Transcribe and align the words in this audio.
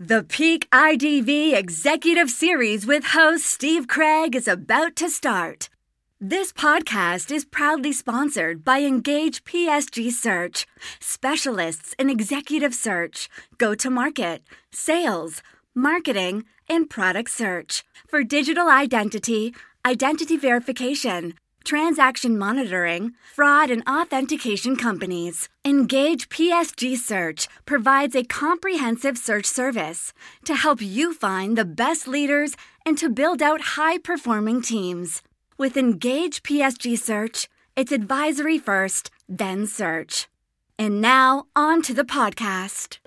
The 0.00 0.24
Peak 0.24 0.68
IDV 0.72 1.54
Executive 1.54 2.28
Series 2.28 2.84
with 2.84 3.04
host 3.04 3.46
Steve 3.46 3.86
Craig 3.86 4.34
is 4.34 4.48
about 4.48 4.96
to 4.96 5.08
start. 5.08 5.68
This 6.20 6.52
podcast 6.52 7.30
is 7.30 7.44
proudly 7.44 7.92
sponsored 7.92 8.64
by 8.64 8.80
Engage 8.80 9.44
PSG 9.44 10.10
Search, 10.10 10.66
specialists 10.98 11.94
in 11.96 12.10
executive 12.10 12.74
search, 12.74 13.28
go 13.56 13.76
to 13.76 13.88
market, 13.88 14.42
sales, 14.72 15.44
marketing, 15.76 16.44
and 16.68 16.90
product 16.90 17.30
search 17.30 17.84
for 18.08 18.24
digital 18.24 18.68
identity, 18.68 19.54
identity 19.86 20.36
verification, 20.36 21.34
transaction 21.64 22.38
monitoring, 22.38 23.12
fraud, 23.34 23.70
and 23.70 23.82
authentication 23.88 24.76
companies. 24.76 25.48
Engage 25.64 26.28
PSG 26.28 26.96
Search 26.96 27.48
provides 27.64 28.14
a 28.14 28.24
comprehensive 28.24 29.18
search 29.18 29.46
service 29.46 30.12
to 30.44 30.54
help 30.54 30.80
you 30.80 31.14
find 31.14 31.56
the 31.56 31.64
best 31.64 32.06
leaders 32.06 32.56
and 32.86 32.98
to 32.98 33.08
build 33.08 33.42
out 33.42 33.76
high 33.76 33.98
performing 33.98 34.62
teams. 34.62 35.22
With 35.56 35.76
Engage 35.76 36.42
PSG 36.42 36.98
Search, 36.98 37.48
it's 37.76 37.92
advisory 37.92 38.58
first, 38.58 39.10
then 39.28 39.66
search. 39.66 40.28
And 40.78 41.00
now, 41.00 41.46
on 41.54 41.82
to 41.82 41.94
the 41.94 42.04
podcast. 42.04 42.98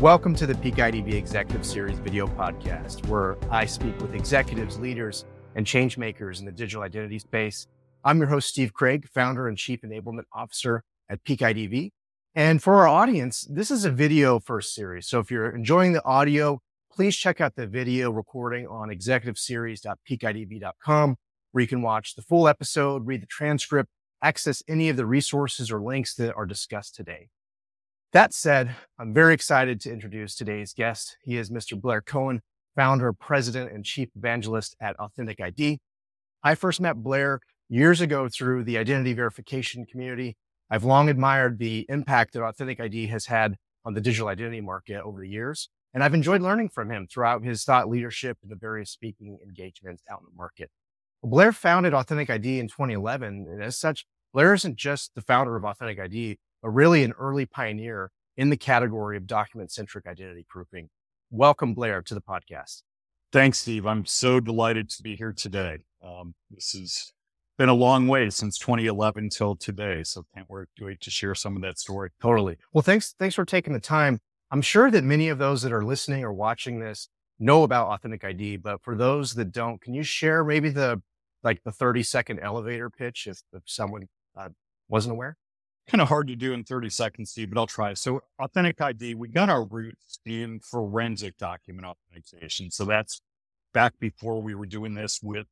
Welcome 0.00 0.34
to 0.36 0.46
the 0.46 0.54
Peak 0.54 0.76
IDV 0.76 1.12
Executive 1.12 1.66
Series 1.66 1.98
video 1.98 2.26
podcast, 2.26 3.06
where 3.08 3.36
I 3.50 3.66
speak 3.66 4.00
with 4.00 4.14
executives, 4.14 4.78
leaders, 4.78 5.26
and 5.56 5.66
change 5.66 5.98
makers 5.98 6.40
in 6.40 6.46
the 6.46 6.52
digital 6.52 6.84
identity 6.84 7.18
space. 7.18 7.66
I'm 8.02 8.16
your 8.16 8.28
host, 8.28 8.48
Steve 8.48 8.72
Craig, 8.72 9.06
founder 9.12 9.46
and 9.46 9.58
chief 9.58 9.82
enablement 9.82 10.22
officer 10.32 10.84
at 11.10 11.22
Peak 11.24 11.40
IDV. 11.40 11.90
And 12.34 12.62
for 12.62 12.76
our 12.76 12.88
audience, 12.88 13.46
this 13.50 13.70
is 13.70 13.84
a 13.84 13.90
video 13.90 14.40
first 14.40 14.74
series. 14.74 15.06
So 15.06 15.18
if 15.18 15.30
you're 15.30 15.54
enjoying 15.54 15.92
the 15.92 16.02
audio, 16.06 16.62
please 16.90 17.14
check 17.14 17.42
out 17.42 17.54
the 17.54 17.66
video 17.66 18.10
recording 18.10 18.66
on 18.68 18.88
executiveseries.peakidv.com, 18.88 21.16
where 21.52 21.60
you 21.60 21.68
can 21.68 21.82
watch 21.82 22.14
the 22.14 22.22
full 22.22 22.48
episode, 22.48 23.06
read 23.06 23.20
the 23.20 23.26
transcript, 23.26 23.90
access 24.22 24.62
any 24.66 24.88
of 24.88 24.96
the 24.96 25.04
resources 25.04 25.70
or 25.70 25.82
links 25.82 26.14
that 26.14 26.34
are 26.34 26.46
discussed 26.46 26.94
today. 26.94 27.28
That 28.12 28.34
said, 28.34 28.74
I'm 28.98 29.14
very 29.14 29.34
excited 29.34 29.80
to 29.82 29.92
introduce 29.92 30.34
today's 30.34 30.74
guest. 30.74 31.16
He 31.22 31.36
is 31.36 31.48
Mr. 31.48 31.80
Blair 31.80 32.00
Cohen, 32.00 32.40
founder, 32.74 33.12
president, 33.12 33.70
and 33.70 33.84
chief 33.84 34.08
evangelist 34.16 34.74
at 34.80 34.96
Authentic 34.96 35.40
ID. 35.40 35.78
I 36.42 36.56
first 36.56 36.80
met 36.80 37.04
Blair 37.04 37.38
years 37.68 38.00
ago 38.00 38.28
through 38.28 38.64
the 38.64 38.78
identity 38.78 39.12
verification 39.12 39.86
community. 39.86 40.36
I've 40.68 40.82
long 40.82 41.08
admired 41.08 41.60
the 41.60 41.86
impact 41.88 42.32
that 42.32 42.42
Authentic 42.42 42.80
ID 42.80 43.06
has 43.06 43.26
had 43.26 43.54
on 43.84 43.94
the 43.94 44.00
digital 44.00 44.26
identity 44.26 44.60
market 44.60 45.00
over 45.02 45.20
the 45.20 45.28
years. 45.28 45.68
And 45.94 46.02
I've 46.02 46.14
enjoyed 46.14 46.42
learning 46.42 46.70
from 46.70 46.90
him 46.90 47.06
throughout 47.06 47.44
his 47.44 47.62
thought 47.62 47.88
leadership 47.88 48.38
and 48.42 48.50
the 48.50 48.56
various 48.56 48.90
speaking 48.90 49.38
engagements 49.40 50.02
out 50.10 50.18
in 50.18 50.26
the 50.26 50.36
market. 50.36 50.68
Blair 51.22 51.52
founded 51.52 51.94
Authentic 51.94 52.28
ID 52.28 52.58
in 52.58 52.66
2011. 52.66 53.46
And 53.48 53.62
as 53.62 53.78
such, 53.78 54.04
Blair 54.32 54.52
isn't 54.54 54.76
just 54.76 55.14
the 55.14 55.22
founder 55.22 55.54
of 55.54 55.64
Authentic 55.64 56.00
ID, 56.00 56.38
but 56.62 56.70
really 56.70 57.02
an 57.04 57.12
early 57.18 57.46
pioneer 57.46 58.10
in 58.36 58.50
the 58.50 58.56
category 58.56 59.16
of 59.16 59.26
document 59.26 59.70
centric 59.70 60.06
identity 60.06 60.44
proofing. 60.48 60.88
Welcome, 61.30 61.74
Blair, 61.74 62.02
to 62.02 62.14
the 62.14 62.20
podcast. 62.20 62.82
Thanks, 63.32 63.58
Steve. 63.58 63.86
I'm 63.86 64.06
so 64.06 64.40
delighted 64.40 64.90
to 64.90 65.02
be 65.02 65.14
here 65.14 65.32
today. 65.32 65.78
Um, 66.04 66.34
this 66.50 66.72
has 66.72 67.12
been 67.58 67.68
a 67.68 67.74
long 67.74 68.08
way 68.08 68.30
since 68.30 68.58
2011 68.58 69.28
till 69.28 69.54
today, 69.54 70.02
so 70.02 70.24
can't 70.34 70.48
wait 70.50 71.00
to 71.00 71.10
share 71.10 71.34
some 71.34 71.54
of 71.56 71.62
that 71.62 71.78
story. 71.78 72.10
Totally. 72.20 72.56
Well, 72.72 72.82
thanks. 72.82 73.14
Thanks 73.18 73.34
for 73.34 73.44
taking 73.44 73.72
the 73.72 73.80
time. 73.80 74.18
I'm 74.50 74.62
sure 74.62 74.90
that 74.90 75.04
many 75.04 75.28
of 75.28 75.38
those 75.38 75.62
that 75.62 75.72
are 75.72 75.84
listening 75.84 76.24
or 76.24 76.32
watching 76.32 76.80
this 76.80 77.08
know 77.38 77.62
about 77.62 77.88
Authentic 77.88 78.24
ID, 78.24 78.56
but 78.56 78.82
for 78.82 78.96
those 78.96 79.34
that 79.34 79.52
don't, 79.52 79.80
can 79.80 79.94
you 79.94 80.02
share 80.02 80.42
maybe 80.42 80.70
the 80.70 81.00
like 81.42 81.62
the 81.64 81.72
30 81.72 82.02
second 82.02 82.40
elevator 82.40 82.90
pitch 82.90 83.26
if, 83.26 83.42
if 83.52 83.62
someone 83.66 84.08
uh, 84.36 84.48
wasn't 84.88 85.12
aware? 85.12 85.36
Kind 85.90 86.00
of 86.00 86.08
hard 86.08 86.28
to 86.28 86.36
do 86.36 86.52
in 86.52 86.62
30 86.62 86.88
seconds, 86.88 87.30
Steve, 87.30 87.50
but 87.50 87.58
I'll 87.58 87.66
try. 87.66 87.94
So, 87.94 88.22
Authentic 88.38 88.80
ID, 88.80 89.16
we 89.16 89.28
got 89.28 89.50
our 89.50 89.64
roots 89.64 90.20
in 90.24 90.60
forensic 90.60 91.36
document 91.36 91.86
authentication. 91.86 92.70
So, 92.70 92.84
that's 92.84 93.20
back 93.74 93.94
before 93.98 94.40
we 94.40 94.54
were 94.54 94.66
doing 94.66 94.94
this 94.94 95.20
with 95.22 95.46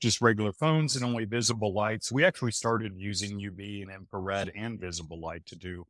just 0.00 0.20
regular 0.20 0.52
phones 0.52 0.94
and 0.94 1.04
only 1.04 1.24
visible 1.24 1.72
lights. 1.72 2.12
We 2.12 2.24
actually 2.24 2.52
started 2.52 2.92
using 2.96 3.40
UV 3.40 3.82
and 3.82 3.90
infrared 3.90 4.52
and 4.54 4.78
visible 4.78 5.18
light 5.18 5.46
to 5.46 5.56
do 5.56 5.86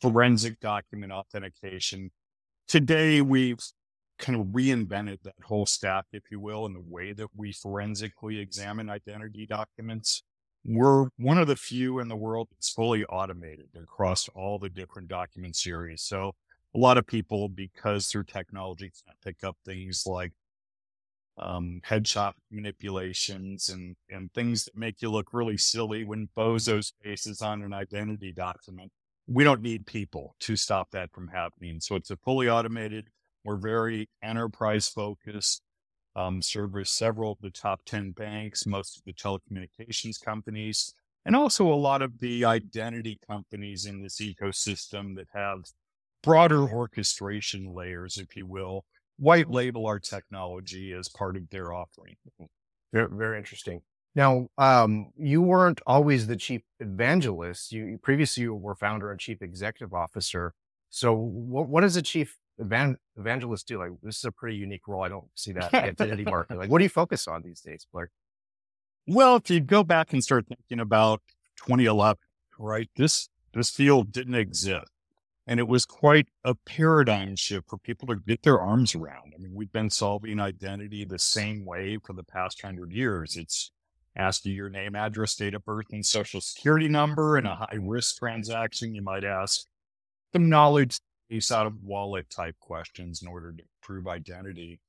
forensic 0.00 0.58
document 0.60 1.12
authentication. 1.12 2.10
Today, 2.66 3.20
we've 3.20 3.60
kind 4.18 4.40
of 4.40 4.46
reinvented 4.46 5.22
that 5.24 5.34
whole 5.44 5.66
stack, 5.66 6.06
if 6.12 6.22
you 6.30 6.40
will, 6.40 6.64
in 6.64 6.72
the 6.72 6.80
way 6.80 7.12
that 7.12 7.28
we 7.36 7.52
forensically 7.52 8.38
examine 8.38 8.88
identity 8.88 9.46
documents 9.46 10.22
we're 10.64 11.08
one 11.16 11.38
of 11.38 11.48
the 11.48 11.56
few 11.56 11.98
in 11.98 12.08
the 12.08 12.16
world 12.16 12.48
that's 12.50 12.70
fully 12.70 13.04
automated 13.04 13.68
across 13.80 14.28
all 14.34 14.58
the 14.58 14.68
different 14.68 15.08
document 15.08 15.56
series. 15.56 16.02
So 16.02 16.32
a 16.74 16.78
lot 16.78 16.98
of 16.98 17.06
people, 17.06 17.48
because 17.48 18.06
through 18.06 18.24
technology 18.24 18.90
pick 19.24 19.44
up 19.44 19.56
things 19.64 20.04
like 20.06 20.32
um, 21.38 21.80
headshot 21.86 22.32
manipulations 22.50 23.68
and, 23.68 23.96
and 24.10 24.32
things 24.32 24.64
that 24.64 24.76
make 24.76 25.02
you 25.02 25.10
look 25.10 25.32
really 25.32 25.56
silly 25.56 26.04
when 26.04 26.28
bozo 26.36 26.82
spaces 26.84 27.42
on 27.42 27.62
an 27.62 27.72
identity 27.72 28.32
document. 28.32 28.92
We 29.26 29.44
don't 29.44 29.62
need 29.62 29.86
people 29.86 30.36
to 30.40 30.56
stop 30.56 30.90
that 30.92 31.12
from 31.12 31.28
happening. 31.28 31.80
So 31.80 31.96
it's 31.96 32.10
a 32.10 32.16
fully 32.16 32.48
automated. 32.48 33.08
We're 33.44 33.56
very 33.56 34.08
enterprise 34.22 34.88
focused 34.88 35.62
um, 36.16 36.42
service 36.42 36.90
several 36.90 37.32
of 37.32 37.38
the 37.40 37.50
top 37.50 37.84
10 37.84 38.12
banks, 38.12 38.66
most 38.66 38.98
of 38.98 39.04
the 39.04 39.12
telecommunications 39.12 40.22
companies, 40.22 40.94
and 41.24 41.36
also 41.36 41.72
a 41.72 41.74
lot 41.74 42.02
of 42.02 42.18
the 42.20 42.44
identity 42.44 43.18
companies 43.26 43.86
in 43.86 44.02
this 44.02 44.20
ecosystem 44.20 45.14
that 45.16 45.28
have 45.32 45.64
broader 46.22 46.68
orchestration 46.68 47.72
layers, 47.72 48.18
if 48.18 48.36
you 48.36 48.46
will, 48.46 48.84
white 49.18 49.50
label 49.50 49.86
our 49.86 49.98
technology 49.98 50.92
as 50.92 51.08
part 51.08 51.36
of 51.36 51.48
their 51.50 51.72
offering. 51.72 52.16
Very, 52.92 53.08
very 53.10 53.38
interesting. 53.38 53.80
Now, 54.14 54.48
um, 54.58 55.10
you 55.16 55.40
weren't 55.40 55.80
always 55.86 56.26
the 56.26 56.36
chief 56.36 56.62
evangelist. 56.80 57.72
You 57.72 57.98
previously 58.02 58.42
you 58.42 58.54
were 58.54 58.74
founder 58.74 59.10
and 59.10 59.18
chief 59.18 59.40
executive 59.40 59.94
officer. 59.94 60.52
So, 60.90 61.14
what, 61.14 61.68
what 61.68 61.84
is 61.84 61.96
a 61.96 62.02
chief 62.02 62.36
evan- 62.62 62.98
evangelists 63.16 63.64
do. 63.64 63.78
Like 63.78 63.90
this 64.02 64.18
is 64.18 64.24
a 64.24 64.32
pretty 64.32 64.56
unique 64.56 64.86
role. 64.88 65.02
I 65.02 65.08
don't 65.08 65.26
see 65.34 65.52
that 65.54 65.72
identity 65.74 66.24
market. 66.24 66.58
Like, 66.58 66.70
what 66.70 66.78
do 66.78 66.84
you 66.84 66.90
focus 66.90 67.28
on 67.28 67.42
these 67.42 67.60
days, 67.60 67.86
Blair? 67.92 68.10
Well, 69.06 69.36
if 69.36 69.50
you 69.50 69.60
go 69.60 69.82
back 69.82 70.12
and 70.12 70.22
start 70.22 70.46
thinking 70.46 70.80
about 70.80 71.20
2011, 71.56 72.18
right? 72.58 72.88
This 72.96 73.28
this 73.52 73.70
field 73.70 74.12
didn't 74.12 74.34
exist. 74.34 74.90
And 75.46 75.58
it 75.58 75.66
was 75.66 75.84
quite 75.84 76.28
a 76.44 76.54
paradigm 76.54 77.34
shift 77.34 77.68
for 77.68 77.76
people 77.76 78.06
to 78.08 78.16
get 78.16 78.44
their 78.44 78.60
arms 78.60 78.94
around. 78.94 79.34
I 79.34 79.42
mean, 79.42 79.52
we've 79.52 79.72
been 79.72 79.90
solving 79.90 80.38
identity 80.38 81.04
the 81.04 81.18
same 81.18 81.64
way 81.64 81.98
for 82.04 82.12
the 82.12 82.22
past 82.22 82.62
hundred 82.62 82.92
years. 82.92 83.36
It's 83.36 83.72
ask 84.16 84.44
you 84.44 84.52
your 84.52 84.70
name, 84.70 84.94
address, 84.94 85.34
date 85.34 85.54
of 85.54 85.64
birth, 85.64 85.86
and 85.90 86.06
social 86.06 86.40
security 86.40 86.88
number. 86.88 87.38
In 87.38 87.46
a 87.46 87.56
high 87.56 87.78
risk 87.80 88.18
transaction, 88.18 88.94
you 88.94 89.02
might 89.02 89.24
ask 89.24 89.66
some 90.32 90.48
knowledge 90.48 91.00
out 91.50 91.66
of 91.66 91.82
wallet 91.82 92.28
type 92.30 92.56
questions 92.60 93.22
in 93.22 93.28
order 93.28 93.52
to 93.52 93.62
prove 93.82 94.06
identity. 94.06 94.80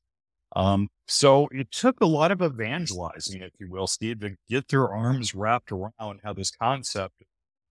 Um, 0.56 0.90
so 1.08 1.48
it 1.52 1.72
took 1.72 2.00
a 2.02 2.06
lot 2.06 2.32
of 2.32 2.42
evangelizing, 2.42 3.42
if 3.42 3.54
you 3.60 3.70
will, 3.70 3.88
Steve, 3.88 4.20
to 4.20 4.36
get 4.50 4.68
their 4.68 4.90
arms 4.90 5.34
wrapped 5.34 5.72
around 5.72 6.20
how 6.24 6.34
this 6.34 6.52
concept, 6.52 7.24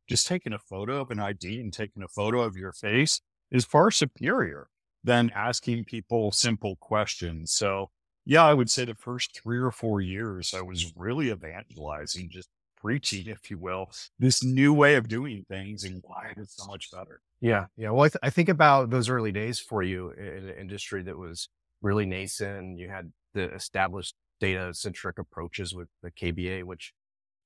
just 0.08 0.26
taking 0.26 0.52
a 0.52 0.58
photo 0.58 1.00
of 1.00 1.10
an 1.10 1.20
ID 1.20 1.60
and 1.60 1.72
taking 1.72 2.02
a 2.02 2.08
photo 2.08 2.40
of 2.40 2.56
your 2.56 2.72
face 2.72 3.20
is 3.50 3.64
far 3.64 3.90
superior 3.90 4.68
than 5.04 5.30
asking 5.34 5.84
people 5.84 6.32
simple 6.32 6.76
questions. 6.76 7.52
So 7.52 7.90
yeah, 8.24 8.44
I 8.44 8.54
would 8.54 8.70
say 8.70 8.84
the 8.84 8.94
first 8.94 9.38
three 9.40 9.58
or 9.58 9.70
four 9.70 10.00
years, 10.00 10.54
I 10.56 10.62
was 10.62 10.92
really 10.96 11.30
evangelizing, 11.30 12.30
just 12.30 12.48
preaching, 12.82 13.26
if 13.28 13.50
you 13.50 13.58
will, 13.58 13.90
this 14.18 14.42
new 14.42 14.74
way 14.74 14.96
of 14.96 15.08
doing 15.08 15.44
things 15.48 15.84
and 15.84 16.02
why 16.04 16.32
it's 16.36 16.56
so 16.56 16.66
much 16.66 16.90
better. 16.90 17.20
Yeah. 17.40 17.66
Yeah. 17.76 17.90
Well, 17.90 18.04
I, 18.04 18.08
th- 18.08 18.20
I 18.22 18.30
think 18.30 18.48
about 18.48 18.90
those 18.90 19.08
early 19.08 19.32
days 19.32 19.60
for 19.60 19.82
you 19.82 20.10
in 20.10 20.48
an 20.48 20.54
industry 20.58 21.02
that 21.04 21.16
was 21.16 21.48
really 21.80 22.06
nascent. 22.06 22.78
You 22.78 22.88
had 22.88 23.12
the 23.34 23.52
established 23.54 24.14
data 24.40 24.74
centric 24.74 25.18
approaches 25.18 25.74
with 25.74 25.88
the 26.02 26.10
KBA, 26.10 26.64
which 26.64 26.92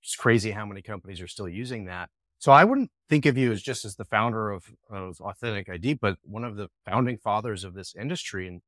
is 0.03 0.17
crazy 0.17 0.53
how 0.53 0.65
many 0.65 0.83
companies 0.83 1.21
are 1.21 1.29
still 1.29 1.49
using 1.49 1.85
that. 1.85 2.09
So 2.39 2.53
I 2.53 2.65
wouldn't 2.65 2.91
think 3.09 3.27
of 3.27 3.37
you 3.39 3.53
as 3.53 3.63
just 3.63 3.85
as 3.85 3.97
the 3.97 4.05
founder 4.05 4.51
of, 4.51 4.65
of 4.91 5.21
Authentic 5.21 5.69
ID, 5.69 5.95
but 5.95 6.19
one 6.23 6.45
of 6.45 6.57
the 6.57 6.69
founding 6.85 7.19
fathers 7.19 7.65
of 7.65 7.75
this 7.75 7.95
industry. 7.99 8.47
And 8.47 8.61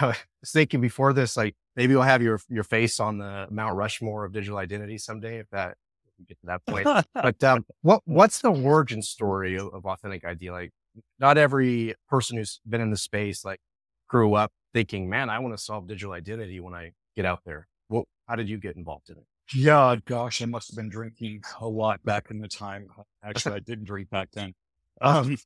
I 0.00 0.06
was 0.06 0.16
thinking 0.46 0.80
before 0.80 1.12
this, 1.12 1.36
like 1.36 1.54
maybe 1.76 1.94
we'll 1.94 2.02
have 2.04 2.22
your 2.22 2.40
your 2.48 2.64
face 2.64 2.98
on 2.98 3.18
the 3.18 3.46
Mount 3.50 3.76
Rushmore 3.76 4.24
of 4.24 4.32
digital 4.32 4.58
identity 4.58 4.98
someday, 4.98 5.38
if 5.38 5.50
that 5.50 5.76
we 6.20 6.26
get 6.26 6.40
to 6.40 6.46
that 6.46 6.64
point. 6.66 6.86
but 7.14 7.42
um, 7.44 7.64
what 7.82 8.02
what's 8.04 8.40
the 8.40 8.50
origin 8.50 9.02
story 9.02 9.56
of, 9.56 9.72
of 9.74 9.86
Authentic 9.86 10.24
ID? 10.24 10.50
Like, 10.50 10.70
not 11.18 11.38
every 11.38 11.94
person 12.08 12.36
who's 12.36 12.60
been 12.68 12.80
in 12.80 12.90
the 12.90 12.96
space 12.96 13.44
like 13.44 13.60
grew 14.08 14.34
up 14.34 14.52
thinking, 14.72 15.08
"Man, 15.08 15.30
I 15.30 15.38
want 15.38 15.56
to 15.56 15.62
solve 15.62 15.86
digital 15.86 16.12
identity 16.12 16.60
when 16.60 16.74
I 16.74 16.92
get 17.16 17.24
out 17.24 17.40
there." 17.44 17.66
Well, 17.88 18.04
how 18.28 18.36
did 18.36 18.48
you 18.48 18.58
get 18.58 18.76
involved 18.76 19.10
in 19.10 19.16
it? 19.16 19.24
Yeah, 19.52 19.96
gosh, 20.04 20.42
I 20.42 20.44
must 20.44 20.70
have 20.70 20.76
been 20.76 20.88
drinking 20.88 21.42
a 21.60 21.66
lot 21.66 22.02
back 22.04 22.30
in 22.30 22.38
the 22.38 22.48
time. 22.48 22.86
Actually, 23.24 23.56
I 23.56 23.58
didn't 23.66 23.84
drink 23.84 24.10
back 24.10 24.28
then. 24.32 24.54
Um, 25.00 25.36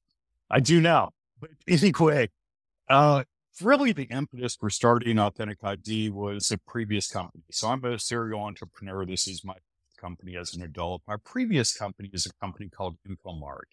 I 0.51 0.61
do 0.61 0.81
now. 0.81 1.11
But 1.41 1.51
anyway, 1.67 2.29
uh, 2.89 3.25
really 3.63 3.93
the 3.93 4.05
impetus 4.05 4.57
for 4.57 4.71
starting 4.71 5.19
Authentic 5.19 5.59
ID 5.63 6.11
was 6.11 6.51
a 6.51 6.59
previous 6.59 7.09
company. 7.09 7.45
So 7.51 7.69
I'm 7.69 7.85
a 7.85 7.99
serial 7.99 8.41
entrepreneur. 8.43 9.07
This 9.07 9.27
is 9.27 9.45
my 9.45 9.55
company 9.97 10.37
as 10.37 10.55
an 10.55 10.63
adult. 10.63 11.03
My 11.07 11.17
previous 11.25 11.77
company 11.77 12.11
is 12.13 12.27
a 12.27 12.33
company 12.35 12.69
called 12.69 12.97
InfoMart 13.09 13.71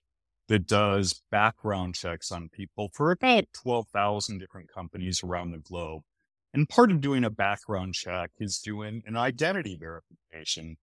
that 0.48 0.68
does 0.68 1.22
background 1.32 1.96
checks 1.96 2.32
on 2.32 2.50
people 2.50 2.90
for 2.94 3.12
about 3.12 3.46
12,000 3.54 4.40
different 4.40 4.70
companies 4.70 5.24
around 5.24 5.52
the 5.52 5.60
globe. 5.60 6.04
And 6.54 6.68
part 6.68 6.92
of 6.92 7.00
doing 7.00 7.24
a 7.24 7.30
background 7.30 7.94
check 7.94 8.32
is 8.38 8.60
doing 8.60 9.02
an 9.06 9.16
identity 9.16 9.78
verification. 9.80 10.78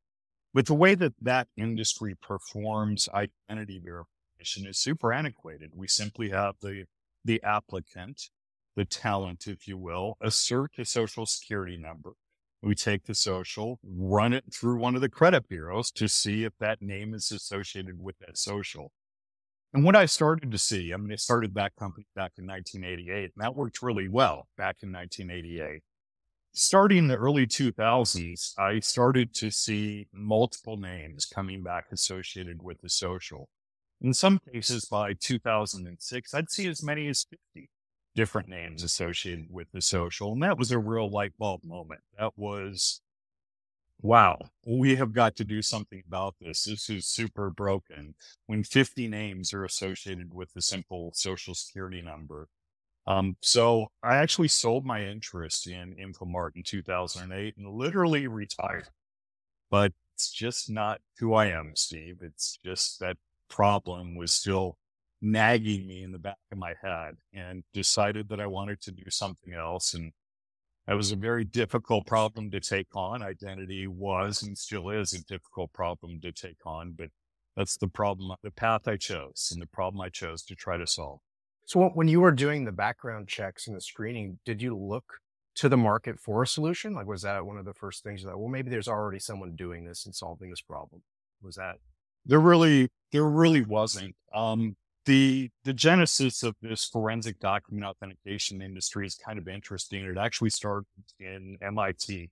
But 0.55 0.67
the 0.67 0.75
way 0.75 0.95
that 0.95 1.13
that 1.21 1.49
industry 1.57 2.17
performs 2.21 3.09
identity 3.13 3.79
verification 3.85 4.67
is 4.67 4.79
super 4.79 5.13
antiquated. 5.13 5.73
We 5.75 5.89
simply 5.89 6.31
have 6.31 6.55
the, 6.63 6.85
the 7.25 7.43
applicant, 7.43 8.31
the 8.75 8.87
talent, 8.87 9.47
if 9.47 9.69
you 9.69 9.77
will, 9.77 10.17
assert 10.23 10.79
a 10.79 10.87
social 10.87 11.27
security 11.27 11.77
number. 11.77 12.13
We 12.63 12.75
take 12.75 13.05
the 13.05 13.15
social, 13.15 13.79
run 13.85 14.33
it 14.33 14.45
through 14.53 14.79
one 14.79 14.97
of 14.97 15.01
the 15.01 15.09
credit 15.09 15.49
bureaus 15.49 15.93
to 15.93 16.09
see 16.09 16.45
if 16.45 16.53
that 16.59 16.83
name 16.83 17.15
is 17.15 17.31
associated 17.31 18.03
with 18.03 18.19
that 18.19 18.37
social. 18.37 18.91
And 19.73 19.85
what 19.85 19.95
I 19.95 20.07
started 20.07 20.51
to 20.51 20.59
see, 20.59 20.93
I 20.93 20.97
mean, 20.97 21.13
I 21.13 21.17
started 21.17 21.55
that 21.55 21.77
company 21.77 22.07
back 22.17 22.33
in 22.39 22.47
1988, 22.47 23.33
and 23.37 23.45
that 23.45 23.55
worked 23.55 23.83
really 23.83 24.09
well 24.09 24.49
back 24.57 24.77
in 24.83 24.93
1988. 24.93 25.83
Starting 26.53 26.99
in 26.99 27.09
the 27.09 27.17
early 27.17 27.47
2000s, 27.47 28.59
I 28.59 28.81
started 28.81 29.35
to 29.35 29.51
see 29.51 30.09
multiple 30.13 30.79
names 30.79 31.27
coming 31.27 31.63
back 31.63 31.87
associated 31.93 32.63
with 32.63 32.81
the 32.81 32.89
social. 32.89 33.49
In 34.01 34.15
some 34.15 34.41
cases, 34.53 34.87
by 34.87 35.13
2006, 35.13 36.35
I'd 36.35 36.51
see 36.51 36.67
as 36.67 36.83
many 36.83 37.07
as 37.09 37.27
50 37.55 37.69
different 38.19 38.49
names 38.49 38.83
associated 38.83 39.47
with 39.49 39.71
the 39.71 39.81
social. 39.81 40.33
And 40.33 40.43
that 40.43 40.59
was 40.59 40.73
a 40.73 40.79
real 40.79 41.09
light 41.09 41.35
bulb 41.39 41.63
moment. 41.63 42.01
That 42.19 42.33
was 42.37 43.01
wow, 44.03 44.41
we 44.67 44.97
have 44.97 45.13
got 45.13 45.37
to 45.37 45.45
do 45.45 45.63
something 45.63 46.03
about 46.05 46.35
this. 46.41 46.65
This 46.65 46.91
is 46.91 47.07
super 47.07 47.49
broken. 47.49 48.17
When 48.47 48.65
50 48.65 49.07
names 49.07 49.55
are 49.55 49.65
associated 49.65 50.35
with 50.35 50.51
a 50.57 50.61
simple 50.61 51.13
social 51.15 51.55
security 51.55 52.03
number. 52.03 52.49
Um, 53.07 53.37
so 53.41 53.87
I 54.03 54.17
actually 54.17 54.49
sold 54.49 54.85
my 54.85 55.05
interest 55.05 55.69
in 55.69 55.95
InfoMart 55.95 56.57
in 56.57 56.65
2008 56.65 57.57
and 57.57 57.69
literally 57.69 58.27
retired. 58.27 58.89
But 59.71 59.93
it's 60.17 60.33
just 60.33 60.69
not 60.69 61.01
who 61.21 61.35
I 61.35 61.47
am, 61.47 61.77
Steve. 61.77 62.19
It's 62.21 62.59
just 62.65 62.99
that 62.99 63.17
problem 63.49 64.17
was 64.17 64.33
still 64.33 64.77
nagging 65.21 65.87
me 65.87 66.03
in 66.03 66.13
the 66.13 66.19
back 66.19 66.37
of 66.53 66.59
my 66.59 66.75
head 66.83 67.17
and 67.33 67.65
decided 67.73 68.29
that 68.29 68.41
I 68.41 68.47
wanted 68.47 68.81
to 68.83 68.93
do 68.93 69.11
something 69.11 69.53
else. 69.53 69.95
And 69.95 70.13
that 70.87 70.97
was 70.97 71.13
a 71.13 71.17
very 71.17 71.45
difficult 71.45 72.07
problem 72.07 72.51
to 72.51 72.61
take 72.61 72.95
on. 72.95 73.23
Identity 73.23 73.87
was 73.87 74.43
and 74.43 74.57
still 74.57 74.91
is 74.91 75.13
a 75.13 75.25
difficult 75.25 75.73
problem 75.73 76.21
to 76.23 76.33
take 76.33 76.65
on, 76.65 76.93
but 76.97 77.09
that's 77.57 77.77
the 77.77 77.89
problem, 77.89 78.37
the 78.43 78.51
path 78.51 78.87
I 78.87 78.97
chose 78.97 79.51
and 79.53 79.61
the 79.61 79.67
problem 79.67 80.01
I 80.01 80.09
chose 80.09 80.43
to 80.45 80.55
try 80.55 80.77
to 80.77 80.87
solve. 80.87 81.21
So 81.67 81.91
when 81.91 82.09
you 82.09 82.21
were 82.21 82.33
doing 82.33 82.65
the 82.65 82.73
background 82.73 83.29
checks 83.29 83.67
and 83.67 83.77
the 83.77 83.81
screening, 83.81 84.39
did 84.47 84.63
you 84.63 84.75
look 84.77 85.05
to 85.57 85.69
the 85.69 85.77
market 85.77 86.19
for 86.19 86.45
a 86.45 86.47
solution? 86.47 86.95
Like, 86.95 87.07
was 87.07 87.23
that 87.23 87.45
one 87.45 87.59
of 87.59 87.65
the 87.65 87.75
first 87.75 88.03
things 88.05 88.25
that, 88.25 88.39
well, 88.39 88.49
maybe 88.49 88.71
there's 88.71 88.89
already 88.89 89.19
someone 89.19 89.57
doing 89.57 89.85
this 89.85 90.07
and 90.07 90.15
solving 90.15 90.49
this 90.51 90.63
problem? 90.63 91.03
Was 91.43 91.57
that? 91.57 91.77
There 92.25 92.41
really, 92.41 92.89
there 93.13 93.25
really 93.25 93.63
wasn't. 93.63 94.15
Um, 94.33 94.77
the 95.09 95.49
the 95.65 95.73
genesis 95.73 96.43
of 96.43 96.55
this 96.61 96.85
forensic 96.85 97.41
document 97.41 97.87
authentication 97.87 98.61
industry 98.61 99.07
is 99.07 99.15
kind 99.15 99.39
of 99.39 99.49
interesting. 99.49 100.05
It 100.05 100.19
actually 100.19 100.51
started 100.51 100.85
in 101.19 101.57
MIT 101.63 102.31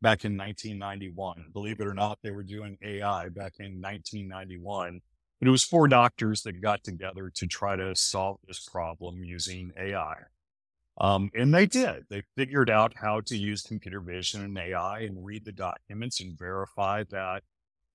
back 0.00 0.24
in 0.24 0.34
1991. 0.38 1.50
Believe 1.52 1.80
it 1.80 1.86
or 1.86 1.92
not, 1.92 2.18
they 2.22 2.30
were 2.30 2.42
doing 2.42 2.78
AI 2.82 3.28
back 3.28 3.56
in 3.58 3.78
1991. 3.78 5.02
But 5.38 5.48
it 5.48 5.50
was 5.50 5.64
four 5.64 5.86
doctors 5.86 6.40
that 6.44 6.62
got 6.62 6.82
together 6.82 7.30
to 7.34 7.46
try 7.46 7.76
to 7.76 7.94
solve 7.94 8.38
this 8.48 8.60
problem 8.60 9.22
using 9.22 9.72
AI. 9.78 10.16
Um, 10.96 11.30
and 11.34 11.52
they 11.52 11.66
did. 11.66 12.04
They 12.08 12.22
figured 12.38 12.70
out 12.70 12.94
how 12.96 13.20
to 13.26 13.36
use 13.36 13.60
computer 13.60 14.00
vision 14.00 14.42
and 14.42 14.56
AI 14.56 15.00
and 15.00 15.26
read 15.26 15.44
the 15.44 15.52
documents 15.52 16.22
and 16.22 16.38
verify 16.38 17.04
that 17.10 17.42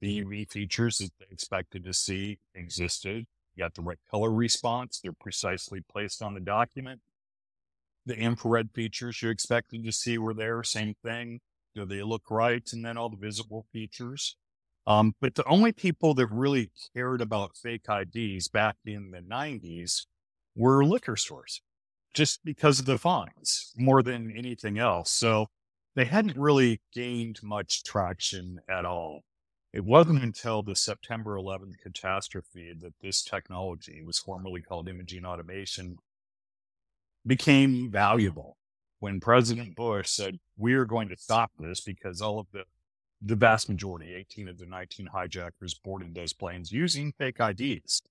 the 0.01 0.11
unique 0.11 0.51
features 0.51 0.99
that 0.99 1.09
they 1.19 1.25
expected 1.31 1.83
to 1.85 1.93
see 1.93 2.37
existed 2.53 3.25
you 3.59 3.65
got 3.65 3.75
the 3.75 3.81
right 3.81 3.97
color 4.09 4.31
response. 4.31 4.99
They're 5.01 5.11
precisely 5.11 5.81
placed 5.81 6.21
on 6.21 6.33
the 6.33 6.39
document. 6.39 7.01
The 8.05 8.17
infrared 8.17 8.69
features 8.73 9.21
you 9.21 9.29
expected 9.29 9.83
to 9.83 9.91
see 9.91 10.17
were 10.17 10.33
there. 10.33 10.63
Same 10.63 10.95
thing. 11.03 11.41
Do 11.75 11.85
they 11.85 12.01
look 12.01 12.31
right? 12.31 12.67
And 12.71 12.85
then 12.85 12.97
all 12.97 13.09
the 13.09 13.17
visible 13.17 13.65
features. 13.73 14.37
Um, 14.87 15.13
but 15.19 15.35
the 15.35 15.45
only 15.45 15.73
people 15.73 16.13
that 16.15 16.27
really 16.31 16.71
cared 16.95 17.21
about 17.21 17.57
fake 17.57 17.85
IDs 17.89 18.47
back 18.47 18.77
in 18.85 19.11
the 19.11 19.19
90s 19.19 20.05
were 20.55 20.85
liquor 20.85 21.17
stores, 21.17 21.61
just 22.13 22.39
because 22.45 22.79
of 22.79 22.85
the 22.85 22.97
fines 22.97 23.73
more 23.77 24.01
than 24.01 24.31
anything 24.35 24.79
else. 24.79 25.11
So 25.11 25.47
they 25.95 26.05
hadn't 26.05 26.37
really 26.37 26.81
gained 26.93 27.41
much 27.43 27.83
traction 27.83 28.59
at 28.69 28.85
all. 28.85 29.23
It 29.71 29.85
wasn't 29.85 30.23
until 30.23 30.63
the 30.63 30.75
September 30.75 31.35
11th 31.35 31.77
catastrophe 31.83 32.73
that 32.81 32.93
this 33.01 33.21
technology 33.23 34.01
was 34.03 34.17
formerly 34.17 34.61
called 34.61 34.89
imaging 34.89 35.25
automation 35.25 35.97
became 37.25 37.91
valuable. 37.91 38.57
When 38.99 39.19
President 39.19 39.75
Bush 39.75 40.09
said, 40.09 40.39
we 40.57 40.73
are 40.73 40.85
going 40.85 41.09
to 41.09 41.17
stop 41.17 41.51
this 41.59 41.81
because 41.81 42.19
all 42.19 42.39
of 42.39 42.47
the, 42.51 42.63
the 43.21 43.35
vast 43.35 43.69
majority, 43.69 44.15
18 44.15 44.49
of 44.49 44.57
the 44.57 44.65
19 44.65 45.05
hijackers 45.05 45.75
boarded 45.75 46.15
those 46.15 46.33
planes 46.33 46.71
using 46.71 47.13
fake 47.17 47.39
IDs. 47.39 48.01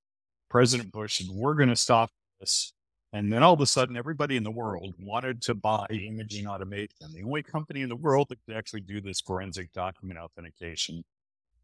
President 0.48 0.92
Bush 0.92 1.18
said, 1.18 1.26
we're 1.32 1.54
going 1.54 1.68
to 1.68 1.76
stop 1.76 2.10
this. 2.38 2.72
And 3.12 3.32
then 3.32 3.42
all 3.42 3.54
of 3.54 3.60
a 3.60 3.66
sudden, 3.66 3.96
everybody 3.96 4.36
in 4.36 4.44
the 4.44 4.50
world 4.50 4.94
wanted 5.00 5.42
to 5.42 5.54
buy 5.54 5.86
imaging 5.90 6.46
automation. 6.46 7.12
The 7.12 7.24
only 7.24 7.42
company 7.42 7.82
in 7.82 7.88
the 7.88 7.96
world 7.96 8.28
that 8.28 8.38
could 8.46 8.56
actually 8.56 8.82
do 8.82 9.00
this 9.00 9.20
forensic 9.20 9.72
document 9.72 10.20
authentication 10.20 11.02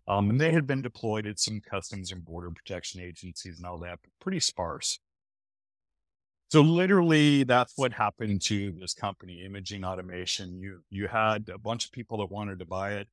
um, 0.07 0.31
and 0.31 0.41
they 0.41 0.53
had 0.53 0.67
been 0.67 0.83
deployed 0.83 1.27
at 1.27 1.39
some 1.39 1.61
customs 1.61 2.13
and 2.13 2.25
border 2.25 2.51
protection 2.51 3.01
agencies 3.01 3.59
and 3.59 3.67
all 3.67 3.79
that, 3.79 3.99
but 4.03 4.11
pretty 4.21 4.41
sparse. 4.41 4.99
So 6.51 6.61
literally 6.61 7.45
that's 7.45 7.73
what 7.77 7.93
happened 7.93 8.43
to 8.43 8.73
this 8.79 8.95
company, 8.95 9.43
Imaging 9.45 9.85
Automation. 9.85 10.61
You 10.61 10.83
you 10.91 11.09
had 11.09 11.49
a 11.49 11.59
bunch 11.59 11.87
of 11.87 11.93
people 11.93 12.19
that 12.19 12.31
wanted 12.31 12.59
to 12.61 12.67
buy 12.67 12.93
it. 12.93 13.09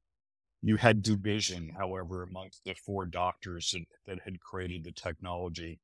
You 0.61 0.75
had 0.75 1.01
division, 1.01 1.71
however, 1.75 2.21
amongst 2.23 2.63
the 2.65 2.75
four 2.75 3.05
doctors 3.05 3.71
that, 3.71 3.85
that 4.05 4.19
had 4.23 4.39
created 4.39 4.83
the 4.83 4.91
technology. 4.91 5.79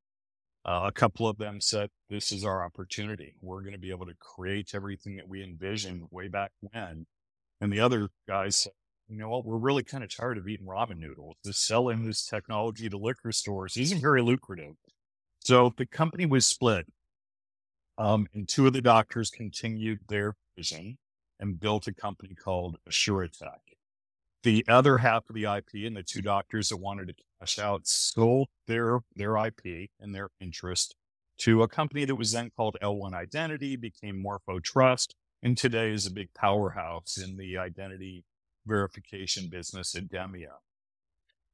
Uh, 0.64 0.82
a 0.86 0.92
couple 0.92 1.26
of 1.26 1.38
them 1.38 1.60
said, 1.60 1.90
This 2.08 2.30
is 2.30 2.44
our 2.44 2.64
opportunity. 2.64 3.34
We're 3.40 3.62
going 3.62 3.72
to 3.72 3.78
be 3.78 3.90
able 3.90 4.06
to 4.06 4.14
create 4.20 4.72
everything 4.74 5.16
that 5.16 5.28
we 5.28 5.42
envisioned 5.42 6.06
way 6.10 6.28
back 6.28 6.52
when. 6.60 7.06
And 7.60 7.72
the 7.72 7.80
other 7.80 8.08
guys 8.28 8.56
said, 8.56 8.72
you 9.08 9.16
know 9.16 9.30
what, 9.30 9.44
we're 9.44 9.56
really 9.56 9.82
kind 9.82 10.04
of 10.04 10.14
tired 10.14 10.38
of 10.38 10.46
eating 10.48 10.66
ramen 10.66 10.98
noodles. 10.98 11.36
Selling 11.50 12.04
this 12.04 12.26
technology 12.26 12.88
to 12.88 12.98
liquor 12.98 13.32
stores 13.32 13.76
isn't 13.76 14.00
very 14.00 14.22
lucrative. 14.22 14.74
So 15.40 15.72
the 15.76 15.86
company 15.86 16.26
was 16.26 16.46
split. 16.46 16.86
Um, 17.96 18.28
and 18.34 18.48
two 18.48 18.66
of 18.66 18.74
the 18.74 18.82
doctors 18.82 19.30
continued 19.30 20.00
their 20.08 20.36
vision 20.56 20.98
and 21.40 21.58
built 21.58 21.86
a 21.86 21.94
company 21.94 22.34
called 22.34 22.76
AssureTech. 22.88 23.58
The 24.42 24.64
other 24.68 24.98
half 24.98 25.28
of 25.28 25.34
the 25.34 25.44
IP 25.44 25.86
and 25.86 25.96
the 25.96 26.02
two 26.02 26.22
doctors 26.22 26.68
that 26.68 26.76
wanted 26.76 27.08
to 27.08 27.14
cash 27.40 27.58
out 27.58 27.86
sold 27.86 28.48
their, 28.66 29.00
their 29.16 29.36
IP 29.36 29.90
and 29.98 30.14
their 30.14 30.28
interest 30.40 30.94
to 31.38 31.62
a 31.62 31.68
company 31.68 32.04
that 32.04 32.16
was 32.16 32.32
then 32.32 32.50
called 32.56 32.76
L1 32.82 33.14
Identity, 33.14 33.76
became 33.76 34.20
Morpho 34.20 34.58
Trust, 34.58 35.14
and 35.42 35.56
today 35.56 35.90
is 35.92 36.06
a 36.06 36.12
big 36.12 36.28
powerhouse 36.34 37.16
in 37.16 37.36
the 37.36 37.56
identity 37.58 38.24
verification 38.68 39.48
business, 39.48 39.94
Idemia. 39.94 40.58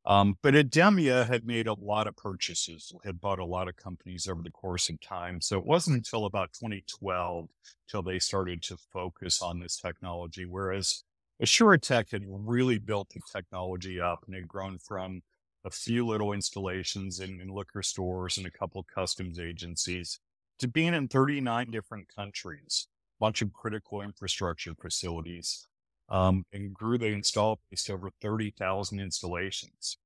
Um, 0.06 0.36
but 0.42 0.54
Idemia 0.54 1.26
had 1.26 1.46
made 1.46 1.66
a 1.66 1.72
lot 1.72 2.06
of 2.06 2.16
purchases, 2.16 2.92
had 3.04 3.20
bought 3.20 3.38
a 3.38 3.44
lot 3.44 3.68
of 3.68 3.76
companies 3.76 4.28
over 4.28 4.42
the 4.42 4.50
course 4.50 4.90
of 4.90 5.00
time. 5.00 5.40
So 5.40 5.58
it 5.58 5.64
wasn't 5.64 5.96
until 5.96 6.26
about 6.26 6.52
2012 6.52 7.48
till 7.88 8.02
they 8.02 8.18
started 8.18 8.62
to 8.64 8.76
focus 8.92 9.40
on 9.40 9.60
this 9.60 9.78
technology. 9.78 10.44
Whereas 10.44 11.04
AssureTech 11.42 12.10
had 12.10 12.24
really 12.26 12.78
built 12.78 13.08
the 13.10 13.20
technology 13.32 13.98
up 13.98 14.24
and 14.26 14.34
had 14.34 14.46
grown 14.46 14.78
from 14.78 15.22
a 15.64 15.70
few 15.70 16.06
little 16.06 16.32
installations 16.32 17.20
in, 17.20 17.40
in 17.40 17.48
liquor 17.48 17.82
stores 17.82 18.36
and 18.36 18.46
a 18.46 18.50
couple 18.50 18.80
of 18.80 18.86
customs 18.86 19.38
agencies 19.38 20.20
to 20.58 20.68
being 20.68 20.94
in 20.94 21.08
39 21.08 21.70
different 21.70 22.08
countries, 22.14 22.88
a 23.18 23.24
bunch 23.24 23.42
of 23.42 23.52
critical 23.52 24.02
infrastructure 24.02 24.74
facilities, 24.74 25.66
um, 26.08 26.44
and 26.52 26.74
grew 26.74 26.98
the 26.98 27.06
install 27.06 27.60
base 27.70 27.84
to 27.84 27.94
over 27.94 28.10
30,000 28.20 29.00
installations. 29.00 29.98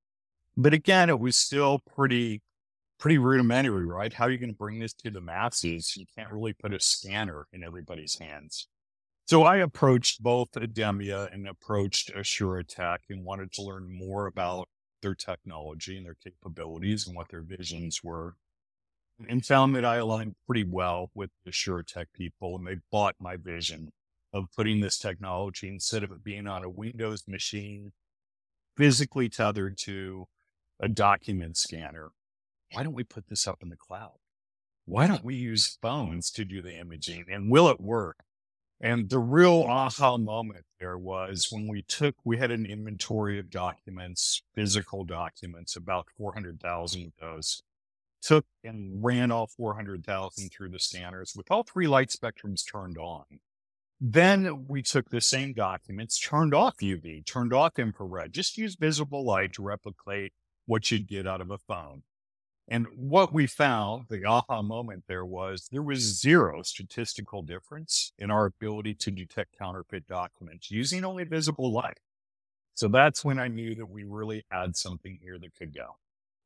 But 0.57 0.75
again, 0.75 1.09
it 1.09 1.21
was 1.21 1.37
still 1.37 1.81
pretty, 1.95 2.43
pretty 2.99 3.19
rudimentary, 3.19 3.87
right? 3.87 4.13
How 4.13 4.25
are 4.25 4.31
you 4.31 4.39
going 4.39 4.51
to 4.51 4.57
bring 4.57 4.79
this 4.79 4.93
to 4.95 5.11
the 5.11 5.21
masses? 5.21 5.97
You 5.97 6.07
can't 6.17 6.33
really 6.33 6.53
put 6.53 6.75
a 6.75 6.81
scanner 6.81 7.47
in 7.53 7.63
everybody's 7.63 8.19
hands. 8.19 8.69
So 9.27 9.43
I 9.43 9.57
approached 9.57 10.23
both 10.23 10.53
Idemia 10.53 11.33
and 11.33 11.47
approached 11.47 12.13
AssureTech 12.15 12.99
and 13.11 13.25
wanted 13.25 13.53
to 13.53 13.63
learn 13.63 13.93
more 13.93 14.27
about 14.27 14.69
their 15.03 15.15
technology 15.15 15.97
and 15.97 16.07
their 16.07 16.17
capabilities 16.25 17.07
and 17.07 17.15
what 17.15 17.29
their 17.29 17.43
visions 17.43 18.03
were 18.03 18.37
and 19.29 19.45
found 19.45 19.75
that 19.75 19.85
I 19.85 19.97
aligned 19.97 20.37
pretty 20.47 20.65
well 20.65 21.11
with 21.15 21.31
the 21.45 21.51
SureTech 21.51 22.07
people 22.15 22.57
and 22.57 22.67
they 22.67 22.77
bought 22.91 23.17
my 23.19 23.37
vision 23.37 23.93
of 24.33 24.53
putting 24.55 24.81
this 24.81 24.99
technology 24.99 25.69
instead 25.69 26.03
of 26.03 26.11
it 26.11 26.23
being 26.25 26.47
on 26.47 26.65
a 26.65 26.71
Windows 26.71 27.25
machine 27.27 27.93
physically 28.77 29.29
tethered 29.29 29.77
to 29.77 30.27
a 30.81 30.89
document 30.89 31.57
scanner. 31.57 32.11
Why 32.73 32.83
don't 32.83 32.95
we 32.95 33.05
put 33.05 33.29
this 33.29 33.47
up 33.47 33.63
in 33.63 33.71
the 33.71 33.77
cloud? 33.77 34.19
Why 34.85 35.07
don't 35.07 35.25
we 35.25 35.35
use 35.35 35.79
phones 35.83 36.31
to 36.33 36.45
do 36.45 36.63
the 36.63 36.79
imaging 36.79 37.27
and 37.31 37.51
will 37.51 37.69
it 37.69 37.81
work? 37.81 38.19
And 38.81 39.11
the 39.11 39.19
real 39.19 39.65
aha 39.69 40.17
moment 40.17 40.65
there 40.79 40.97
was 40.97 41.49
when 41.51 41.67
we 41.67 41.83
took, 41.83 42.15
we 42.25 42.39
had 42.39 42.53
an 42.53 42.65
inventory 42.65 43.39
of 43.39 43.51
documents, 43.51 44.43
physical 44.55 45.05
documents, 45.05 45.75
about 45.75 46.07
400,000 46.17 47.07
of 47.07 47.13
those, 47.21 47.63
took 48.23 48.47
and 48.63 49.03
ran 49.03 49.33
all 49.33 49.49
400,000 49.49 50.51
through 50.51 50.69
the 50.69 50.79
scanners 50.79 51.35
with 51.37 51.51
all 51.51 51.65
three 51.65 51.89
light 51.89 52.11
spectrums 52.11 52.63
turned 52.65 52.99
on. 52.99 53.25
Then 54.01 54.67
we 54.69 54.83
took 54.83 55.11
the 55.11 55.21
same 55.21 55.53
documents, 55.53 56.21
turned 56.21 56.55
off 56.55 56.77
UV, 56.81 57.27
turned 57.27 57.53
off 57.53 57.79
infrared, 57.79 58.33
just 58.33 58.57
use 58.57 58.77
visible 58.77 59.25
light 59.25 59.55
to 59.55 59.63
replicate 59.63 60.33
what 60.67 60.91
you'd 60.91 61.09
get 61.09 61.27
out 61.27 61.41
of 61.41 61.51
a 61.51 61.59
phone. 61.59 62.03
And 62.69 62.87
what 62.95 63.33
we 63.33 63.47
found, 63.47 64.05
the 64.09 64.25
aha 64.27 64.63
moment 64.63 65.05
there 65.09 65.25
was 65.25 65.69
there 65.73 65.83
was 65.83 66.21
zero 66.21 66.63
statistical 66.63 67.43
difference 67.43 68.13
in 68.19 68.31
our 68.31 68.45
ability 68.45 68.95
to 68.95 69.11
detect 69.11 69.59
counterfeit 69.59 70.07
documents 70.07 70.71
using 70.71 71.05
only 71.05 71.25
visible 71.25 71.73
light. 71.73 71.99
So 72.75 72.87
that's 72.87 73.25
when 73.25 73.39
I 73.39 73.49
knew 73.49 73.75
that 73.75 73.91
we 73.91 74.05
really 74.05 74.45
had 74.51 74.77
something 74.77 75.19
here 75.21 75.39
that 75.39 75.55
could 75.57 75.75
go. 75.75 75.97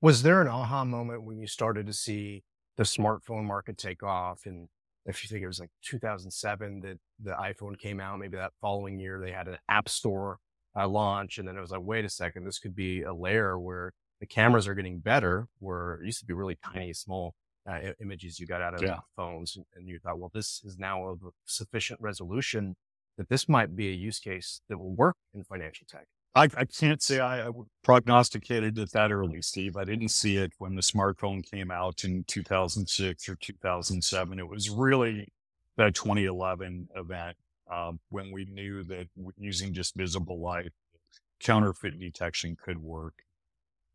Was 0.00 0.22
there 0.22 0.40
an 0.40 0.48
aha 0.48 0.84
moment 0.84 1.24
when 1.24 1.38
you 1.38 1.46
started 1.46 1.86
to 1.86 1.92
see 1.92 2.44
the 2.76 2.84
smartphone 2.84 3.44
market 3.44 3.76
take 3.76 4.02
off? 4.02 4.46
And 4.46 4.68
if 5.06 5.22
you 5.22 5.28
think 5.28 5.42
it 5.42 5.48
was 5.48 5.60
like 5.60 5.70
2007 5.82 6.80
that 6.80 6.98
the 7.22 7.32
iPhone 7.32 7.78
came 7.78 8.00
out, 8.00 8.18
maybe 8.18 8.36
that 8.36 8.52
following 8.60 8.98
year 8.98 9.20
they 9.20 9.32
had 9.32 9.48
an 9.48 9.58
app 9.68 9.88
store 9.88 10.38
uh, 10.76 10.88
launch. 10.88 11.38
And 11.38 11.46
then 11.46 11.56
it 11.56 11.60
was 11.60 11.70
like, 11.70 11.82
wait 11.82 12.04
a 12.04 12.08
second, 12.08 12.44
this 12.44 12.58
could 12.58 12.74
be 12.74 13.02
a 13.02 13.12
layer 13.12 13.58
where 13.58 13.92
the 14.20 14.26
cameras 14.26 14.68
are 14.68 14.74
getting 14.74 14.98
better, 14.98 15.48
where 15.58 15.94
it 15.94 16.06
used 16.06 16.20
to 16.20 16.26
be 16.26 16.34
really 16.34 16.56
tiny, 16.72 16.92
small 16.92 17.34
uh, 17.68 17.78
images 18.00 18.38
you 18.38 18.46
got 18.46 18.62
out 18.62 18.74
of 18.74 18.82
yeah. 18.82 19.00
phones. 19.16 19.56
And 19.74 19.88
you 19.88 19.98
thought, 19.98 20.18
well, 20.18 20.30
this 20.32 20.62
is 20.64 20.78
now 20.78 21.08
of 21.08 21.20
sufficient 21.44 22.00
resolution 22.00 22.76
that 23.18 23.28
this 23.28 23.48
might 23.48 23.74
be 23.76 23.88
a 23.88 23.92
use 23.92 24.18
case 24.18 24.60
that 24.68 24.78
will 24.78 24.94
work 24.94 25.16
in 25.34 25.44
financial 25.44 25.86
tech. 25.88 26.06
I, 26.34 26.44
I 26.56 26.64
can't 26.64 27.02
say 27.02 27.20
I, 27.20 27.48
I 27.48 27.50
prognosticated 27.84 28.78
it 28.78 28.92
that 28.92 29.12
early, 29.12 29.42
Steve. 29.42 29.76
I 29.76 29.84
didn't 29.84 30.08
see 30.08 30.38
it 30.38 30.52
when 30.58 30.74
the 30.74 30.82
smartphone 30.82 31.48
came 31.48 31.70
out 31.70 32.04
in 32.04 32.24
2006 32.26 33.28
or 33.28 33.36
2007. 33.36 34.38
It 34.38 34.48
was 34.48 34.70
really 34.70 35.28
that 35.76 35.94
2011 35.94 36.88
event 36.96 37.36
um, 37.70 38.00
when 38.08 38.32
we 38.32 38.46
knew 38.46 38.82
that 38.84 39.08
using 39.38 39.74
just 39.74 39.94
visible 39.94 40.40
light, 40.40 40.72
counterfeit 41.40 41.98
detection 42.00 42.56
could 42.62 42.78
work. 42.78 43.14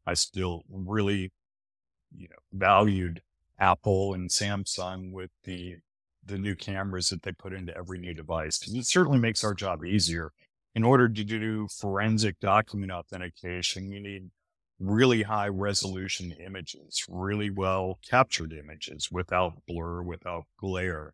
I 0.05 0.13
still 0.13 0.63
really, 0.69 1.31
you 2.15 2.27
know, 2.29 2.37
valued 2.53 3.21
Apple 3.59 4.13
and 4.13 4.29
Samsung 4.29 5.11
with 5.11 5.31
the 5.43 5.77
the 6.25 6.37
new 6.37 6.55
cameras 6.55 7.09
that 7.09 7.23
they 7.23 7.31
put 7.31 7.53
into 7.53 7.75
every 7.75 7.97
new 7.97 8.13
device 8.13 8.57
because 8.57 8.73
it 8.73 8.85
certainly 8.85 9.17
makes 9.17 9.45
our 9.45 9.53
job 9.53 9.85
easier. 9.85 10.33
In 10.75 10.83
order 10.83 11.09
to 11.09 11.23
do 11.23 11.67
forensic 11.67 12.39
document 12.39 12.91
authentication, 12.91 13.89
you 13.91 13.99
need 13.99 14.29
really 14.79 15.23
high 15.23 15.47
resolution 15.47 16.31
images, 16.33 17.03
really 17.09 17.49
well 17.49 17.99
captured 18.07 18.53
images 18.53 19.09
without 19.11 19.53
blur, 19.67 20.01
without 20.03 20.43
glare. 20.59 21.13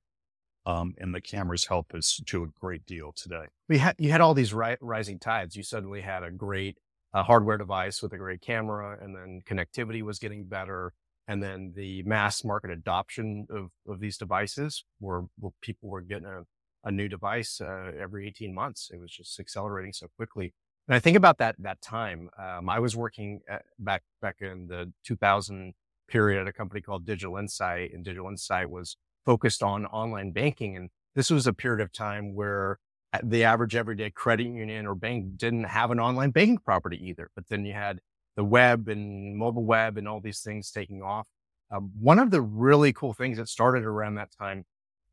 Um, 0.66 0.94
and 0.98 1.14
the 1.14 1.22
cameras 1.22 1.66
help 1.66 1.94
us 1.94 2.22
to 2.26 2.44
a 2.44 2.48
great 2.48 2.86
deal 2.86 3.14
today. 3.16 3.46
We 3.68 3.82
you 3.98 4.12
had 4.12 4.22
all 4.22 4.34
these 4.34 4.54
ri- 4.54 4.78
rising 4.80 5.20
tides. 5.20 5.56
You 5.56 5.64
suddenly 5.64 6.02
had 6.02 6.24
a 6.24 6.32
great 6.32 6.78
a 7.14 7.24
hardware 7.24 7.58
device 7.58 8.02
with 8.02 8.14
a 8.14 8.18
great 8.18 8.42
camera, 8.42 8.98
and 9.00 9.16
then 9.16 9.42
connectivity 9.48 10.02
was 10.02 10.20
getting 10.20 10.46
better. 10.46 10.94
And 11.28 11.42
then 11.42 11.74
the 11.76 12.04
mass 12.04 12.44
market 12.44 12.72
adoption 12.72 13.48
of, 13.50 13.70
of 13.88 14.00
these 14.00 14.18
devices 14.18 14.84
where 15.00 15.24
people 15.62 15.90
were 15.90 16.02
getting 16.02 16.26
a, 16.26 16.42
a 16.84 16.92
new 16.92 17.08
device 17.08 17.62
uh, 17.62 17.92
every 18.00 18.28
18 18.28 18.54
months. 18.54 18.90
It 18.94 19.00
was 19.00 19.12
just 19.12 19.40
accelerating 19.40 19.94
so 19.94 20.08
quickly. 20.16 20.54
And 20.88 20.96
I 20.96 21.00
think 21.00 21.16
about 21.16 21.38
that, 21.38 21.56
that 21.60 21.82
time. 21.82 22.30
Um, 22.38 22.70
I 22.70 22.80
was 22.80 22.96
working 22.96 23.40
at, 23.50 23.64
back, 23.80 24.04
back 24.22 24.38
in 24.42 24.68
the 24.68 24.92
2000 25.06 25.74
period 26.08 26.42
at 26.42 26.48
a 26.48 26.54
company 26.54 26.82
called 26.82 27.06
Digital 27.06 27.38
Insight 27.38 27.92
and 27.94 28.04
Digital 28.04 28.30
Insight 28.30 28.70
was 28.70 28.98
focused 29.26 29.64
on 29.64 29.86
online 29.86 30.32
banking. 30.32 30.76
And 30.76 30.90
this 31.16 31.30
was 31.30 31.48
a 31.48 31.54
period 31.54 31.82
of 31.82 31.94
time 31.94 32.36
where 32.36 32.80
the 33.24 33.44
average 33.44 33.76
everyday 33.76 34.10
credit 34.10 34.48
union 34.48 34.86
or 34.86 34.96
bank 34.96 35.38
didn't 35.38 35.66
have 35.66 35.92
an 35.92 36.00
online 36.00 36.32
banking 36.32 36.58
property 36.58 37.00
either. 37.08 37.30
But 37.36 37.48
then 37.48 37.66
you 37.66 37.74
had 37.74 38.00
the 38.36 38.44
web 38.44 38.88
and 38.88 39.38
mobile 39.38 39.64
web 39.64 39.98
and 39.98 40.08
all 40.08 40.20
these 40.20 40.42
things 40.42 40.72
taking 40.72 41.02
off. 41.02 41.28
Um, 41.72 41.92
one 42.00 42.20
of 42.20 42.32
the 42.32 42.42
really 42.42 42.92
cool 42.92 43.14
things 43.14 43.38
that 43.38 43.48
started 43.48 43.84
around 43.84 44.16
that 44.16 44.30
time 44.38 44.66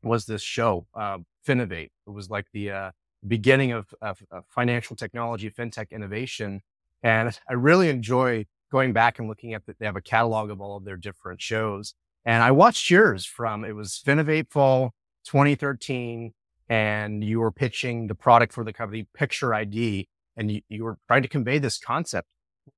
was 0.02 0.24
this 0.24 0.42
show, 0.42 0.86
uh, 0.94 1.18
Finovate. 1.46 1.90
It 2.06 2.10
was 2.10 2.30
like 2.30 2.46
the 2.52 2.70
uh, 2.70 2.90
beginning 3.26 3.72
of, 3.72 3.92
of, 4.00 4.22
of, 4.30 4.44
financial 4.48 4.96
technology, 4.96 5.50
fintech 5.50 5.90
innovation. 5.90 6.62
And 7.02 7.38
I 7.48 7.54
really 7.54 7.88
enjoy 7.88 8.46
going 8.70 8.92
back 8.92 9.18
and 9.18 9.28
looking 9.28 9.54
at 9.54 9.66
that. 9.66 9.78
They 9.78 9.86
have 9.86 9.96
a 9.96 10.02
catalog 10.02 10.50
of 10.50 10.60
all 10.60 10.76
of 10.76 10.84
their 10.84 10.96
different 10.96 11.40
shows. 11.40 11.94
And 12.24 12.42
I 12.42 12.50
watched 12.50 12.90
yours 12.90 13.24
from, 13.24 13.64
it 13.64 13.72
was 13.72 14.00
Finovate 14.04 14.50
Fall 14.50 14.94
2013 15.24 16.32
and 16.68 17.24
you 17.24 17.40
were 17.40 17.50
pitching 17.50 18.06
the 18.06 18.14
product 18.14 18.52
for 18.52 18.62
the 18.62 18.72
company, 18.72 19.06
Picture 19.12 19.52
ID, 19.52 20.08
and 20.36 20.50
you, 20.52 20.60
you 20.68 20.84
were 20.84 20.98
trying 21.08 21.22
to 21.22 21.28
convey 21.28 21.58
this 21.58 21.78
concept. 21.78 22.28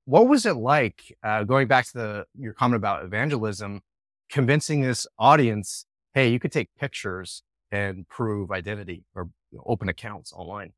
What 0.05 0.27
was 0.27 0.45
it 0.47 0.55
like 0.55 1.15
uh, 1.23 1.43
going 1.43 1.67
back 1.67 1.85
to 1.87 1.93
the 1.93 2.25
your 2.37 2.53
comment 2.53 2.77
about 2.77 3.05
evangelism, 3.05 3.81
convincing 4.29 4.81
this 4.81 5.05
audience, 5.19 5.85
hey, 6.13 6.29
you 6.29 6.39
could 6.39 6.51
take 6.51 6.69
pictures 6.79 7.43
and 7.73 8.07
prove 8.07 8.51
identity 8.51 9.03
or 9.15 9.29
open 9.65 9.89
accounts 9.89 10.31
online, 10.31 10.71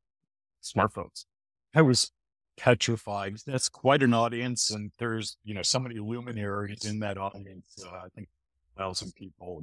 smartphones? 0.62 1.26
I 1.74 1.82
was 1.82 2.10
petrified. 2.56 3.36
That's 3.46 3.68
quite 3.68 4.02
an 4.02 4.14
audience, 4.14 4.70
and 4.70 4.90
there's 4.98 5.36
you 5.44 5.54
know 5.54 5.62
so 5.62 5.78
many 5.78 5.98
luminaries 5.98 6.86
in 6.86 6.98
that 7.00 7.18
audience. 7.18 7.76
Uh, 7.86 7.90
I 7.90 8.08
think 8.14 8.28
thousand 8.76 9.14
people 9.14 9.62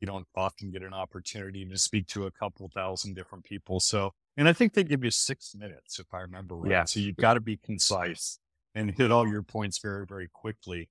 you 0.00 0.06
don't 0.06 0.26
often 0.34 0.70
get 0.70 0.82
an 0.82 0.92
opportunity 0.92 1.64
to 1.64 1.78
speak 1.78 2.08
to 2.08 2.26
a 2.26 2.30
couple 2.30 2.68
thousand 2.74 3.14
different 3.14 3.44
people. 3.44 3.78
So, 3.78 4.12
and 4.36 4.48
I 4.48 4.52
think 4.52 4.72
they 4.74 4.82
give 4.82 5.04
you 5.04 5.10
six 5.10 5.54
minutes, 5.54 6.00
if 6.00 6.06
I 6.12 6.20
remember 6.20 6.56
right. 6.56 6.70
Yeah. 6.70 6.84
So 6.84 6.98
you've 6.98 7.16
got 7.16 7.34
to 7.34 7.40
be 7.40 7.56
concise 7.56 8.40
and 8.74 8.90
hit 8.90 9.12
all 9.12 9.28
your 9.28 9.42
points 9.42 9.78
very, 9.78 10.04
very 10.04 10.28
quickly. 10.32 10.88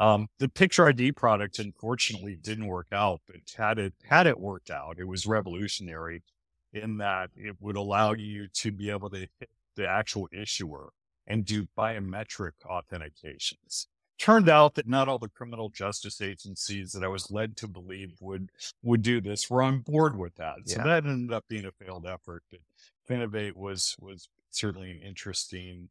Um, 0.00 0.28
the 0.38 0.48
picture 0.48 0.86
ID 0.86 1.12
product, 1.12 1.58
unfortunately, 1.58 2.36
didn't 2.36 2.66
work 2.66 2.88
out, 2.92 3.20
but 3.26 3.36
had 3.56 3.78
it, 3.78 3.94
had 4.04 4.26
it 4.26 4.38
worked 4.38 4.70
out, 4.70 4.98
it 4.98 5.08
was 5.08 5.26
revolutionary 5.26 6.22
in 6.72 6.98
that 6.98 7.30
it 7.34 7.56
would 7.60 7.76
allow 7.76 8.12
you 8.12 8.48
to 8.48 8.70
be 8.70 8.90
able 8.90 9.10
to 9.10 9.20
hit 9.20 9.50
the 9.76 9.88
actual 9.88 10.28
issuer 10.32 10.90
and 11.26 11.44
do 11.44 11.66
biometric 11.76 12.52
authentications 12.64 13.86
turned 14.18 14.48
out 14.48 14.74
that 14.74 14.88
not 14.88 15.08
all 15.08 15.18
the 15.18 15.28
criminal 15.28 15.68
justice 15.70 16.20
agencies 16.20 16.92
that 16.92 17.04
I 17.04 17.08
was 17.08 17.30
led 17.30 17.56
to 17.58 17.68
believe 17.68 18.16
would 18.20 18.50
would 18.82 19.02
do 19.02 19.20
this 19.20 19.48
were 19.48 19.62
on 19.62 19.80
board 19.80 20.18
with 20.18 20.34
that. 20.36 20.56
So 20.66 20.78
yeah. 20.78 20.84
that 20.84 21.06
ended 21.06 21.32
up 21.32 21.44
being 21.48 21.64
a 21.64 21.72
failed 21.72 22.06
effort. 22.06 22.42
But 22.50 22.60
Finovate 23.08 23.54
was 23.54 23.96
was 24.00 24.28
certainly 24.50 24.90
an 24.90 25.00
interesting 25.02 25.88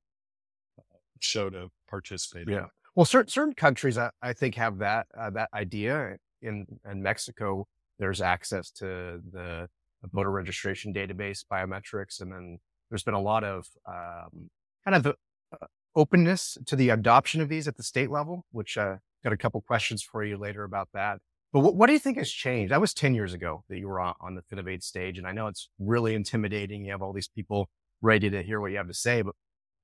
uh, 0.78 0.98
show 1.20 1.50
to 1.50 1.72
participate 1.90 2.50
yeah. 2.50 2.58
in. 2.58 2.66
Well, 2.98 3.06
certain 3.06 3.30
certain 3.30 3.54
countries 3.54 3.96
I, 3.96 4.10
I 4.24 4.34
think 4.34 4.56
have 4.56 4.80
that 4.80 5.06
uh, 5.16 5.30
that 5.30 5.50
idea. 5.54 6.18
In 6.42 6.66
in 6.90 7.04
Mexico, 7.04 7.68
there's 8.00 8.22
access 8.22 8.72
to 8.72 9.22
the 9.32 9.70
voter 10.12 10.32
registration 10.32 10.96
database 10.96 11.46
biometrics, 11.52 12.22
and 12.22 12.32
then 12.32 12.58
there's 12.90 13.04
been 13.04 13.14
a 13.14 13.22
lot 13.22 13.44
of 13.44 13.68
um, 13.88 14.50
kind 14.84 14.96
of 14.96 15.06
uh, 15.06 15.66
openness 15.96 16.58
to 16.66 16.76
the 16.76 16.90
adoption 16.90 17.40
of 17.40 17.50
these 17.50 17.68
at 17.68 17.78
the 17.78 17.84
state 17.84 18.10
level, 18.10 18.46
which 18.52 18.80
uh, 18.80 18.96
got 19.24 19.32
a 19.32 19.38
couple 19.38 19.62
questions 19.62 20.02
for 20.02 20.24
you 20.24 20.36
later 20.36 20.64
about 20.64 20.90
that. 20.96 21.20
But 21.54 21.60
what, 21.60 21.76
what, 21.76 21.88
do 21.88 21.94
you 21.94 22.00
think 22.00 22.18
has 22.18 22.32
changed? 22.32 22.72
That 22.72 22.82
was 22.82 22.96
10 22.96 23.14
years 23.14 23.34
ago 23.34 23.64
that 23.70 23.78
you 23.78 23.88
were 23.88 24.00
on, 24.00 24.16
on 24.20 24.34
the 24.34 24.42
Finovate 24.42 24.84
stage. 24.84 25.18
And 25.18 25.28
I 25.28 25.32
know 25.32 25.48
it's 25.48 25.70
really 25.80 26.14
intimidating. 26.14 26.84
You 26.84 26.92
have 26.92 27.02
all 27.02 27.14
these 27.14 27.30
people 27.30 27.70
ready 28.02 28.30
to 28.30 28.44
hear 28.44 28.60
what 28.60 28.72
you 28.72 28.78
have 28.78 28.88
to 28.88 28.94
say, 28.94 29.22
but 29.22 29.36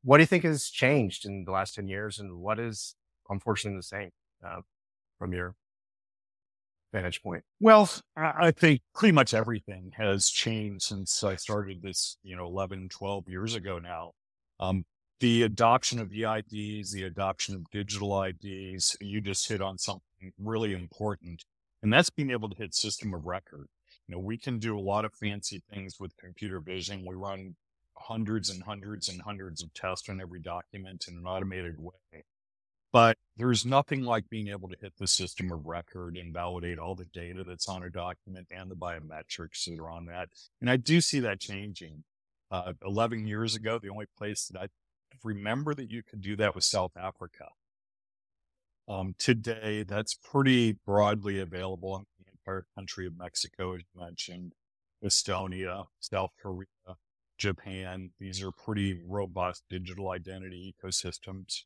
what 0.04 0.18
do 0.18 0.24
you 0.24 0.28
think 0.28 0.44
has 0.44 0.70
changed 0.70 1.26
in 1.26 1.46
the 1.46 1.52
last 1.52 1.76
10 1.76 1.88
years? 1.88 2.20
And 2.20 2.40
what 2.40 2.60
is 2.60 2.96
unfortunately 3.30 3.78
the 3.80 3.84
same 3.84 4.10
uh, 4.46 4.62
from 5.20 5.34
your 5.34 5.56
vantage 6.94 7.22
point? 7.22 7.44
Well, 7.60 7.90
I 8.16 8.52
think 8.52 8.82
pretty 8.94 9.12
much 9.12 9.34
everything 9.34 9.92
has 9.98 10.30
changed 10.30 10.86
since 10.86 11.24
I 11.24 11.36
started 11.36 11.82
this, 11.82 12.18
you 12.24 12.36
know, 12.36 12.46
11, 12.46 12.90
12 12.90 13.28
years 13.28 13.56
ago 13.56 13.80
now. 13.80 14.12
Um, 14.60 14.86
the 15.20 15.44
adoption 15.44 16.00
of 16.00 16.10
EIDs, 16.10 16.92
the 16.92 17.04
adoption 17.04 17.56
of 17.56 17.70
digital 17.72 18.22
IDs, 18.22 18.98
you 19.02 19.22
just 19.22 19.48
hit 19.48 19.62
on 19.62 19.78
something 19.78 20.34
really 20.38 20.74
important. 20.74 21.46
And 21.82 21.92
that's 21.92 22.10
being 22.10 22.32
able 22.32 22.50
to 22.50 22.56
hit 22.56 22.74
system 22.74 23.14
of 23.14 23.26
record. 23.26 23.68
You 24.08 24.16
know, 24.16 24.20
we 24.20 24.38
can 24.38 24.60
do 24.60 24.78
a 24.78 24.82
lot 24.82 25.06
of 25.06 25.14
fancy 25.14 25.62
things 25.72 26.00
with 26.00 26.18
computer 26.18 26.60
vision. 26.60 27.06
We 27.06 27.16
run 27.16 27.56
hundreds 27.98 28.50
and 28.50 28.64
hundreds 28.64 29.10
and 29.10 29.22
hundreds 29.22 29.64
of 29.64 29.74
tests 29.74 30.10
on 30.10 30.20
every 30.20 30.42
document 30.42 31.06
in 31.08 31.18
an 31.18 31.26
automated 31.26 31.76
way. 31.80 32.24
But 32.94 33.18
there's 33.38 33.66
nothing 33.66 34.04
like 34.04 34.30
being 34.30 34.50
able 34.50 34.70
to 34.70 34.78
hit 34.80 34.94
the 35.00 35.08
system 35.08 35.52
of 35.52 35.66
record 35.66 36.16
and 36.16 36.32
validate 36.32 36.78
all 36.78 36.94
the 36.94 37.06
data 37.06 37.44
that's 37.44 37.68
on 37.68 37.82
a 37.82 37.90
document 37.90 38.48
and 38.52 38.70
the 38.70 38.76
biometrics 38.76 39.66
that 39.66 39.80
are 39.80 39.90
on 39.90 40.06
that. 40.06 40.30
And 40.62 40.70
I 40.70 40.78
do 40.78 41.02
see 41.02 41.20
that 41.22 41.40
changing. 41.40 42.04
Uh, 42.52 42.74
11 42.86 43.26
years 43.26 43.56
ago, 43.56 43.80
the 43.82 43.90
only 43.90 44.06
place 44.16 44.46
that 44.46 44.62
I 44.62 44.68
remember 45.24 45.74
that 45.74 45.90
you 45.90 46.04
could 46.04 46.22
do 46.22 46.36
that 46.36 46.54
was 46.54 46.68
South 46.68 46.92
Africa. 46.96 47.48
Um, 48.88 49.16
today, 49.18 49.82
that's 49.82 50.14
pretty 50.14 50.74
broadly 50.86 51.40
available 51.40 51.96
in 51.96 52.06
the 52.20 52.32
entire 52.32 52.68
country 52.76 53.08
of 53.08 53.18
Mexico, 53.18 53.74
as 53.74 53.82
you 53.82 54.02
mentioned, 54.02 54.54
Estonia, 55.04 55.86
South 56.00 56.32
Korea, 56.40 56.68
Japan. 57.40 58.12
These 58.20 58.44
are 58.44 58.52
pretty 58.52 59.02
robust 59.04 59.64
digital 59.68 60.12
identity 60.12 60.76
ecosystems 60.78 61.64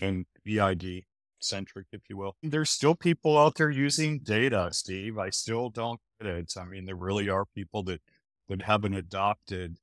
and 0.00 0.26
EID 0.46 1.04
centric, 1.40 1.86
if 1.92 2.02
you 2.08 2.16
will. 2.16 2.36
There's 2.42 2.70
still 2.70 2.94
people 2.94 3.38
out 3.38 3.56
there 3.56 3.70
using 3.70 4.20
data, 4.20 4.68
Steve. 4.72 5.18
I 5.18 5.30
still 5.30 5.70
don't 5.70 6.00
get 6.20 6.30
it. 6.30 6.54
I 6.58 6.64
mean, 6.64 6.84
there 6.86 6.96
really 6.96 7.28
are 7.28 7.44
people 7.54 7.82
that, 7.84 8.00
that 8.48 8.62
haven't 8.62 8.94
adopted 8.94 9.76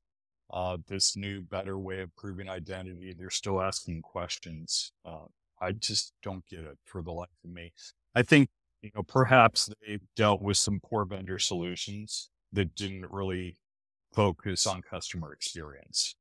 uh, 0.51 0.77
this 0.87 1.15
new, 1.15 1.41
better 1.41 1.77
way 1.77 2.01
of 2.01 2.15
proving 2.15 2.49
identity. 2.49 3.15
They're 3.17 3.29
still 3.29 3.61
asking 3.61 4.01
questions. 4.01 4.91
Uh, 5.05 5.25
I 5.61 5.71
just 5.71 6.13
don't 6.21 6.45
get 6.47 6.59
it 6.59 6.77
for 6.85 7.01
the 7.01 7.11
life 7.11 7.29
of 7.43 7.49
me. 7.49 7.71
I 8.13 8.21
think, 8.21 8.49
you 8.81 8.91
know, 8.95 9.03
perhaps 9.03 9.69
they 9.85 9.99
dealt 10.15 10.41
with 10.41 10.57
some 10.57 10.79
poor 10.83 11.05
vendor 11.05 11.39
solutions 11.39 12.29
that 12.53 12.75
didn't 12.75 13.11
really 13.11 13.57
focus 14.13 14.67
on 14.67 14.81
customer 14.81 15.33
experience. 15.33 16.15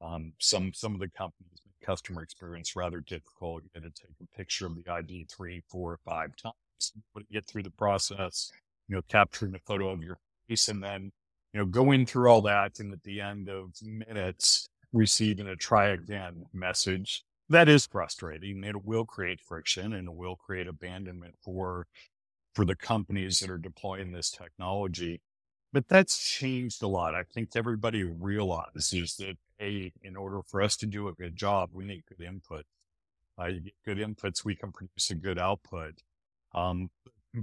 Um, 0.00 0.32
some, 0.38 0.72
some 0.74 0.94
of 0.94 1.00
the 1.00 1.08
companies 1.08 1.60
customer 1.84 2.22
experience 2.22 2.76
rather 2.76 3.00
difficult. 3.00 3.62
You 3.64 3.80
got 3.80 3.94
to 3.94 4.02
take 4.02 4.16
a 4.22 4.36
picture 4.36 4.66
of 4.66 4.76
the 4.76 4.90
ID 4.90 5.26
three, 5.30 5.62
four, 5.68 5.98
five 6.04 6.30
times, 6.36 6.92
get 7.30 7.46
through 7.46 7.64
the 7.64 7.70
process, 7.70 8.50
you 8.88 8.96
know, 8.96 9.02
capturing 9.08 9.54
a 9.54 9.58
photo 9.58 9.90
of 9.90 10.02
your 10.02 10.18
face 10.48 10.68
and 10.68 10.82
then 10.82 11.12
you 11.54 11.60
know, 11.60 11.66
going 11.66 12.04
through 12.04 12.28
all 12.28 12.42
that 12.42 12.80
and 12.80 12.92
at 12.92 13.04
the 13.04 13.20
end 13.20 13.48
of 13.48 13.70
minutes, 13.80 14.68
receiving 14.92 15.46
a 15.46 15.56
try 15.56 15.86
again 15.86 16.46
message. 16.52 17.22
That 17.48 17.68
is 17.68 17.86
frustrating. 17.86 18.64
It 18.64 18.84
will 18.84 19.04
create 19.04 19.40
friction 19.40 19.92
and 19.92 20.08
it 20.08 20.14
will 20.14 20.34
create 20.34 20.66
abandonment 20.66 21.34
for, 21.42 21.86
for 22.54 22.64
the 22.64 22.74
companies 22.74 23.38
that 23.40 23.50
are 23.50 23.58
deploying 23.58 24.10
this 24.10 24.30
technology. 24.30 25.20
But 25.72 25.88
that's 25.88 26.18
changed 26.18 26.82
a 26.82 26.88
lot. 26.88 27.14
I 27.14 27.22
think 27.22 27.50
everybody 27.54 28.02
realizes 28.02 29.16
that 29.18 29.36
A, 29.60 29.92
in 30.02 30.16
order 30.16 30.40
for 30.46 30.62
us 30.62 30.76
to 30.78 30.86
do 30.86 31.08
a 31.08 31.12
good 31.12 31.36
job, 31.36 31.70
we 31.72 31.84
need 31.84 32.04
good 32.08 32.24
input. 32.24 32.64
Uh, 33.36 33.50
good 33.84 33.98
inputs, 33.98 34.44
we 34.44 34.54
can 34.54 34.72
produce 34.72 35.10
a 35.10 35.14
good 35.14 35.38
output. 35.38 35.94
Um, 36.54 36.90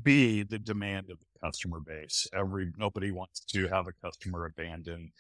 B, 0.04 0.44
the 0.44 0.60
demand 0.60 1.10
of 1.10 1.20
the 1.20 1.46
customer 1.46 1.80
base. 1.80 2.28
Every 2.34 2.72
nobody 2.78 3.12
wants 3.12 3.42
to 3.46 3.68
have 3.68 3.88
a 3.88 4.06
customer 4.06 4.46
abandoned. 4.46 5.12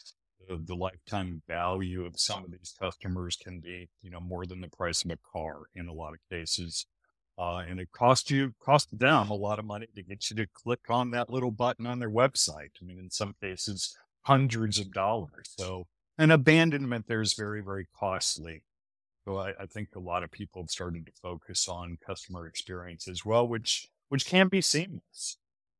The, 0.47 0.57
the, 0.65 0.75
lifetime 0.75 1.41
value 1.47 2.05
of 2.05 2.19
some 2.19 2.43
of 2.43 2.51
these 2.51 2.73
customers 2.79 3.35
can 3.35 3.59
be, 3.59 3.89
you 4.01 4.09
know, 4.09 4.19
more 4.19 4.45
than 4.45 4.61
the 4.61 4.69
price 4.69 5.03
of 5.03 5.11
a 5.11 5.17
car 5.31 5.63
in 5.75 5.87
a 5.87 5.93
lot 5.93 6.13
of 6.13 6.19
cases. 6.31 6.85
Uh, 7.37 7.63
and 7.67 7.79
it 7.79 7.91
costs 7.91 8.31
you, 8.31 8.53
cost 8.63 8.97
them 8.97 9.29
a 9.29 9.35
lot 9.35 9.59
of 9.59 9.65
money 9.65 9.87
to 9.95 10.03
get 10.03 10.29
you 10.29 10.35
to 10.37 10.47
click 10.53 10.89
on 10.89 11.11
that 11.11 11.29
little 11.29 11.51
button 11.51 11.85
on 11.85 11.99
their 11.99 12.09
website. 12.09 12.71
I 12.81 12.85
mean, 12.85 12.97
in 12.97 13.09
some 13.09 13.35
cases, 13.41 13.95
hundreds 14.23 14.79
of 14.79 14.91
dollars. 14.91 15.53
So 15.57 15.87
an 16.21 16.29
abandonment 16.29 17.07
there 17.07 17.21
is 17.21 17.33
very, 17.33 17.61
very 17.61 17.87
costly. 17.99 18.61
So 19.25 19.37
I, 19.37 19.53
I 19.59 19.65
think 19.65 19.89
a 19.95 19.99
lot 19.99 20.23
of 20.23 20.31
people 20.31 20.61
have 20.61 20.69
started 20.69 21.07
to 21.07 21.11
focus 21.21 21.67
on 21.67 21.97
customer 22.05 22.47
experience 22.47 23.07
as 23.07 23.25
well, 23.25 23.47
which 23.47 23.87
which 24.09 24.25
can 24.25 24.47
be 24.47 24.61
seamless. 24.61 25.37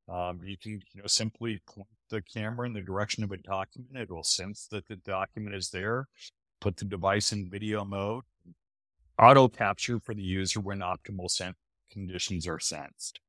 Um, 0.09 0.41
you 0.43 0.57
can, 0.57 0.81
you 0.93 1.01
know, 1.01 1.07
simply 1.07 1.61
point 1.67 1.87
the 2.09 2.21
camera 2.21 2.65
in 2.65 2.73
the 2.73 2.81
direction 2.81 3.23
of 3.23 3.31
a 3.31 3.37
document. 3.37 3.95
It 3.95 4.09
will 4.09 4.23
sense 4.23 4.67
that 4.71 4.87
the 4.87 4.95
document 4.95 5.55
is 5.55 5.69
there, 5.69 6.07
put 6.59 6.77
the 6.77 6.85
device 6.85 7.31
in 7.31 7.49
video 7.49 7.85
mode, 7.85 8.23
auto 9.19 9.47
capture 9.47 9.99
for 9.99 10.13
the 10.15 10.23
user 10.23 10.59
when 10.59 10.79
optimal 10.79 11.53
conditions 11.91 12.47
are 12.47 12.59
sensed. 12.59 13.19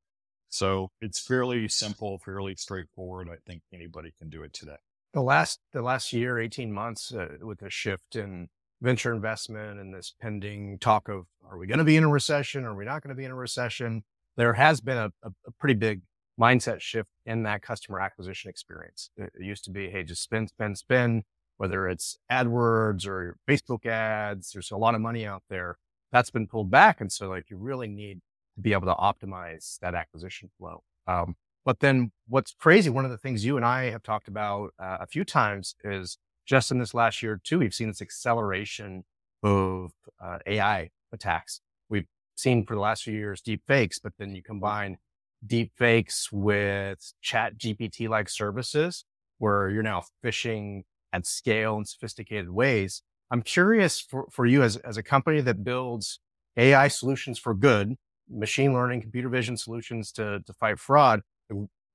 So 0.49 0.91
it's 1.01 1.21
fairly 1.21 1.69
simple, 1.69 2.19
fairly 2.19 2.55
straightforward. 2.57 3.29
I 3.31 3.37
think 3.47 3.63
anybody 3.73 4.13
can 4.19 4.31
do 4.31 4.43
it 4.43 4.53
today. 4.53 4.77
The 5.13 5.23
last, 5.23 5.61
the 5.73 5.83
last 5.83 6.13
year, 6.13 6.39
18 6.39 6.73
months 6.73 7.13
uh, 7.13 7.37
with 7.43 7.61
the 7.61 7.71
shift 7.71 8.17
in 8.17 8.49
venture 8.81 9.13
investment 9.13 9.79
and 9.79 9.95
this 9.95 10.15
pending 10.21 10.79
talk 10.79 11.09
of, 11.09 11.27
are 11.49 11.59
we 11.59 11.67
going 11.67 11.79
to 11.79 11.85
be 11.85 11.97
in 11.97 12.05
a 12.05 12.09
recession? 12.09 12.65
Are 12.65 12.75
we 12.75 12.85
not 12.85 13.03
going 13.03 13.15
to 13.15 13.15
be 13.15 13.25
in 13.25 13.31
a 13.31 13.37
recession? 13.37 14.05
there 14.37 14.55
has 14.55 14.81
been 14.81 14.97
a, 14.97 15.13
a, 15.23 15.31
a 15.47 15.51
pretty 15.59 15.75
big 15.75 16.03
mindset 16.41 16.81
shift 16.81 17.11
in 17.27 17.43
that 17.43 17.63
customer 17.63 18.01
acquisition 18.01 18.49
experience. 18.49 19.11
It, 19.17 19.33
it 19.39 19.45
used 19.45 19.65
to 19.65 19.71
be, 19.71 19.91
hey, 19.91 20.03
just 20.03 20.23
spend, 20.23 20.49
spend, 20.49 20.79
spend, 20.79 21.25
whether 21.59 21.89
it's 21.89 22.19
AdWords 22.31 23.07
or 23.07 23.37
Facebook 23.49 23.87
ads, 23.87 24.53
there's 24.53 24.71
a 24.71 24.77
lot 24.77 24.95
of 24.95 25.01
money 25.01 25.27
out 25.27 25.43
there. 25.49 25.77
That's 26.11 26.31
been 26.31 26.47
pulled 26.47 26.71
back. 26.71 27.01
And 27.01 27.13
so 27.13 27.29
like 27.29 27.51
you 27.51 27.57
really 27.57 27.89
need 27.89 28.21
to 28.57 28.61
be 28.61 28.73
able 28.73 28.87
to 28.87 28.95
optimize 28.95 29.79
that 29.81 29.95
acquisition 29.95 30.51
flow. 30.59 30.83
Um, 31.07 31.37
but 31.65 31.81
then 31.81 32.13
what's 32.29 32.55
crazy, 32.59 32.91
one 32.91 33.05
of 33.05 33.11
the 33.11 33.19
things 33.19 33.45
you 33.45 33.57
and 33.57 33.67
I 33.67 33.91
have 33.91 34.03
talked 34.03 34.29
about 34.29 34.73
uh, 34.79 34.99
a 35.01 35.07
few 35.07 35.25
times 35.25 35.75
is 35.85 36.19
just 36.47 36.71
in 36.71 36.79
this 36.79 36.95
last 36.95 37.23
year 37.23 37.41
too, 37.43 37.61
we've 37.61 37.75
seen 37.75 37.89
this 37.89 38.03
acceleration 38.03 39.05
of 39.43 39.93
uh, 40.23 40.39
AI 40.47 40.91
attacks 41.13 41.61
We've 41.89 42.07
seen 42.37 42.65
for 42.67 42.75
the 42.75 42.81
last 42.81 43.05
few 43.05 43.15
years 43.15 43.41
deep 43.43 43.63
fakes, 43.67 43.99
but 43.99 44.15
then 44.19 44.35
you 44.35 44.43
combine 44.43 44.99
deep 45.47 45.73
fakes 45.77 46.33
with 46.33 47.13
chat 47.21 47.59
GPT 47.59 48.09
like 48.09 48.29
services 48.29 49.05
where 49.39 49.69
you're 49.71 49.83
now 49.83 50.05
phishing 50.25 50.83
at 51.13 51.27
scale 51.27 51.77
in 51.77 51.85
sophisticated 51.85 52.51
ways. 52.51 53.03
I'm 53.31 53.43
curious 53.43 54.01
for, 54.01 54.27
for 54.31 54.47
you 54.47 54.63
as, 54.63 54.77
as 54.79 54.97
a 54.97 55.03
company 55.03 55.41
that 55.43 55.65
builds 55.65 56.21
AI 56.57 56.89
solutions 56.89 57.39
for 57.39 57.55
good, 57.55 57.97
machine 58.31 58.73
learning, 58.73 59.03
computer 59.03 59.29
vision 59.29 59.57
solutions 59.57 60.13
to, 60.13 60.41
to 60.47 60.53
fight 60.55 60.79
fraud. 60.79 61.23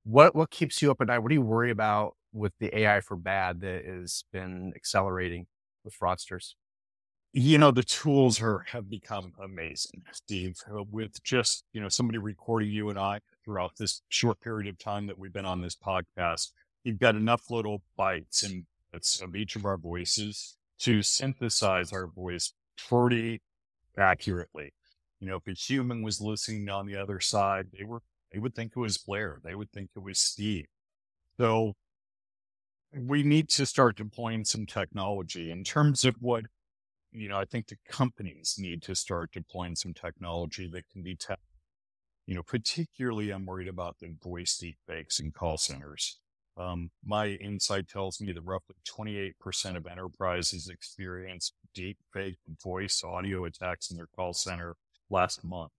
What, 0.04 0.34
what 0.34 0.50
keeps 0.50 0.80
you 0.80 0.90
up 0.90 1.00
at 1.00 1.08
night? 1.08 1.18
What 1.18 1.28
do 1.28 1.34
you 1.34 1.42
worry 1.42 1.70
about 1.70 2.16
with 2.32 2.52
the 2.60 2.76
AI 2.76 3.00
for 3.00 3.16
bad 3.16 3.60
that 3.60 3.84
has 3.84 4.24
been 4.32 4.72
accelerating 4.76 5.46
with 5.84 5.94
fraudsters? 5.98 6.54
you 7.32 7.58
know 7.58 7.70
the 7.70 7.82
tools 7.82 8.40
are 8.40 8.64
have 8.68 8.88
become 8.88 9.32
amazing 9.42 10.02
steve 10.12 10.56
uh, 10.72 10.82
with 10.90 11.22
just 11.22 11.64
you 11.72 11.80
know 11.80 11.88
somebody 11.88 12.18
recording 12.18 12.70
you 12.70 12.88
and 12.88 12.98
i 12.98 13.20
throughout 13.44 13.72
this 13.78 14.02
short 14.08 14.40
period 14.40 14.66
of 14.66 14.78
time 14.78 15.06
that 15.06 15.18
we've 15.18 15.32
been 15.32 15.44
on 15.44 15.60
this 15.60 15.76
podcast 15.76 16.52
you've 16.84 16.98
got 16.98 17.14
enough 17.14 17.50
little 17.50 17.82
bites 17.96 18.42
and 18.42 18.64
bits 18.92 19.20
of 19.20 19.36
each 19.36 19.56
of 19.56 19.66
our 19.66 19.76
voices 19.76 20.56
to 20.78 21.02
synthesize 21.02 21.92
our 21.92 22.06
voice 22.06 22.54
pretty 22.88 23.42
accurately 23.98 24.72
you 25.20 25.28
know 25.28 25.36
if 25.36 25.46
a 25.46 25.52
human 25.52 26.02
was 26.02 26.22
listening 26.22 26.68
on 26.70 26.86
the 26.86 26.96
other 26.96 27.20
side 27.20 27.66
they 27.76 27.84
were 27.84 28.00
they 28.32 28.38
would 28.38 28.54
think 28.54 28.72
it 28.74 28.80
was 28.80 28.98
blair 28.98 29.38
they 29.44 29.54
would 29.54 29.70
think 29.72 29.90
it 29.96 30.02
was 30.02 30.18
steve 30.18 30.66
so 31.38 31.74
we 32.94 33.22
need 33.22 33.48
to 33.50 33.66
start 33.66 33.96
deploying 33.96 34.44
some 34.44 34.64
technology 34.64 35.50
in 35.50 35.62
terms 35.62 36.04
of 36.04 36.14
what 36.20 36.44
you 37.12 37.28
know, 37.28 37.38
I 37.38 37.44
think 37.44 37.68
the 37.68 37.76
companies 37.88 38.56
need 38.58 38.82
to 38.82 38.94
start 38.94 39.32
deploying 39.32 39.76
some 39.76 39.94
technology 39.94 40.68
that 40.72 40.88
can 40.90 41.02
detect, 41.02 41.42
you 42.26 42.34
know, 42.34 42.42
particularly 42.42 43.30
I'm 43.30 43.46
worried 43.46 43.68
about 43.68 43.96
the 44.00 44.14
voice 44.22 44.56
deep 44.58 44.76
fakes 44.86 45.18
in 45.18 45.32
call 45.32 45.56
centers. 45.56 46.20
Um, 46.56 46.90
my 47.04 47.28
insight 47.28 47.88
tells 47.88 48.20
me 48.20 48.32
that 48.32 48.42
roughly 48.42 48.76
28% 48.88 49.76
of 49.76 49.86
enterprises 49.86 50.68
experienced 50.68 51.54
deep 51.72 51.98
fake 52.12 52.38
voice 52.62 53.02
audio 53.04 53.44
attacks 53.44 53.90
in 53.90 53.96
their 53.96 54.08
call 54.14 54.32
center 54.32 54.74
last 55.08 55.44
month. 55.44 55.70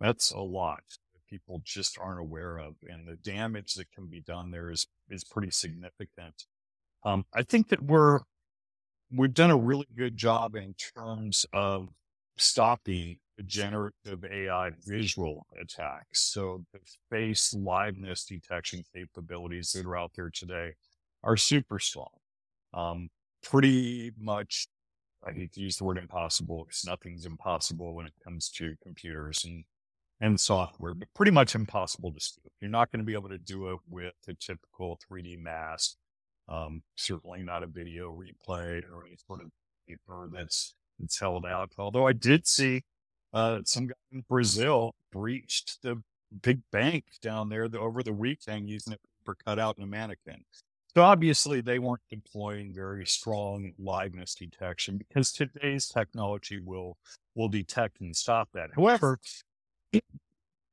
That's 0.00 0.32
a 0.32 0.40
lot 0.40 0.82
people 1.28 1.60
just 1.64 1.98
aren't 1.98 2.20
aware 2.20 2.58
of. 2.58 2.74
And 2.88 3.06
the 3.06 3.16
damage 3.16 3.74
that 3.74 3.90
can 3.92 4.06
be 4.06 4.20
done 4.20 4.50
there 4.50 4.70
is, 4.70 4.86
is 5.08 5.24
pretty 5.24 5.50
significant. 5.50 6.44
Um, 7.04 7.24
I 7.34 7.42
think 7.42 7.68
that 7.68 7.82
we're, 7.82 8.20
we've 9.12 9.34
done 9.34 9.50
a 9.50 9.56
really 9.56 9.86
good 9.96 10.16
job 10.16 10.56
in 10.56 10.74
terms 10.74 11.46
of 11.52 11.88
stopping 12.36 13.18
generative 13.46 14.24
AI 14.30 14.70
visual 14.86 15.46
attacks. 15.60 16.20
So 16.20 16.64
the 16.72 16.80
face 17.10 17.54
liveness 17.54 18.26
detection 18.26 18.82
capabilities 18.94 19.72
that 19.72 19.86
are 19.86 19.96
out 19.96 20.12
there 20.14 20.30
today 20.30 20.72
are 21.22 21.36
super 21.36 21.78
strong. 21.78 22.08
Um, 22.74 23.10
pretty 23.42 24.12
much, 24.18 24.66
I 25.26 25.32
hate 25.32 25.52
to 25.54 25.60
use 25.60 25.76
the 25.76 25.84
word 25.84 25.98
impossible 25.98 26.64
because 26.64 26.84
nothing's 26.84 27.26
impossible 27.26 27.94
when 27.94 28.06
it 28.06 28.12
comes 28.24 28.48
to 28.50 28.74
computers 28.82 29.44
and, 29.44 29.64
and 30.20 30.38
software, 30.40 30.94
but 30.94 31.08
pretty 31.14 31.30
much 31.30 31.54
impossible 31.54 32.12
to 32.12 32.20
steal. 32.20 32.50
You're 32.60 32.70
not 32.70 32.90
going 32.90 33.00
to 33.00 33.06
be 33.06 33.14
able 33.14 33.28
to 33.28 33.38
do 33.38 33.70
it 33.70 33.78
with 33.88 34.14
a 34.26 34.34
typical 34.34 34.98
3D 35.10 35.38
mask. 35.38 35.96
Um, 36.48 36.82
certainly 36.96 37.42
not 37.42 37.62
a 37.62 37.66
video 37.66 38.10
replay 38.10 38.82
or 38.90 39.06
any 39.06 39.16
sort 39.26 39.42
of 39.42 39.50
paper 39.86 40.28
that's, 40.32 40.74
that's 40.98 41.20
held 41.20 41.46
out. 41.46 41.72
Although 41.78 42.06
I 42.06 42.14
did 42.14 42.46
see 42.46 42.82
uh, 43.32 43.60
some 43.64 43.88
guy 43.88 43.94
in 44.10 44.24
Brazil 44.28 44.94
breached 45.12 45.82
the 45.82 46.02
big 46.42 46.62
bank 46.72 47.04
down 47.22 47.48
there 47.48 47.68
the, 47.68 47.78
over 47.78 48.02
the 48.02 48.12
weekend 48.12 48.68
using 48.68 48.94
it 48.94 49.00
for 49.24 49.34
cutout 49.34 49.76
in 49.78 49.84
a 49.84 49.86
mannequin. 49.86 50.44
So 50.94 51.02
obviously 51.02 51.60
they 51.60 51.78
weren't 51.78 52.00
deploying 52.10 52.74
very 52.74 53.06
strong 53.06 53.72
liveness 53.80 54.34
detection 54.34 54.98
because 54.98 55.30
today's 55.32 55.86
technology 55.86 56.60
will 56.60 56.96
will 57.34 57.48
detect 57.48 58.00
and 58.00 58.16
stop 58.16 58.48
that. 58.54 58.70
However, 58.74 59.20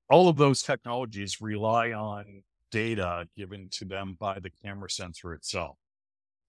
all 0.09 0.29
of 0.29 0.37
those 0.37 0.61
technologies 0.61 1.41
rely 1.41 1.91
on 1.91 2.43
data 2.71 3.27
given 3.35 3.69
to 3.71 3.85
them 3.85 4.17
by 4.19 4.39
the 4.39 4.51
camera 4.63 4.89
sensor 4.89 5.33
itself. 5.33 5.77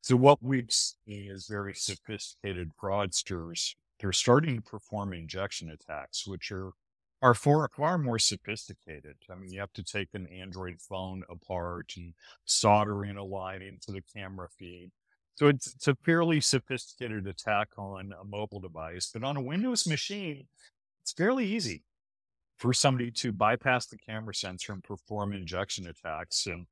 So 0.03 0.17
what 0.17 0.43
we've 0.43 0.71
seen 0.71 1.31
is 1.31 1.47
very 1.47 1.75
sophisticated 1.75 2.71
fraudsters 2.81 3.75
they're 3.99 4.13
starting 4.13 4.57
to 4.57 4.63
perform 4.63 5.13
injection 5.13 5.71
attacks, 5.71 6.27
which 6.27 6.51
are 6.53 6.73
are 7.23 7.35
far 7.35 7.69
far 7.75 7.97
more 7.97 8.19
sophisticated. 8.19 9.17
I 9.31 9.37
mean, 9.37 9.51
you 9.51 9.61
have 9.61 9.73
to 9.73 9.83
take 9.83 10.09
an 10.13 10.27
Android 10.27 10.81
phone 10.83 11.23
apart 11.31 11.95
and 11.97 12.13
solder 12.45 13.05
in 13.07 13.17
a 13.17 13.25
line 13.25 13.63
into 13.63 13.91
the 13.91 14.03
camera 14.15 14.49
feed. 14.59 14.91
So 15.37 15.49
it's, 15.49 15.75
it's 15.75 15.89
a 15.89 15.95
fairly 15.95 16.41
sophisticated 16.41 17.27
attack 17.27 17.69
on 17.77 18.13
a 18.21 18.25
mobile 18.25 18.61
device, 18.61 19.11
but 19.13 19.25
on 19.25 19.37
a 19.37 19.43
Windows 19.43 19.87
machine, 19.87 20.47
it's 21.03 21.13
fairly 21.13 21.47
easy 21.47 21.83
for 22.57 22.73
somebody 22.73 23.11
to 23.11 23.33
bypass 23.33 23.87
the 23.87 23.99
camera 23.99 24.35
sensor 24.35 24.73
and 24.73 24.83
perform 24.83 25.33
injection 25.33 25.87
attacks. 25.87 26.47
And 26.47 26.67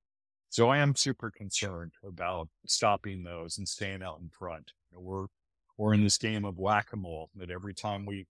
so 0.48 0.68
I 0.68 0.78
am 0.78 0.94
super 0.94 1.30
concerned 1.30 1.92
about 2.06 2.48
stopping 2.66 3.22
those 3.22 3.58
and 3.58 3.68
staying 3.68 4.02
out 4.02 4.20
in 4.20 4.30
front. 4.30 4.72
You 4.90 4.98
know, 4.98 5.02
we're 5.02 5.26
or 5.76 5.92
in 5.92 6.04
this 6.04 6.18
game 6.18 6.44
of 6.44 6.58
whack-a-mole 6.58 7.30
that 7.34 7.50
every 7.50 7.74
time 7.74 8.06
we 8.06 8.26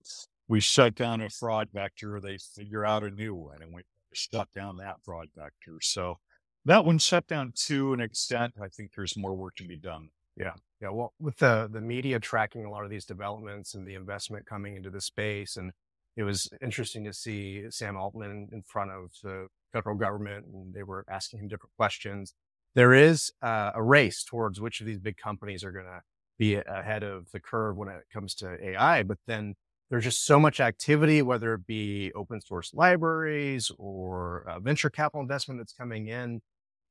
we 0.47 0.59
shut 0.59 0.95
down 0.95 1.21
a 1.21 1.29
fraud 1.29 1.69
vector, 1.73 2.19
they 2.19 2.37
figure 2.37 2.85
out 2.85 3.03
a 3.03 3.09
new 3.09 3.33
one 3.33 3.61
and 3.61 3.73
we 3.73 3.83
shut 4.13 4.51
down 4.53 4.77
that 4.77 4.97
fraud 5.03 5.27
vector. 5.35 5.77
So 5.81 6.17
that 6.65 6.85
one 6.85 6.97
shut 6.97 7.27
down 7.27 7.53
to 7.67 7.93
an 7.93 7.99
extent. 7.99 8.53
I 8.61 8.67
think 8.67 8.91
there's 8.95 9.17
more 9.17 9.35
work 9.35 9.55
to 9.57 9.63
be 9.63 9.77
done. 9.77 10.09
Yeah. 10.37 10.53
Yeah. 10.81 10.89
Well, 10.89 11.13
with 11.19 11.37
the, 11.37 11.69
the 11.71 11.81
media 11.81 12.19
tracking 12.19 12.65
a 12.65 12.69
lot 12.69 12.83
of 12.83 12.89
these 12.89 13.05
developments 13.05 13.73
and 13.75 13.87
the 13.87 13.95
investment 13.95 14.45
coming 14.45 14.75
into 14.75 14.89
the 14.89 15.01
space. 15.01 15.57
And 15.57 15.71
it 16.17 16.23
was 16.23 16.49
interesting 16.61 17.03
to 17.05 17.13
see 17.13 17.65
Sam 17.69 17.97
Altman 17.97 18.49
in 18.51 18.61
front 18.63 18.91
of 18.91 19.11
the 19.23 19.47
federal 19.73 19.95
government 19.95 20.45
and 20.45 20.73
they 20.73 20.83
were 20.83 21.05
asking 21.09 21.39
him 21.39 21.47
different 21.47 21.73
questions. 21.77 22.33
There 22.73 22.93
is 22.93 23.31
uh, 23.41 23.71
a 23.73 23.83
race 23.83 24.23
towards 24.23 24.59
which 24.59 24.79
of 24.79 24.87
these 24.87 24.99
big 24.99 25.17
companies 25.17 25.63
are 25.63 25.71
going 25.71 25.85
to 25.85 26.01
be 26.37 26.55
ahead 26.55 27.03
of 27.03 27.31
the 27.31 27.39
curve 27.39 27.77
when 27.77 27.89
it 27.89 28.03
comes 28.11 28.35
to 28.35 28.57
AI. 28.61 29.03
But 29.03 29.17
then 29.27 29.55
there's 29.89 30.03
just 30.03 30.25
so 30.25 30.39
much 30.39 30.59
activity, 30.59 31.21
whether 31.21 31.53
it 31.53 31.67
be 31.67 32.11
open 32.15 32.41
source 32.41 32.73
libraries 32.73 33.71
or 33.77 34.45
uh, 34.49 34.59
venture 34.59 34.89
capital 34.89 35.21
investment 35.21 35.59
that's 35.59 35.73
coming 35.73 36.07
in. 36.07 36.41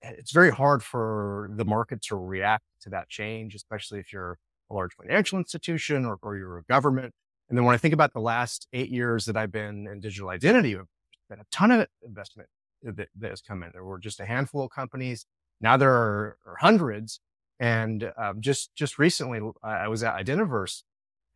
Eh, 0.03 0.13
it's 0.19 0.33
very 0.33 0.51
hard 0.51 0.83
for 0.83 1.51
the 1.57 1.65
market 1.65 2.03
to 2.03 2.17
react 2.17 2.65
to 2.83 2.91
that 2.91 3.09
change, 3.09 3.55
especially 3.55 3.99
if 3.99 4.13
you're 4.13 4.39
a 4.71 4.75
large 4.75 4.95
financial 4.95 5.39
institution 5.39 6.05
or, 6.05 6.19
or 6.23 6.37
you're 6.37 6.59
a 6.59 6.65
government. 6.65 7.13
And 7.49 7.59
then 7.59 7.65
when 7.65 7.75
I 7.75 7.79
think 7.79 7.95
about 7.95 8.13
the 8.13 8.21
last 8.21 8.69
eight 8.73 8.91
years 8.91 9.27
that 9.27 9.37
I've 9.37 9.53
been 9.53 9.87
in 9.87 10.01
digital 10.01 10.31
identity, 10.31 10.75
there's 10.75 10.87
been 11.29 11.41
a 11.41 11.47
ton 11.51 11.71
of 11.71 11.87
investment 12.03 12.49
that, 12.83 13.09
that 13.19 13.31
has 13.31 13.41
come 13.41 13.63
in. 13.63 13.71
There 13.73 13.85
were 13.85 13.99
just 13.99 14.21
a 14.21 14.25
handful 14.27 14.65
of 14.65 14.71
companies. 14.71 15.27
Now 15.61 15.77
there 15.77 15.93
are, 15.93 16.39
are 16.47 16.57
hundreds 16.61 17.21
and 17.61 18.13
um, 18.17 18.41
just 18.41 18.75
just 18.75 18.99
recently, 18.99 19.41
I 19.63 19.89
was 19.89 20.03
at 20.03 20.17
Identiverse, 20.17 20.83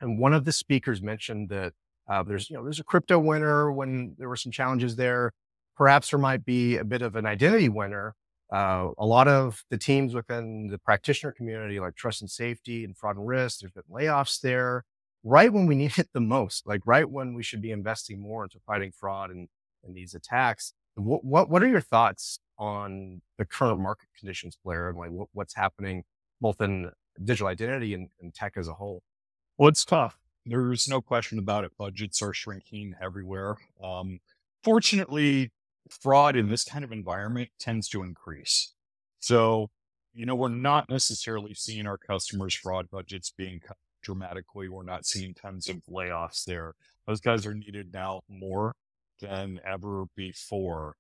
and 0.01 0.19
one 0.19 0.35
of 0.35 0.45
the 0.45 0.53
speakers 0.53 1.01
mentioned 1.01 1.49
that 1.51 1.73
uh, 2.09 2.23
there's 2.23 2.51
you 2.51 2.57
know 2.57 2.65
there's 2.65 2.81
a 2.81 2.85
crypto 2.85 3.19
winter 3.19 3.71
when 3.71 4.17
there 4.19 4.29
were 4.29 4.37
some 4.37 4.53
challenges 4.53 4.97
there. 4.97 5.33
Perhaps 5.77 6.11
there 6.11 6.19
might 6.19 6.45
be 6.45 6.77
a 6.77 6.85
bit 6.85 7.03
of 7.03 7.15
an 7.15 7.25
identity 7.25 7.69
winter. 7.69 8.15
Uh, 8.53 8.91
a 8.99 9.07
lot 9.07 9.29
of 9.29 9.63
the 9.71 9.79
teams 9.79 10.15
within 10.15 10.67
the 10.69 10.79
practitioner 10.79 11.33
community, 11.33 11.79
like 11.79 11.95
trust 11.95 12.21
and 12.21 12.31
safety 12.31 12.83
and 12.85 12.97
fraud 12.97 13.17
and 13.17 13.27
risk, 13.27 13.61
there's 13.61 13.73
been 13.73 13.83
layoffs 13.91 14.41
there 14.41 14.85
right 15.29 15.53
when 15.53 15.67
we 15.67 15.75
need 15.75 15.99
it 15.99 16.09
the 16.15 16.21
most, 16.21 16.67
like 16.67 16.81
right 16.87 17.09
when 17.09 17.35
we 17.35 17.43
should 17.43 17.61
be 17.61 17.71
investing 17.71 18.21
more 18.21 18.45
into 18.45 18.59
fighting 18.67 18.91
fraud 18.91 19.31
and, 19.31 19.49
and 19.85 19.95
these 19.95 20.15
attacks. 20.15 20.73
What, 20.95 21.25
what, 21.25 21.51
what 21.51 21.63
are 21.63 21.69
your 21.69 21.83
thoughts 21.83 22.41
on 22.59 23.21
the 23.37 23.45
current 23.45 23.79
market 23.79 24.09
conditions, 24.19 24.59
Blair, 24.65 24.89
and 24.89 24.99
like 24.99 25.11
what, 25.11 25.29
what's 25.33 25.55
happening 25.55 26.05
both 26.41 26.61
in 26.61 26.91
digital 27.23 27.47
identity 27.47 27.95
and, 27.95 28.09
and 28.21 28.35
tech 28.35 28.55
as 28.57 28.69
a 28.69 28.75
whole? 28.75 29.03
Well, 29.59 29.69
it's 29.69 29.85
tough. 29.85 30.19
There's 30.47 30.89
no 30.89 31.01
question 31.03 31.39
about 31.39 31.65
it. 31.65 31.73
Budgets 31.79 32.23
are 32.23 32.33
shrinking 32.33 32.95
everywhere. 33.01 33.57
Um, 33.85 34.21
fortunately, 34.65 35.53
fraud 35.91 36.37
in 36.37 36.49
this 36.49 36.65
kind 36.65 36.85
of 36.85 36.91
environment 36.91 37.51
tends 37.61 37.89
to 37.91 38.03
increase. 38.03 38.73
So, 39.21 39.71
you 40.15 40.25
know, 40.25 40.35
we're 40.35 40.49
not 40.49 40.89
necessarily 40.89 41.53
seeing 41.55 41.87
our 41.87 41.99
customers' 41.99 42.55
fraud 42.55 42.89
budgets 42.91 43.31
being 43.37 43.61
cut 43.61 43.77
dramatically. 44.09 44.71
We're 44.71 44.85
not 44.85 45.05
seeing 45.05 45.35
tons 45.35 45.69
of 45.69 45.83
layoffs 45.87 46.45
there. 46.45 46.73
Those 47.07 47.21
guys 47.21 47.45
are 47.45 47.53
needed 47.53 47.93
now 47.93 48.23
more 48.27 48.75
than 49.21 49.61
ever 49.67 50.07
before. 50.17 50.95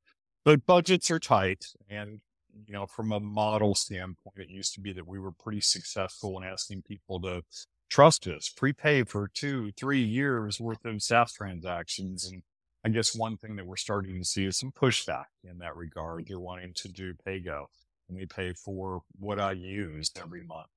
But 0.44 0.66
budgets 0.66 1.10
are 1.10 1.18
tight. 1.18 1.64
And, 1.88 2.20
you 2.66 2.74
know, 2.74 2.84
from 2.86 3.10
a 3.12 3.18
model 3.18 3.74
standpoint, 3.74 4.36
it 4.36 4.50
used 4.50 4.74
to 4.74 4.80
be 4.80 4.92
that 4.92 5.08
we 5.08 5.18
were 5.18 5.32
pretty 5.32 5.62
successful 5.62 6.38
in 6.38 6.44
asking 6.44 6.82
people 6.82 7.18
to 7.22 7.42
trust 7.88 8.26
us, 8.26 8.50
prepay 8.54 9.04
for 9.04 9.30
two, 9.32 9.72
three 9.72 10.02
years 10.02 10.60
worth 10.60 10.84
of 10.84 11.02
SaaS 11.02 11.32
transactions. 11.32 12.26
And 12.30 12.42
I 12.84 12.90
guess 12.90 13.16
one 13.16 13.38
thing 13.38 13.56
that 13.56 13.66
we're 13.66 13.76
starting 13.76 14.18
to 14.18 14.24
see 14.24 14.44
is 14.44 14.58
some 14.58 14.72
pushback 14.72 15.26
in 15.42 15.58
that 15.60 15.76
regard. 15.76 16.24
Mm. 16.24 16.28
They're 16.28 16.40
wanting 16.40 16.74
to 16.74 16.88
do 16.88 17.14
PAYGO 17.26 17.64
and 18.08 18.18
we 18.18 18.26
pay 18.26 18.52
for 18.52 19.00
what 19.18 19.40
I 19.40 19.52
used 19.52 20.18
every 20.18 20.44
month. 20.44 20.68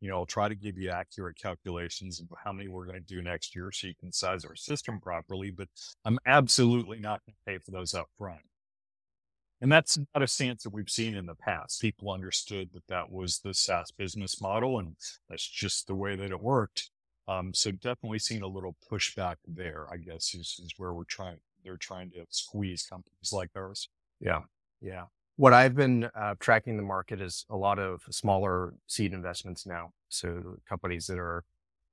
You 0.00 0.10
know, 0.10 0.18
I'll 0.18 0.26
try 0.26 0.48
to 0.48 0.54
give 0.54 0.78
you 0.78 0.90
accurate 0.90 1.36
calculations 1.36 2.20
of 2.20 2.26
how 2.42 2.52
many 2.52 2.68
we're 2.68 2.86
going 2.86 3.02
to 3.02 3.14
do 3.14 3.20
next 3.20 3.56
year 3.56 3.70
so 3.72 3.88
you 3.88 3.94
can 3.98 4.12
size 4.12 4.44
our 4.44 4.54
system 4.54 5.00
properly, 5.00 5.50
but 5.50 5.68
I'm 6.04 6.18
absolutely 6.26 7.00
not 7.00 7.20
going 7.26 7.34
to 7.34 7.52
pay 7.52 7.58
for 7.58 7.72
those 7.72 7.94
up 7.94 8.08
front. 8.16 8.40
And 9.60 9.72
that's 9.72 9.98
not 9.98 10.22
a 10.22 10.28
stance 10.28 10.62
that 10.62 10.72
we've 10.72 10.88
seen 10.88 11.16
in 11.16 11.26
the 11.26 11.34
past. 11.34 11.80
People 11.80 12.12
understood 12.12 12.70
that 12.74 12.86
that 12.88 13.10
was 13.10 13.40
the 13.40 13.52
SaaS 13.52 13.90
business 13.90 14.40
model, 14.40 14.78
and 14.78 14.94
that's 15.28 15.46
just 15.46 15.88
the 15.88 15.96
way 15.96 16.14
that 16.14 16.30
it 16.30 16.40
worked. 16.40 16.90
Um, 17.26 17.52
so 17.52 17.72
definitely 17.72 18.20
seeing 18.20 18.42
a 18.42 18.46
little 18.46 18.76
pushback 18.90 19.36
there, 19.46 19.86
I 19.92 19.96
guess, 19.96 20.34
is, 20.34 20.60
is 20.62 20.74
where 20.76 20.92
we're 20.92 21.04
trying. 21.04 21.38
They're 21.64 21.76
trying 21.76 22.10
to 22.12 22.24
squeeze 22.30 22.86
companies 22.88 23.32
like 23.32 23.50
ours. 23.56 23.88
Yeah, 24.20 24.42
yeah. 24.80 25.04
What 25.38 25.52
I've 25.52 25.76
been 25.76 26.10
uh, 26.16 26.34
tracking 26.40 26.76
the 26.76 26.82
market 26.82 27.20
is 27.20 27.46
a 27.48 27.56
lot 27.56 27.78
of 27.78 28.02
smaller 28.10 28.74
seed 28.88 29.12
investments 29.12 29.66
now. 29.66 29.92
So 30.08 30.56
companies 30.68 31.06
that 31.06 31.18
are 31.20 31.44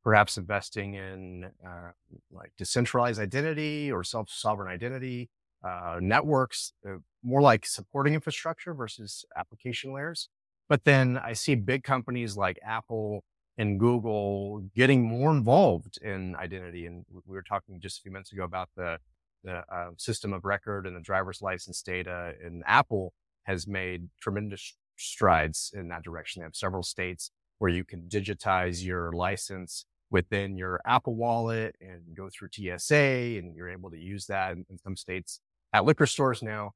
perhaps 0.04 0.36
investing 0.36 0.96
in 0.96 1.52
uh, 1.64 1.92
like 2.32 2.54
decentralized 2.58 3.20
identity 3.20 3.92
or 3.92 4.04
self 4.04 4.32
sovereign 4.32 4.74
identity 4.74 5.30
uh, 5.64 6.00
networks, 6.02 6.74
uh, 6.90 6.96
more 7.22 7.40
like 7.40 7.68
supporting 7.68 8.16
infrastructure 8.16 8.74
versus 8.74 9.26
application 9.38 9.94
layers. 9.94 10.28
But 10.68 10.84
then 10.84 11.20
I 11.24 11.34
see 11.34 11.54
big 11.54 11.84
companies 11.84 12.36
like 12.36 12.58
Apple 12.66 13.24
and 13.60 13.80
Google 13.80 14.62
getting 14.76 15.04
more 15.04 15.30
involved 15.30 16.00
in 16.02 16.36
identity. 16.38 16.88
And 16.88 17.06
we 17.28 17.36
were 17.36 17.44
talking 17.44 17.80
just 17.80 18.00
a 18.00 18.02
few 18.02 18.12
minutes 18.12 18.32
ago 18.32 18.44
about 18.44 18.70
the, 18.76 18.98
the 19.44 19.58
uh, 19.72 19.92
system 19.98 20.34
of 20.34 20.46
record 20.46 20.88
and 20.88 20.96
the 20.96 21.02
driver's 21.02 21.44
license 21.44 21.84
data. 21.84 22.34
And 22.44 22.64
Apple 22.66 23.14
has 23.46 23.68
made 23.68 24.10
tremendous 24.22 24.76
strides 24.98 25.72
in 25.74 25.88
that 25.90 26.04
direction. 26.04 26.42
They 26.42 26.46
have 26.46 26.56
several 26.56 26.84
states 26.84 27.32
where 27.60 27.72
you 27.72 27.84
can 27.84 28.02
digitize 28.10 28.84
your 28.84 29.12
license 29.12 29.86
within 30.12 30.58
your 30.58 30.82
Apple 30.86 31.16
wallet 31.16 31.76
and 31.82 32.16
go 32.16 32.30
through 32.30 32.50
TSA 32.52 32.96
and 32.96 33.56
you're 33.56 33.70
able 33.70 33.90
to 33.90 33.98
use 33.98 34.28
that 34.28 34.52
in, 34.54 34.66
some 34.84 34.96
states 34.96 35.40
at 35.74 35.86
liquor 35.86 36.06
stores 36.06 36.44
now. 36.44 36.72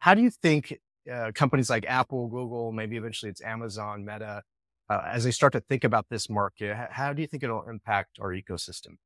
How 0.00 0.14
do 0.14 0.22
you 0.22 0.30
think 0.30 0.78
uh, 1.12 1.32
companies 1.34 1.70
like 1.70 1.84
Apple, 1.86 2.28
Google, 2.28 2.72
maybe 2.72 2.96
eventually 2.96 3.30
it's 3.30 3.42
Amazon, 3.42 4.04
Meta, 4.04 4.42
uh, 4.88 5.02
as 5.06 5.24
they 5.24 5.30
start 5.30 5.52
to 5.52 5.60
think 5.60 5.84
about 5.84 6.06
this 6.10 6.28
market, 6.28 6.76
how 6.90 7.12
do 7.12 7.22
you 7.22 7.28
think 7.28 7.42
it'll 7.42 7.68
impact 7.68 8.18
our 8.20 8.30
ecosystem? 8.30 8.96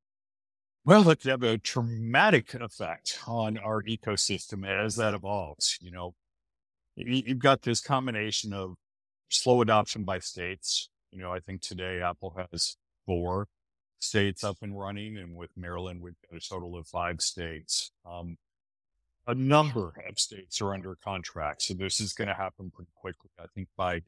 Well, 0.87 1.09
it 1.11 1.20
could 1.20 1.31
have 1.31 1.42
a 1.42 1.59
traumatic 1.59 2.55
effect 2.55 3.18
on 3.27 3.59
our 3.59 3.83
ecosystem 3.83 4.66
as 4.66 4.96
that 4.96 5.14
evolves. 5.14 5.79
You 5.81 5.90
know, 5.90 6.14
you've 6.97 7.39
got 7.39 7.63
this 7.63 7.81
combination 7.81 8.53
of 8.53 8.75
slow 9.29 9.61
adoption 9.61 10.05
by 10.05 10.19
states. 10.19 10.89
You 11.11 11.21
know, 11.21 11.33
I 11.33 11.41
think 11.41 11.61
today 11.61 12.01
Apple 12.01 12.37
has 12.53 12.77
four 13.07 13.49
states 14.01 14.45
up 14.45 14.59
and 14.63 14.79
running, 14.79 15.17
and 15.17 15.37
with 15.37 15.51
Maryland, 15.57 16.01
we've 16.01 16.15
got 16.31 16.39
a 16.39 16.49
total 16.49 16.77
of 16.77 16.87
five 16.87 17.21
states. 17.21 17.91
Um, 18.05 18.37
a 19.27 19.35
number 19.35 19.95
of 20.09 20.19
states 20.19 20.61
are 20.61 20.75
under 20.75 20.97
contract, 21.03 21.63
so 21.63 21.75
this 21.75 22.01
is 22.01 22.13
going 22.13 22.29
to 22.29 22.35
happen 22.35 22.71
pretty 22.71 22.91
quickly. 22.95 23.31
I 23.39 23.47
think 23.55 23.69
by 23.77 24.03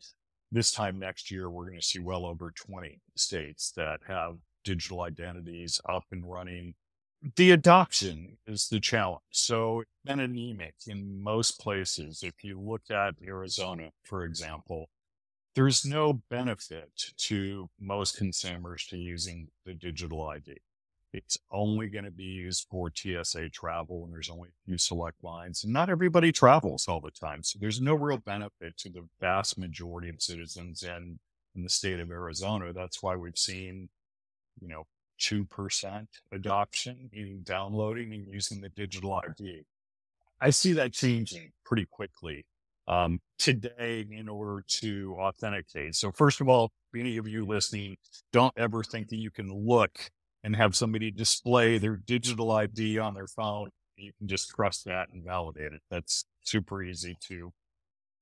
this 0.52 0.70
time 0.70 0.98
next 0.98 1.30
year, 1.30 1.50
we're 1.50 1.66
going 1.66 1.80
to 1.80 1.86
see 1.86 1.98
well 1.98 2.26
over 2.26 2.52
20 2.54 3.00
states 3.16 3.72
that 3.76 4.00
have 4.06 4.36
digital 4.64 5.02
identities 5.02 5.80
up 5.88 6.04
and 6.12 6.30
running. 6.30 6.74
The 7.34 7.50
adoption 7.50 8.38
is 8.46 8.68
the 8.68 8.78
challenge. 8.78 9.22
So 9.30 9.80
it's 9.80 9.90
been 10.04 10.20
anemic 10.20 10.74
in 10.86 11.22
most 11.22 11.58
places. 11.58 12.22
If 12.22 12.44
you 12.44 12.60
look 12.60 12.82
at 12.90 13.14
Arizona, 13.26 13.90
for 14.04 14.24
example, 14.24 14.90
there's 15.56 15.84
no 15.84 16.22
benefit 16.30 16.90
to 17.16 17.68
most 17.80 18.16
consumers 18.16 18.86
to 18.86 18.96
using 18.96 19.48
the 19.64 19.74
digital 19.74 20.28
ID. 20.28 20.58
It's 21.12 21.38
only 21.50 21.88
going 21.88 22.04
to 22.04 22.10
be 22.10 22.24
used 22.24 22.66
for 22.70 22.92
TSA 22.94 23.48
travel, 23.48 24.04
and 24.04 24.12
there's 24.12 24.30
only 24.30 24.50
a 24.50 24.64
few 24.66 24.78
select 24.78 25.24
lines. 25.24 25.64
And 25.64 25.72
not 25.72 25.88
everybody 25.88 26.30
travels 26.30 26.86
all 26.86 27.00
the 27.00 27.10
time. 27.10 27.42
So 27.42 27.58
there's 27.58 27.80
no 27.80 27.94
real 27.94 28.18
benefit 28.18 28.76
to 28.78 28.90
the 28.90 29.08
vast 29.20 29.58
majority 29.58 30.10
of 30.10 30.20
citizens 30.20 30.82
in, 30.82 31.18
in 31.56 31.62
the 31.62 31.70
state 31.70 31.98
of 31.98 32.10
Arizona. 32.10 32.72
That's 32.72 33.02
why 33.02 33.16
we've 33.16 33.38
seen, 33.38 33.88
you 34.60 34.68
know, 34.68 34.86
2% 35.20 36.06
adoption, 36.32 37.10
meaning 37.12 37.40
downloading 37.42 38.12
and 38.12 38.26
using 38.26 38.60
the 38.60 38.68
digital 38.70 39.14
ID. 39.14 39.62
I 40.40 40.50
see 40.50 40.72
that 40.74 40.92
changing 40.92 41.52
pretty 41.64 41.86
quickly 41.86 42.44
um, 42.88 43.20
today 43.38 44.06
in 44.10 44.28
order 44.28 44.62
to 44.66 45.16
authenticate. 45.18 45.94
So, 45.94 46.12
first 46.12 46.40
of 46.40 46.48
all, 46.48 46.70
any 46.94 47.16
of 47.16 47.26
you 47.26 47.44
listening, 47.44 47.96
don't 48.32 48.54
ever 48.56 48.82
think 48.82 49.08
that 49.08 49.16
you 49.16 49.30
can 49.30 49.52
look 49.52 50.10
and 50.44 50.54
have 50.54 50.76
somebody 50.76 51.10
display 51.10 51.78
their 51.78 51.96
digital 51.96 52.52
ID 52.52 52.98
on 52.98 53.14
their 53.14 53.26
phone. 53.26 53.70
You 53.96 54.12
can 54.18 54.28
just 54.28 54.50
trust 54.50 54.84
that 54.84 55.08
and 55.12 55.24
validate 55.24 55.72
it. 55.72 55.80
That's 55.90 56.26
super 56.42 56.82
easy 56.82 57.16
to 57.28 57.52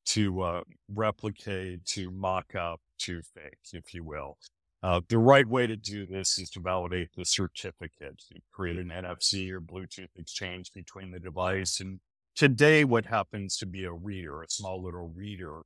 to 0.07 0.43
uh, 0.43 0.63
replicate, 0.93 1.85
to 1.87 2.11
mock 2.11 2.55
up, 2.55 2.81
to 2.99 3.23
fake, 3.23 3.59
if 3.73 3.95
you 3.95 4.05
will. 4.05 4.37
Uh, 4.85 5.01
the 5.09 5.17
right 5.17 5.49
way 5.49 5.67
to 5.67 5.77
do 5.77 6.05
this 6.05 6.37
is 6.37 6.51
to 6.51 6.61
validate 6.61 7.09
the 7.17 7.25
certificate. 7.25 8.23
You 8.29 8.43
create 8.53 8.77
an 8.77 8.91
NFC 8.91 9.51
or 9.51 9.59
Bluetooth 9.59 10.11
exchange 10.15 10.75
between 10.75 11.11
the 11.11 11.19
device. 11.19 11.81
And 11.81 12.01
today, 12.37 12.85
what 12.85 13.07
happens 13.07 13.57
to 13.57 13.67
be 13.67 13.85
a 13.85 13.93
reader, 13.95 14.43
a 14.43 14.51
small 14.51 14.85
little 14.85 15.11
reader 15.17 15.63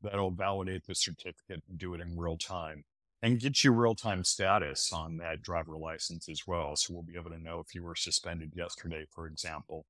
that'll 0.00 0.30
validate 0.30 0.86
the 0.86 0.94
certificate 0.94 1.62
and 1.68 1.76
do 1.76 1.92
it 1.92 2.00
in 2.00 2.16
real 2.16 2.38
time 2.38 2.84
and 3.20 3.38
get 3.38 3.62
you 3.62 3.72
real 3.72 3.94
time 3.94 4.24
status 4.24 4.90
on 4.90 5.18
that 5.18 5.42
driver 5.42 5.76
license 5.76 6.26
as 6.30 6.46
well. 6.46 6.74
So 6.74 6.94
we'll 6.94 7.02
be 7.02 7.18
able 7.18 7.30
to 7.32 7.38
know 7.38 7.60
if 7.60 7.74
you 7.74 7.82
were 7.82 7.94
suspended 7.94 8.54
yesterday, 8.56 9.04
for 9.10 9.26
example. 9.26 9.84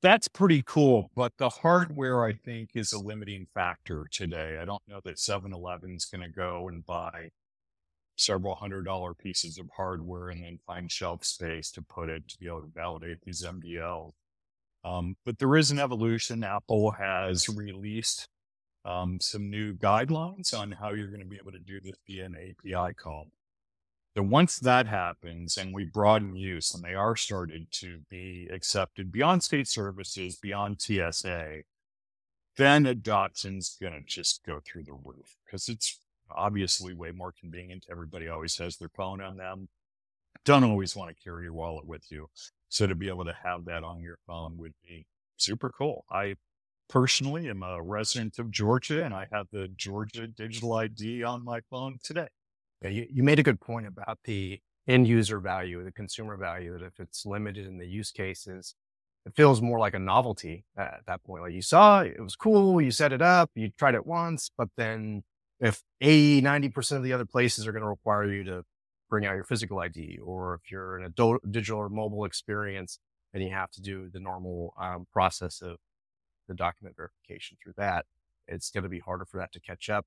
That's 0.00 0.28
pretty 0.28 0.62
cool. 0.64 1.10
But 1.16 1.32
the 1.38 1.48
hardware, 1.48 2.24
I 2.24 2.34
think, 2.34 2.70
is 2.74 2.92
a 2.92 3.00
limiting 3.00 3.48
factor 3.52 4.06
today. 4.12 4.58
I 4.62 4.64
don't 4.64 4.82
know 4.86 5.00
that 5.04 5.18
7 5.18 5.52
Eleven's 5.52 6.04
going 6.04 6.22
to 6.22 6.28
go 6.28 6.68
and 6.68 6.86
buy 6.86 7.30
several 8.16 8.54
hundred 8.54 8.84
dollar 8.84 9.14
pieces 9.14 9.58
of 9.58 9.68
hardware 9.76 10.30
and 10.30 10.42
then 10.42 10.58
find 10.66 10.90
shelf 10.90 11.24
space 11.24 11.70
to 11.72 11.82
put 11.82 12.08
it 12.08 12.26
to 12.28 12.38
be 12.38 12.46
able 12.46 12.62
to 12.62 12.72
validate 12.74 13.18
these 13.22 13.44
MDLs. 13.44 14.12
Um, 14.84 15.16
but 15.24 15.38
there 15.38 15.56
is 15.56 15.70
an 15.70 15.78
evolution. 15.78 16.44
Apple 16.44 16.92
has 16.92 17.48
released 17.48 18.28
um, 18.84 19.18
some 19.20 19.50
new 19.50 19.74
guidelines 19.74 20.56
on 20.56 20.72
how 20.72 20.92
you're 20.92 21.08
going 21.08 21.20
to 21.20 21.26
be 21.26 21.36
able 21.36 21.52
to 21.52 21.58
do 21.58 21.80
this 21.80 21.96
via 22.06 22.24
an 22.24 22.36
API 22.36 22.94
call. 22.94 23.26
So 24.16 24.22
once 24.22 24.58
that 24.60 24.86
happens 24.86 25.58
and 25.58 25.74
we 25.74 25.84
broaden 25.84 26.36
use 26.36 26.72
and 26.72 26.82
they 26.82 26.94
are 26.94 27.16
started 27.16 27.70
to 27.72 27.98
be 28.08 28.48
accepted 28.50 29.12
beyond 29.12 29.42
state 29.42 29.68
services, 29.68 30.36
beyond 30.36 30.80
TSA, 30.80 31.62
then 32.56 32.86
adoption's 32.86 33.76
going 33.78 33.92
to 33.92 34.00
just 34.00 34.42
go 34.46 34.60
through 34.64 34.84
the 34.84 34.94
roof 34.94 35.36
because 35.44 35.68
it's 35.68 35.98
obviously 36.30 36.94
way 36.94 37.10
more 37.10 37.32
convenient. 37.38 37.86
Everybody 37.90 38.28
always 38.28 38.56
has 38.58 38.76
their 38.76 38.90
phone 38.90 39.20
on 39.20 39.36
them. 39.36 39.68
Don't 40.44 40.64
always 40.64 40.94
want 40.94 41.14
to 41.14 41.22
carry 41.22 41.44
your 41.44 41.52
wallet 41.52 41.86
with 41.86 42.10
you. 42.10 42.28
So 42.68 42.86
to 42.86 42.94
be 42.94 43.08
able 43.08 43.24
to 43.24 43.34
have 43.44 43.64
that 43.66 43.84
on 43.84 44.00
your 44.00 44.18
phone 44.26 44.56
would 44.58 44.74
be 44.86 45.06
super 45.36 45.70
cool. 45.70 46.04
I 46.10 46.36
personally 46.88 47.48
am 47.48 47.62
a 47.62 47.82
resident 47.82 48.38
of 48.38 48.50
Georgia 48.50 49.04
and 49.04 49.14
I 49.14 49.26
have 49.32 49.46
the 49.52 49.68
Georgia 49.76 50.26
digital 50.26 50.74
ID 50.74 51.24
on 51.24 51.44
my 51.44 51.60
phone 51.70 51.98
today. 52.02 52.28
Yeah, 52.82 52.90
you, 52.90 53.06
you 53.10 53.22
made 53.22 53.38
a 53.38 53.42
good 53.42 53.60
point 53.60 53.86
about 53.86 54.18
the 54.24 54.60
end 54.86 55.08
user 55.08 55.40
value, 55.40 55.82
the 55.82 55.92
consumer 55.92 56.36
value, 56.36 56.78
that 56.78 56.84
if 56.84 57.00
it's 57.00 57.26
limited 57.26 57.66
in 57.66 57.78
the 57.78 57.86
use 57.86 58.12
cases, 58.12 58.74
it 59.24 59.34
feels 59.34 59.60
more 59.60 59.78
like 59.78 59.94
a 59.94 59.98
novelty 59.98 60.64
at 60.78 61.00
that 61.06 61.24
point. 61.24 61.42
Like 61.42 61.52
you 61.52 61.62
saw, 61.62 62.02
it 62.02 62.20
was 62.20 62.36
cool, 62.36 62.80
you 62.80 62.92
set 62.92 63.12
it 63.12 63.22
up, 63.22 63.50
you 63.54 63.70
tried 63.76 63.96
it 63.96 64.06
once, 64.06 64.50
but 64.56 64.68
then 64.76 65.24
if 65.60 65.82
80, 66.00 66.42
90% 66.42 66.96
of 66.96 67.02
the 67.02 67.12
other 67.12 67.24
places 67.24 67.66
are 67.66 67.72
going 67.72 67.82
to 67.82 67.88
require 67.88 68.30
you 68.30 68.44
to 68.44 68.62
bring 69.08 69.24
out 69.24 69.34
your 69.34 69.44
physical 69.44 69.78
ID, 69.78 70.18
or 70.22 70.54
if 70.54 70.70
you're 70.70 70.98
in 70.98 71.04
a 71.04 71.08
do- 71.08 71.40
digital 71.50 71.80
or 71.80 71.88
mobile 71.88 72.24
experience 72.24 72.98
and 73.32 73.42
you 73.42 73.50
have 73.50 73.70
to 73.70 73.80
do 73.80 74.08
the 74.12 74.20
normal 74.20 74.74
um, 74.80 75.06
process 75.12 75.60
of 75.62 75.76
the 76.48 76.54
document 76.54 76.96
verification 76.96 77.56
through 77.62 77.74
that, 77.76 78.04
it's 78.48 78.70
going 78.70 78.84
to 78.84 78.90
be 78.90 79.00
harder 79.00 79.24
for 79.24 79.38
that 79.38 79.52
to 79.52 79.60
catch 79.60 79.88
up. 79.88 80.06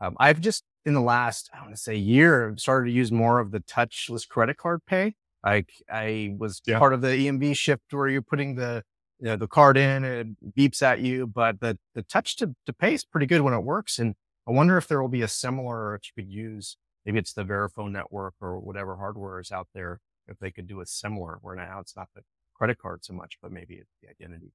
Um, 0.00 0.16
I've 0.18 0.40
just 0.40 0.64
in 0.84 0.94
the 0.94 1.00
last, 1.00 1.50
I 1.52 1.62
want 1.62 1.74
to 1.74 1.80
say 1.80 1.96
year, 1.96 2.54
started 2.58 2.86
to 2.86 2.92
use 2.92 3.10
more 3.10 3.40
of 3.40 3.50
the 3.50 3.60
touchless 3.60 4.28
credit 4.28 4.56
card 4.56 4.80
pay. 4.86 5.14
Like 5.44 5.70
I 5.90 6.34
was 6.38 6.60
yeah. 6.66 6.78
part 6.78 6.92
of 6.92 7.00
the 7.00 7.08
EMV 7.08 7.56
shift 7.56 7.82
where 7.90 8.08
you're 8.08 8.22
putting 8.22 8.56
the, 8.56 8.82
you 9.18 9.26
know, 9.26 9.36
the 9.36 9.48
card 9.48 9.76
in 9.76 10.04
and 10.04 10.36
it 10.42 10.56
beeps 10.56 10.82
at 10.82 11.00
you, 11.00 11.26
but 11.26 11.60
the, 11.60 11.78
the 11.94 12.02
touch 12.02 12.36
to, 12.36 12.54
to 12.66 12.72
pay 12.72 12.94
is 12.94 13.04
pretty 13.04 13.26
good 13.26 13.40
when 13.40 13.54
it 13.54 13.62
works. 13.62 13.98
And 13.98 14.14
I 14.48 14.52
wonder 14.52 14.76
if 14.76 14.86
there 14.86 15.00
will 15.00 15.08
be 15.08 15.22
a 15.22 15.28
similar, 15.28 15.94
if 15.94 16.02
you 16.04 16.22
could 16.22 16.32
use, 16.32 16.76
maybe 17.04 17.18
it's 17.18 17.32
the 17.32 17.44
Verifone 17.44 17.92
network 17.92 18.34
or 18.40 18.58
whatever 18.58 18.96
hardware 18.96 19.40
is 19.40 19.50
out 19.50 19.68
there, 19.74 20.00
if 20.28 20.38
they 20.38 20.50
could 20.50 20.66
do 20.66 20.80
a 20.80 20.86
similar 20.86 21.38
where 21.42 21.56
now 21.56 21.80
it's 21.80 21.96
not 21.96 22.08
the 22.14 22.22
credit 22.54 22.78
card 22.78 23.04
so 23.04 23.12
much, 23.12 23.38
but 23.42 23.52
maybe 23.52 23.74
it's 23.74 23.94
the 24.02 24.08
identity. 24.08 24.52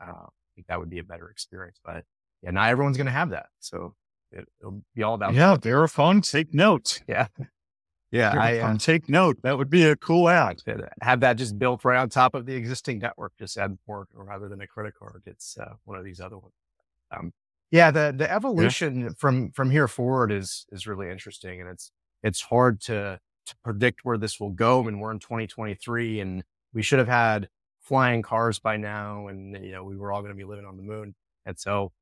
Uh, 0.00 0.26
I 0.26 0.50
think 0.54 0.66
that 0.68 0.78
would 0.78 0.90
be 0.90 0.98
a 0.98 1.04
better 1.04 1.28
experience. 1.28 1.78
But 1.84 2.04
yeah, 2.42 2.50
not 2.50 2.68
everyone's 2.70 2.96
going 2.96 3.06
to 3.06 3.12
have 3.12 3.30
that. 3.30 3.46
So 3.60 3.94
it, 4.32 4.48
will 4.62 4.82
be 4.94 5.02
all 5.02 5.14
about. 5.14 5.34
Yeah. 5.34 5.56
Verifone, 5.56 6.28
take 6.28 6.54
note. 6.54 7.02
Yeah. 7.08 7.28
Yeah. 8.10 8.32
I 8.38 8.58
uh, 8.58 8.78
take 8.78 9.08
note. 9.08 9.42
That 9.42 9.58
would 9.58 9.70
be 9.70 9.82
a 9.86 9.96
cool 9.96 10.28
ad. 10.28 10.62
Have 11.00 11.18
that 11.20 11.32
just 11.32 11.58
built 11.58 11.84
right 11.84 11.98
on 11.98 12.08
top 12.08 12.36
of 12.36 12.46
the 12.46 12.54
existing 12.54 13.00
network. 13.00 13.32
Just 13.40 13.56
add 13.56 13.76
more 13.88 14.06
rather 14.14 14.48
than 14.48 14.60
a 14.60 14.68
credit 14.68 14.94
card. 14.96 15.24
It's 15.26 15.58
uh, 15.58 15.72
one 15.84 15.98
of 15.98 16.04
these 16.04 16.20
other 16.20 16.38
ones. 16.38 16.54
Um, 17.10 17.32
yeah. 17.70 17.90
The, 17.90 18.14
the 18.16 18.30
evolution 18.30 19.00
yeah. 19.00 19.08
from, 19.16 19.50
from 19.52 19.70
here 19.70 19.88
forward 19.88 20.32
is, 20.32 20.66
is 20.70 20.86
really 20.86 21.10
interesting. 21.10 21.60
And 21.60 21.70
it's, 21.70 21.90
it's 22.22 22.42
hard 22.42 22.80
to, 22.82 23.20
to 23.46 23.54
predict 23.62 24.04
where 24.04 24.18
this 24.18 24.40
will 24.40 24.50
go. 24.50 24.80
I 24.80 24.84
mean, 24.84 25.00
we're 25.00 25.12
in 25.12 25.18
2023 25.18 26.20
and 26.20 26.44
we 26.72 26.82
should 26.82 26.98
have 26.98 27.08
had 27.08 27.48
flying 27.84 28.22
cars 28.22 28.58
by 28.58 28.76
now 28.76 29.28
and 29.28 29.62
you 29.62 29.70
know 29.70 29.84
we 29.84 29.96
were 29.96 30.10
all 30.10 30.22
going 30.22 30.32
to 30.32 30.36
be 30.36 30.44
living 30.44 30.64
on 30.64 30.76
the 30.76 30.82
moon 30.82 31.14
and 31.44 31.58
so 31.58 31.92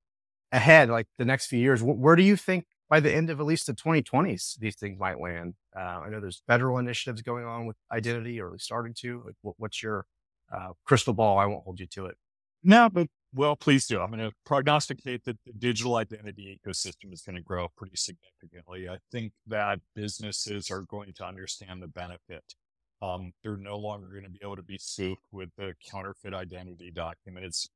ahead 0.53 0.89
like 0.89 1.09
the 1.19 1.25
next 1.25 1.47
few 1.47 1.59
years 1.59 1.81
wh- 1.81 1.99
where 1.99 2.15
do 2.15 2.23
you 2.23 2.37
think 2.37 2.67
by 2.89 3.01
the 3.01 3.13
end 3.13 3.31
of 3.31 3.41
at 3.41 3.47
least 3.47 3.67
the 3.67 3.73
2020s 3.73 4.59
these 4.61 4.77
things 4.77 4.97
might 4.99 5.21
land 5.21 5.55
uh, 5.77 6.01
i 6.05 6.09
know 6.09 6.21
there's 6.21 6.43
federal 6.47 6.79
initiatives 6.79 7.21
going 7.21 7.45
on 7.45 7.67
with 7.67 7.77
identity 7.91 8.41
or 8.41 8.47
at 8.47 8.53
least 8.53 8.65
starting 8.65 8.95
to 8.95 9.23
like, 9.27 9.35
what, 9.43 9.57
what's 9.59 9.83
your 9.83 10.07
uh, 10.55 10.69
crystal 10.85 11.13
ball 11.13 11.37
i 11.37 11.47
won't 11.47 11.65
hold 11.65 11.81
you 11.81 11.87
to 11.87 12.07
it 12.07 12.17
no 12.63 12.89
but 12.89 13.09
well 13.35 13.57
please 13.57 13.87
do 13.87 14.01
i'm 14.01 14.11
going 14.11 14.19
to 14.21 14.35
prognosticate 14.45 15.25
that 15.25 15.39
the 15.45 15.53
digital 15.53 15.97
identity 15.97 16.59
ecosystem 16.59 17.13
is 17.13 17.23
going 17.23 17.37
to 17.37 17.43
grow 17.43 17.69
pretty 17.77 17.97
significantly 17.97 18.89
i 18.89 18.97
think 19.11 19.33
that 19.47 19.81
businesses 19.95 20.71
are 20.71 20.83
going 20.83 21.13
to 21.13 21.25
understand 21.25 21.83
the 21.83 21.89
benefit 21.89 22.45
um, 23.03 23.33
they're 23.43 23.57
no 23.57 23.77
longer 23.77 24.07
going 24.07 24.23
to 24.23 24.31
be 24.31 24.39
able 24.43 24.57
to 24.57 24.63
be 24.63 24.79
spoofed 24.79 25.27
with 25.33 25.51
the 25.59 25.75
counterfeit 25.91 26.33
identity 26.33 26.93
document. 26.93 27.45
It's 27.45 27.69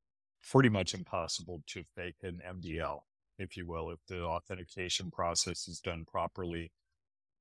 pretty 0.53 0.69
much 0.69 0.95
impossible 0.95 1.63
to 1.67 1.83
fake 1.97 2.15
an 2.23 2.41
MDL. 2.49 3.01
if 3.39 3.57
you 3.57 3.67
will, 3.67 3.91
if 3.91 3.99
the 4.09 4.23
authentication 4.23 5.11
process 5.11 5.69
is 5.69 5.81
done 5.81 6.07
properly. 6.11 6.71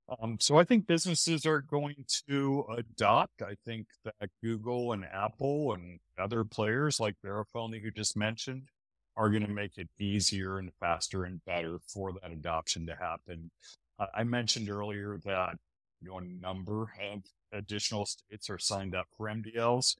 Um, 0.08 0.38
so 0.40 0.58
I 0.58 0.64
think 0.64 0.86
businesses 0.86 1.46
are 1.46 1.62
going 1.62 2.06
to 2.30 2.66
adopt. 2.78 3.42
I 3.42 3.56
think 3.66 3.88
that 4.04 4.30
Google 4.44 4.92
and 4.92 5.04
Apple 5.06 5.74
and 5.74 6.00
other 6.20 6.44
players 6.44 7.00
like 7.00 7.16
Verifone 7.26 7.82
you 7.82 7.92
just 7.92 8.16
mentioned 8.16 8.70
are 9.18 9.30
going 9.30 9.46
to 9.46 9.52
make 9.52 9.78
it 9.78 9.90
easier 10.00 10.60
and 10.60 10.72
faster 10.80 11.24
and 11.24 11.44
better 11.46 11.80
for 11.88 12.14
that 12.14 12.32
adoption 12.32 12.86
to 12.86 12.96
happen. 12.96 13.50
Uh, 13.98 14.08
I 14.14 14.24
mentioned 14.24 14.70
earlier 14.70 15.18
that 15.26 15.56
you 16.02 16.10
know, 16.10 16.20
a 16.20 16.24
number 16.24 16.84
of 16.84 17.24
additional 17.52 18.06
states 18.06 18.50
are 18.50 18.60
signed 18.60 18.94
up 18.94 19.08
for 19.18 19.28
MDLs. 19.28 19.96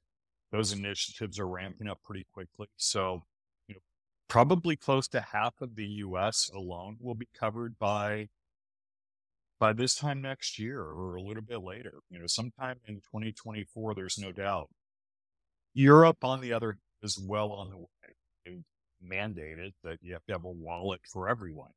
Those 0.52 0.72
initiatives 0.72 1.38
are 1.40 1.48
ramping 1.48 1.88
up 1.88 1.98
pretty 2.04 2.26
quickly. 2.32 2.68
So, 2.76 3.22
you 3.66 3.74
know, 3.74 3.80
probably 4.28 4.76
close 4.76 5.08
to 5.08 5.20
half 5.20 5.54
of 5.60 5.74
the 5.74 5.86
U.S. 5.86 6.50
alone 6.54 6.98
will 7.00 7.14
be 7.14 7.28
covered 7.36 7.78
by 7.78 8.28
by 9.58 9.72
this 9.72 9.94
time 9.94 10.20
next 10.20 10.58
year 10.58 10.80
or 10.80 11.16
a 11.16 11.22
little 11.22 11.42
bit 11.42 11.62
later. 11.62 12.00
You 12.10 12.18
know, 12.18 12.26
sometime 12.26 12.76
in 12.86 12.96
2024, 12.96 13.94
there's 13.94 14.18
no 14.18 14.32
doubt. 14.32 14.68
Europe, 15.74 16.24
on 16.24 16.40
the 16.40 16.52
other, 16.52 16.72
hand, 16.72 16.80
is 17.02 17.18
well 17.18 17.52
on 17.52 17.70
the 17.70 17.76
way. 17.76 17.86
They 18.44 18.58
mandated 19.06 19.72
that 19.84 19.98
you 20.00 20.14
have 20.14 20.24
to 20.26 20.32
have 20.32 20.44
a 20.44 20.50
wallet 20.50 21.00
for 21.10 21.28
everyone. 21.28 21.70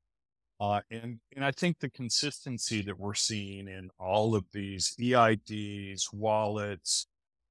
Uh, 0.60 0.82
and, 0.92 1.20
and 1.36 1.46
I 1.46 1.52
think 1.52 1.80
the 1.80 1.90
consistency 1.90 2.82
that 2.82 3.00
we're 3.00 3.14
seeing 3.14 3.68
in 3.68 3.90
all 3.98 4.36
of 4.36 4.46
these 4.52 4.94
EIDs, 5.00 6.12
wallets, 6.12 7.08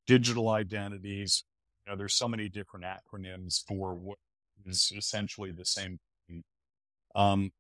digital 0.07 0.51
identities, 0.51 1.45
you 1.87 1.93
know, 1.93 1.97
there's 1.97 2.15
so 2.15 2.29
many 2.29 2.51
different 2.51 2.85
acronyms 2.85 3.63
for 3.67 3.95
what 3.95 4.19
is 4.67 4.93
essentially 4.95 5.53
the 5.53 5.65
same 5.65 5.99
thing. 6.29 6.43
Um, 7.15 7.51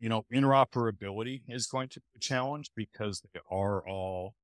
you 0.00 0.08
know, 0.08 0.24
interoperability 0.32 1.42
is 1.48 1.66
going 1.66 1.88
to 1.88 2.00
be 2.00 2.06
a 2.16 2.20
challenge 2.20 2.70
because 2.76 3.22
they 3.32 3.40
are 3.50 3.86
all, 3.88 4.34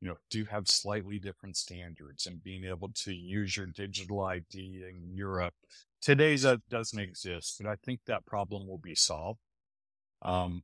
you 0.00 0.08
know, 0.08 0.16
do 0.30 0.44
have 0.46 0.68
slightly 0.68 1.18
different 1.18 1.56
standards 1.56 2.26
and 2.26 2.42
being 2.42 2.64
able 2.64 2.90
to 2.94 3.12
use 3.12 3.56
your 3.56 3.66
digital 3.66 4.22
ID 4.22 4.82
in 4.88 5.14
Europe. 5.14 5.54
Today's 6.00 6.42
that 6.42 6.60
doesn't 6.68 6.98
exist, 6.98 7.56
but 7.60 7.70
I 7.70 7.76
think 7.76 8.00
that 8.06 8.26
problem 8.26 8.66
will 8.66 8.78
be 8.78 8.94
solved. 8.94 9.40
Um, 10.22 10.62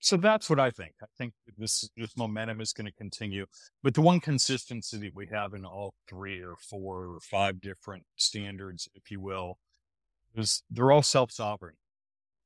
so 0.00 0.16
that's 0.16 0.48
what 0.48 0.60
I 0.60 0.70
think. 0.70 0.94
I 1.02 1.06
think 1.16 1.32
this 1.56 1.88
this 1.96 2.16
momentum 2.16 2.60
is 2.60 2.72
going 2.72 2.86
to 2.86 2.92
continue. 2.92 3.46
But 3.82 3.94
the 3.94 4.02
one 4.02 4.20
consistency 4.20 4.98
that 4.98 5.14
we 5.14 5.26
have 5.32 5.54
in 5.54 5.64
all 5.64 5.94
three 6.08 6.40
or 6.40 6.54
four 6.56 7.06
or 7.06 7.20
five 7.20 7.60
different 7.60 8.04
standards, 8.16 8.88
if 8.94 9.10
you 9.10 9.20
will, 9.20 9.58
is 10.34 10.62
they're 10.70 10.92
all 10.92 11.02
self 11.02 11.32
sovereign. 11.32 11.76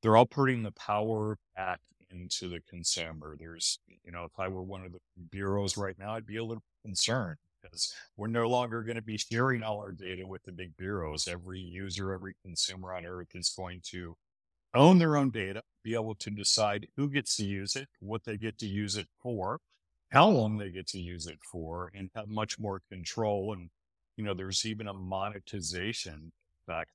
They're 0.03 0.17
all 0.17 0.27
putting 0.27 0.63
the 0.63 0.73
power 0.73 1.39
back 1.57 1.81
into 2.11 2.49
the 2.49 2.61
consumer. 2.69 3.37
There's, 3.39 3.79
you 4.05 4.13
know, 4.13 4.25
if 4.25 4.39
I 4.39 4.49
were 4.49 4.63
one 4.63 4.85
of 4.85 4.93
the 4.93 4.99
bureaus 5.31 5.77
right 5.77 5.99
now, 5.99 6.15
I'd 6.15 6.27
be 6.27 6.37
a 6.37 6.45
little 6.45 6.63
concerned 6.83 7.37
because 7.63 7.93
we're 8.17 8.29
no 8.29 8.49
longer 8.49 8.83
going 8.83 8.97
to 8.97 9.03
be 9.03 9.19
sharing 9.19 9.63
all 9.63 9.79
our 9.79 9.93
data 9.93 10.27
with 10.27 10.43
the 10.45 10.53
big 10.53 10.77
bureaus. 10.77 11.29
Every 11.29 11.61
user, 11.61 12.13
every 12.13 12.35
consumer 12.43 12.95
on 12.95 13.05
earth 13.05 13.29
is 13.35 13.53
going 13.57 13.83
to 13.91 14.17
own 14.75 14.99
their 14.99 15.17
own 15.17 15.31
data, 15.31 15.63
be 15.83 15.95
able 15.95 16.15
to 16.15 16.31
decide 16.31 16.87
who 16.97 17.11
gets 17.11 17.37
to 17.37 17.45
use 17.45 17.77
it, 17.77 17.89
what 18.01 18.25
they 18.25 18.37
get 18.37 18.59
to 18.59 18.67
use 18.67 18.97
it 18.97 19.09
for, 19.21 19.59
how 20.11 20.29
long 20.29 20.59
they 20.59 20.71
get 20.71 20.87
to 20.89 20.99
use 20.99 21.27
it 21.27 21.39
for, 21.43 21.91
and 21.95 22.11
have 22.15 22.29
much 22.29 22.59
more 22.59 22.81
control. 22.91 23.53
And, 23.53 23.71
you 24.17 24.25
know, 24.25 24.35
there's 24.35 24.65
even 24.65 24.89
a 24.89 24.95
monetization 24.95 26.33
that 26.67 26.89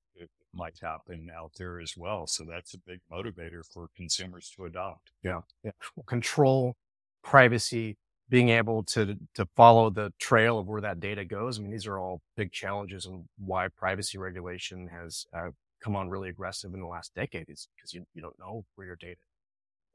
might 0.55 0.77
happen 0.81 1.29
out 1.35 1.51
there 1.57 1.79
as 1.79 1.95
well. 1.97 2.27
So 2.27 2.45
that's 2.49 2.73
a 2.73 2.77
big 2.79 2.99
motivator 3.11 3.61
for 3.71 3.89
consumers 3.95 4.51
to 4.55 4.65
adopt. 4.65 5.11
Yeah. 5.23 5.41
Yeah. 5.63 5.71
Well, 5.95 6.05
control, 6.05 6.75
privacy, 7.23 7.97
being 8.29 8.49
able 8.49 8.83
to 8.83 9.15
to 9.35 9.45
follow 9.55 9.89
the 9.89 10.11
trail 10.19 10.57
of 10.57 10.67
where 10.67 10.81
that 10.81 10.99
data 10.99 11.23
goes. 11.25 11.59
I 11.59 11.61
mean, 11.61 11.71
these 11.71 11.87
are 11.87 11.99
all 11.99 12.21
big 12.35 12.51
challenges 12.51 13.05
and 13.05 13.25
why 13.37 13.67
privacy 13.67 14.17
regulation 14.17 14.87
has 14.87 15.25
uh, 15.33 15.51
come 15.85 15.95
on 15.95 16.09
really 16.09 16.29
aggressive 16.29 16.73
in 16.73 16.79
the 16.79 16.87
last 16.87 17.13
decade 17.13 17.45
is 17.49 17.67
because 17.75 17.93
you, 17.93 18.05
you 18.13 18.21
don't 18.21 18.37
know 18.39 18.65
where 18.75 18.87
your 18.87 18.95
data 18.95 19.19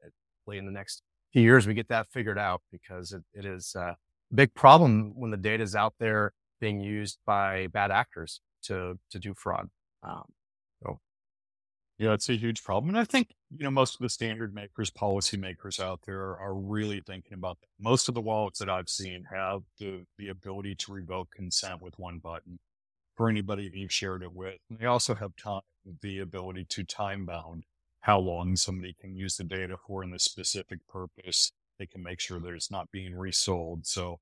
is. 0.05 0.13
in 0.57 0.65
the 0.65 0.71
next 0.71 1.03
few 1.33 1.41
years 1.41 1.67
we 1.67 1.73
get 1.73 1.87
that 1.89 2.07
figured 2.11 2.37
out 2.37 2.61
because 2.71 3.11
it, 3.11 3.23
it 3.33 3.45
is 3.45 3.75
a 3.75 3.95
big 4.33 4.53
problem 4.53 5.11
when 5.15 5.31
the 5.31 5.37
data 5.37 5.63
is 5.63 5.75
out 5.75 5.93
there 5.99 6.31
being 6.61 6.79
used 6.79 7.17
by 7.25 7.67
bad 7.67 7.91
actors 7.91 8.39
to 8.61 8.97
to 9.09 9.19
do 9.19 9.33
fraud 9.33 9.69
um, 10.03 10.23
yeah 12.01 12.13
it's 12.13 12.29
a 12.29 12.35
huge 12.37 12.63
problem 12.63 12.89
and 12.89 12.99
i 12.99 13.05
think 13.05 13.29
you 13.57 13.65
know 13.65 13.71
most 13.71 13.95
of 13.95 14.01
the 14.01 14.09
standard 14.09 14.55
makers 14.55 14.91
policy 14.91 15.37
makers 15.37 15.79
out 15.79 16.01
there 16.05 16.37
are 16.37 16.55
really 16.55 17.01
thinking 17.07 17.35
about 17.35 17.59
that 17.61 17.67
most 17.79 18.09
of 18.09 18.15
the 18.15 18.21
wallets 18.21 18.59
that 18.59 18.69
i've 18.69 18.89
seen 18.89 19.25
have 19.33 19.61
the 19.79 20.05
the 20.19 20.29
ability 20.29 20.75
to 20.75 20.93
revoke 20.93 21.31
consent 21.31 21.81
with 21.81 21.99
one 21.99 22.19
button 22.19 22.59
for 23.15 23.29
anybody 23.29 23.69
that 23.69 23.77
you've 23.77 23.93
shared 23.93 24.23
it 24.23 24.33
with. 24.33 24.57
And 24.69 24.79
they 24.79 24.87
also 24.87 25.15
have 25.15 25.35
time, 25.37 25.61
the 26.01 26.19
ability 26.19 26.65
to 26.69 26.83
time 26.83 27.25
bound 27.25 27.65
how 28.01 28.19
long 28.19 28.55
somebody 28.57 28.95
can 28.99 29.15
use 29.15 29.37
the 29.37 29.45
data 29.45 29.77
for 29.87 30.03
in 30.03 30.11
the 30.11 30.19
specific 30.19 30.79
purpose. 30.89 31.53
They 31.79 31.87
can 31.87 32.03
make 32.03 32.19
sure 32.19 32.39
that 32.39 32.53
it's 32.53 32.71
not 32.71 32.91
being 32.91 33.15
resold. 33.15 33.87
So 33.87 34.19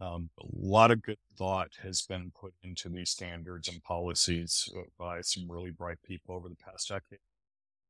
um, 0.00 0.30
a 0.38 0.44
lot 0.52 0.90
of 0.90 1.02
good 1.02 1.18
thought 1.36 1.70
has 1.82 2.02
been 2.02 2.32
put 2.38 2.54
into 2.62 2.88
these 2.88 3.10
standards 3.10 3.68
and 3.68 3.82
policies 3.82 4.68
uh, 4.76 4.82
by 4.98 5.20
some 5.20 5.50
really 5.50 5.70
bright 5.70 5.98
people 6.02 6.34
over 6.34 6.48
the 6.48 6.56
past 6.56 6.88
decade. 6.88 7.18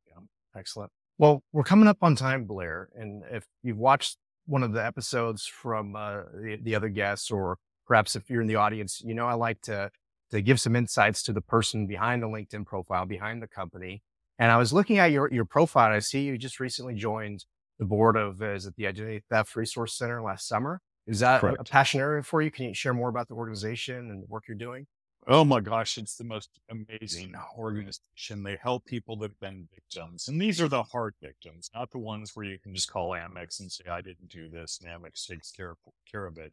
Yeah, 0.06 0.22
excellent. 0.56 0.90
Well, 1.18 1.42
we're 1.52 1.64
coming 1.64 1.88
up 1.88 1.98
on 2.02 2.16
time, 2.16 2.44
Blair. 2.44 2.88
And 2.94 3.24
if 3.30 3.46
you've 3.62 3.78
watched 3.78 4.16
one 4.46 4.62
of 4.62 4.72
the 4.72 4.84
episodes 4.84 5.46
from 5.46 5.96
uh, 5.96 6.22
the, 6.32 6.58
the 6.62 6.74
other 6.74 6.88
guests, 6.88 7.30
or 7.30 7.58
perhaps 7.86 8.16
if 8.16 8.30
you're 8.30 8.40
in 8.40 8.46
the 8.46 8.56
audience, 8.56 9.02
you 9.04 9.14
know, 9.14 9.26
I 9.26 9.34
like 9.34 9.60
to 9.62 9.90
to 10.30 10.42
give 10.42 10.60
some 10.60 10.76
insights 10.76 11.22
to 11.22 11.32
the 11.32 11.40
person 11.40 11.86
behind 11.86 12.22
the 12.22 12.26
LinkedIn 12.26 12.66
profile, 12.66 13.06
behind 13.06 13.42
the 13.42 13.46
company. 13.48 14.02
And 14.38 14.52
I 14.52 14.58
was 14.58 14.72
looking 14.72 14.98
at 14.98 15.10
your, 15.10 15.32
your 15.32 15.44
profile. 15.44 15.90
I 15.90 16.00
see 16.00 16.20
you 16.20 16.36
just 16.36 16.60
recently 16.60 16.94
joined 16.94 17.46
the 17.78 17.86
board 17.86 18.16
of, 18.16 18.42
is 18.42 18.66
it 18.66 18.74
the 18.76 18.86
Identity 18.86 19.24
Theft 19.30 19.56
Resource 19.56 19.96
Center 19.96 20.20
last 20.22 20.46
summer? 20.46 20.80
Is 21.08 21.20
that 21.20 21.40
Correct. 21.40 21.56
a 21.60 21.64
passion 21.64 22.00
area 22.00 22.22
for 22.22 22.42
you? 22.42 22.50
Can 22.50 22.66
you 22.66 22.74
share 22.74 22.94
more 22.94 23.08
about 23.08 23.28
the 23.28 23.34
organization 23.34 24.10
and 24.10 24.22
the 24.22 24.26
work 24.26 24.44
you're 24.46 24.56
doing? 24.56 24.86
Oh 25.26 25.44
my 25.44 25.60
gosh, 25.60 25.98
it's 25.98 26.16
the 26.16 26.24
most 26.24 26.48
amazing 26.70 27.34
organization. 27.56 28.42
They 28.44 28.56
help 28.62 28.84
people 28.84 29.16
that 29.16 29.30
have 29.30 29.40
been 29.40 29.68
victims. 29.74 30.28
And 30.28 30.40
these 30.40 30.60
are 30.60 30.68
the 30.68 30.84
hard 30.84 31.14
victims, 31.20 31.70
not 31.74 31.90
the 31.90 31.98
ones 31.98 32.30
where 32.34 32.46
you 32.46 32.58
can 32.58 32.74
just 32.74 32.90
call 32.90 33.10
Amex 33.10 33.60
and 33.60 33.70
say, 33.70 33.84
I 33.90 34.00
didn't 34.00 34.28
do 34.28 34.48
this, 34.48 34.80
and 34.80 34.90
Amex 34.90 35.26
takes 35.26 35.50
care 35.50 35.72
of, 35.72 35.78
care 36.10 36.24
of 36.26 36.38
it 36.38 36.52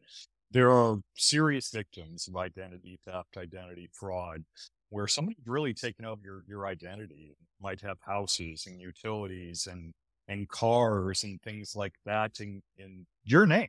there 0.50 0.70
are 0.70 0.98
serious 1.16 1.70
victims 1.70 2.28
of 2.28 2.36
identity 2.36 2.98
theft, 3.06 3.36
identity 3.36 3.88
fraud, 3.92 4.44
where 4.90 5.08
somebody's 5.08 5.46
really 5.46 5.74
taken 5.74 6.04
over 6.04 6.20
your, 6.24 6.44
your 6.46 6.66
identity, 6.66 7.36
might 7.60 7.80
have 7.80 7.98
houses 8.00 8.66
and 8.66 8.80
utilities 8.80 9.66
and, 9.66 9.92
and 10.28 10.48
cars 10.48 11.24
and 11.24 11.40
things 11.42 11.74
like 11.74 11.94
that 12.04 12.38
in, 12.40 12.62
in 12.78 13.06
your 13.24 13.46
name. 13.46 13.68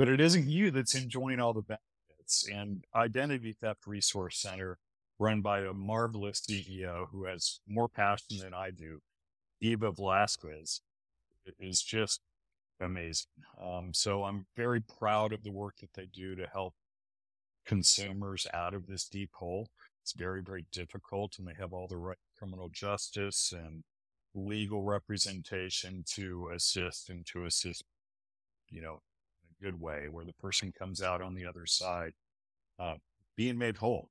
But 0.00 0.08
it 0.08 0.18
isn't 0.18 0.48
you 0.48 0.70
that's 0.70 0.94
enjoying 0.94 1.40
all 1.40 1.52
the 1.52 1.60
benefits. 1.60 2.48
And 2.50 2.86
Identity 2.94 3.52
Theft 3.52 3.86
Resource 3.86 4.38
Center, 4.38 4.78
run 5.18 5.42
by 5.42 5.60
a 5.60 5.74
marvelous 5.74 6.40
CEO 6.40 7.08
who 7.12 7.26
has 7.26 7.60
more 7.68 7.86
passion 7.86 8.38
than 8.38 8.54
I 8.54 8.70
do, 8.70 9.02
Eva 9.60 9.92
Velasquez, 9.92 10.80
is 11.58 11.82
just 11.82 12.22
amazing. 12.80 13.26
Um, 13.62 13.92
so 13.92 14.24
I'm 14.24 14.46
very 14.56 14.80
proud 14.80 15.34
of 15.34 15.42
the 15.42 15.52
work 15.52 15.74
that 15.82 15.92
they 15.92 16.06
do 16.06 16.34
to 16.34 16.46
help 16.46 16.72
consumers 17.66 18.46
out 18.54 18.72
of 18.72 18.86
this 18.86 19.04
deep 19.04 19.32
hole. 19.34 19.68
It's 20.00 20.14
very, 20.14 20.40
very 20.40 20.64
difficult, 20.72 21.38
and 21.38 21.46
they 21.46 21.60
have 21.60 21.74
all 21.74 21.88
the 21.88 21.98
right 21.98 22.16
criminal 22.38 22.70
justice 22.72 23.52
and 23.52 23.84
legal 24.34 24.82
representation 24.82 26.04
to 26.14 26.48
assist 26.54 27.10
and 27.10 27.26
to 27.26 27.44
assist, 27.44 27.84
you 28.70 28.80
know, 28.80 29.02
good 29.62 29.80
way 29.80 30.08
where 30.10 30.24
the 30.24 30.32
person 30.34 30.72
comes 30.76 31.02
out 31.02 31.22
on 31.22 31.34
the 31.34 31.46
other 31.46 31.66
side 31.66 32.12
uh, 32.78 32.94
being 33.36 33.58
made 33.58 33.76
whole. 33.76 34.08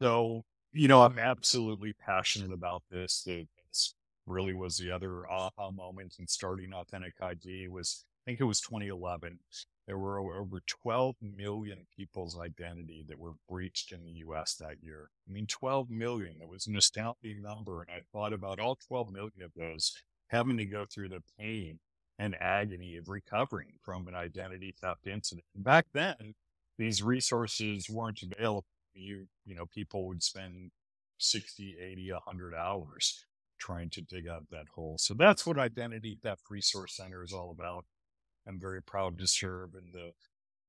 So, 0.00 0.44
you 0.72 0.88
know, 0.88 1.02
I'm 1.02 1.18
absolutely 1.18 1.92
passionate 1.92 2.52
about 2.52 2.82
this. 2.90 3.26
It's 3.26 3.94
really 4.26 4.54
was 4.54 4.76
the 4.76 4.90
other 4.90 5.28
aha 5.30 5.70
moment 5.70 6.16
in 6.18 6.26
starting 6.26 6.70
AuthenticID 6.70 7.68
was, 7.68 8.04
I 8.24 8.30
think 8.30 8.40
it 8.40 8.44
was 8.44 8.60
2011. 8.60 9.38
There 9.86 9.98
were 9.98 10.18
over 10.18 10.62
12 10.66 11.16
million 11.20 11.86
people's 11.94 12.38
identity 12.38 13.04
that 13.08 13.18
were 13.18 13.34
breached 13.48 13.92
in 13.92 14.02
the 14.02 14.12
US 14.26 14.54
that 14.54 14.82
year. 14.82 15.10
I 15.28 15.32
mean, 15.32 15.46
12 15.46 15.90
million. 15.90 16.38
That 16.38 16.48
was 16.48 16.66
an 16.66 16.76
astounding 16.76 17.42
number. 17.42 17.82
And 17.82 17.90
I 17.90 18.00
thought 18.12 18.32
about 18.32 18.58
all 18.58 18.76
12 18.88 19.12
million 19.12 19.42
of 19.42 19.52
those 19.54 19.94
having 20.28 20.56
to 20.56 20.64
go 20.64 20.86
through 20.86 21.10
the 21.10 21.22
pain 21.38 21.78
and 22.24 22.34
agony 22.40 22.96
of 22.96 23.08
recovering 23.08 23.74
from 23.82 24.08
an 24.08 24.14
identity 24.14 24.74
theft 24.80 25.06
incident. 25.06 25.44
Back 25.54 25.86
then, 25.92 26.34
these 26.78 27.02
resources 27.02 27.90
weren't 27.90 28.22
available. 28.22 28.64
You, 28.94 29.26
you 29.44 29.54
know, 29.54 29.66
people 29.66 30.06
would 30.08 30.22
spend 30.22 30.70
60, 31.18 31.76
80, 31.80 32.12
100 32.12 32.54
hours 32.54 33.24
trying 33.58 33.90
to 33.90 34.00
dig 34.02 34.26
out 34.26 34.46
that 34.50 34.68
hole. 34.74 34.96
So 34.98 35.14
that's 35.14 35.46
what 35.46 35.58
Identity 35.58 36.18
Theft 36.22 36.42
Resource 36.50 36.96
Center 36.96 37.22
is 37.22 37.32
all 37.32 37.50
about. 37.50 37.84
I'm 38.46 38.60
very 38.60 38.82
proud 38.82 39.18
to 39.18 39.26
serve, 39.26 39.74
and 39.74 39.92
the 39.92 40.12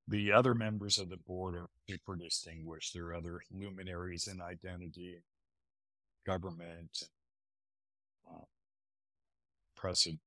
the 0.08 0.32
other 0.32 0.54
members 0.54 1.00
of 1.00 1.10
the 1.10 1.18
board 1.18 1.56
are 1.56 1.68
super 1.90 2.16
distinguished. 2.16 2.94
There 2.94 3.08
are 3.08 3.16
other 3.16 3.42
luminaries 3.52 4.28
in 4.28 4.40
identity, 4.40 5.24
government, 6.28 7.10
uh, 8.30 8.46
pressing, 9.76 10.20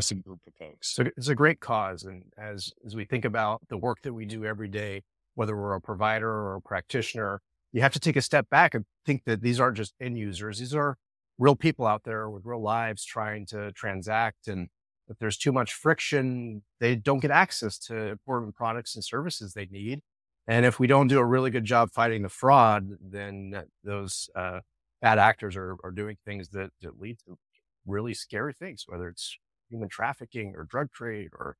group 0.00 0.40
of 0.46 0.54
folks. 0.54 0.94
So 0.94 1.04
it's 1.16 1.28
a 1.28 1.34
great 1.34 1.60
cause. 1.60 2.04
And 2.04 2.24
as, 2.38 2.72
as 2.86 2.96
we 2.96 3.04
think 3.04 3.24
about 3.24 3.60
the 3.68 3.76
work 3.76 3.98
that 4.02 4.14
we 4.14 4.24
do 4.24 4.44
every 4.44 4.68
day, 4.68 5.02
whether 5.34 5.56
we're 5.56 5.74
a 5.74 5.80
provider 5.80 6.28
or 6.28 6.56
a 6.56 6.60
practitioner, 6.60 7.40
you 7.72 7.82
have 7.82 7.92
to 7.92 8.00
take 8.00 8.16
a 8.16 8.22
step 8.22 8.48
back 8.50 8.74
and 8.74 8.84
think 9.06 9.24
that 9.26 9.42
these 9.42 9.60
aren't 9.60 9.76
just 9.76 9.94
end 10.00 10.18
users. 10.18 10.58
These 10.58 10.74
are 10.74 10.96
real 11.38 11.56
people 11.56 11.86
out 11.86 12.04
there 12.04 12.28
with 12.28 12.44
real 12.44 12.62
lives 12.62 13.04
trying 13.04 13.46
to 13.46 13.72
transact. 13.72 14.48
And 14.48 14.68
if 15.08 15.18
there's 15.18 15.38
too 15.38 15.52
much 15.52 15.72
friction, 15.72 16.62
they 16.80 16.96
don't 16.96 17.20
get 17.20 17.30
access 17.30 17.78
to 17.78 17.96
important 18.08 18.54
products 18.54 18.94
and 18.94 19.04
services 19.04 19.52
they 19.52 19.66
need. 19.66 20.00
And 20.46 20.66
if 20.66 20.78
we 20.78 20.86
don't 20.86 21.08
do 21.08 21.18
a 21.18 21.24
really 21.24 21.50
good 21.50 21.64
job 21.64 21.90
fighting 21.92 22.22
the 22.22 22.28
fraud, 22.28 22.88
then 23.00 23.64
those 23.84 24.28
uh, 24.34 24.60
bad 25.00 25.18
actors 25.18 25.56
are, 25.56 25.76
are 25.84 25.90
doing 25.90 26.16
things 26.24 26.48
that, 26.50 26.70
that 26.80 27.00
lead 27.00 27.18
to 27.26 27.38
really 27.86 28.14
scary 28.14 28.52
things, 28.52 28.84
whether 28.86 29.08
it's 29.08 29.38
human 29.72 29.88
trafficking 29.88 30.54
or 30.56 30.64
drug 30.64 30.92
trade 30.92 31.30
or 31.32 31.56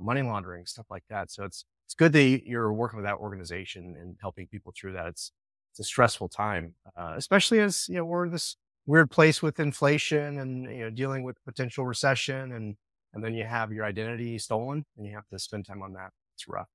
money 0.00 0.22
laundering, 0.22 0.66
stuff 0.66 0.86
like 0.90 1.04
that. 1.08 1.30
So 1.30 1.44
it's 1.44 1.64
it's 1.86 1.94
good 1.94 2.12
that 2.14 2.42
you're 2.46 2.72
working 2.72 2.96
with 2.98 3.06
that 3.06 3.16
organization 3.16 3.96
and 4.00 4.16
helping 4.20 4.46
people 4.46 4.72
through 4.78 4.94
that. 4.94 5.06
It's 5.06 5.32
it's 5.70 5.80
a 5.80 5.84
stressful 5.84 6.28
time, 6.28 6.74
uh, 6.96 7.14
especially 7.16 7.60
as 7.60 7.86
you 7.88 7.96
know 7.96 8.04
we're 8.04 8.26
in 8.26 8.32
this 8.32 8.56
weird 8.86 9.10
place 9.10 9.42
with 9.42 9.60
inflation 9.60 10.38
and 10.38 10.64
you 10.64 10.80
know 10.84 10.90
dealing 10.90 11.22
with 11.22 11.36
potential 11.44 11.86
recession 11.86 12.52
and 12.52 12.76
and 13.14 13.22
then 13.22 13.34
you 13.34 13.44
have 13.44 13.72
your 13.72 13.84
identity 13.84 14.38
stolen 14.38 14.84
and 14.96 15.06
you 15.06 15.14
have 15.14 15.28
to 15.28 15.38
spend 15.38 15.66
time 15.66 15.82
on 15.82 15.92
that. 15.94 16.10
It's 16.34 16.48
rough, 16.48 16.68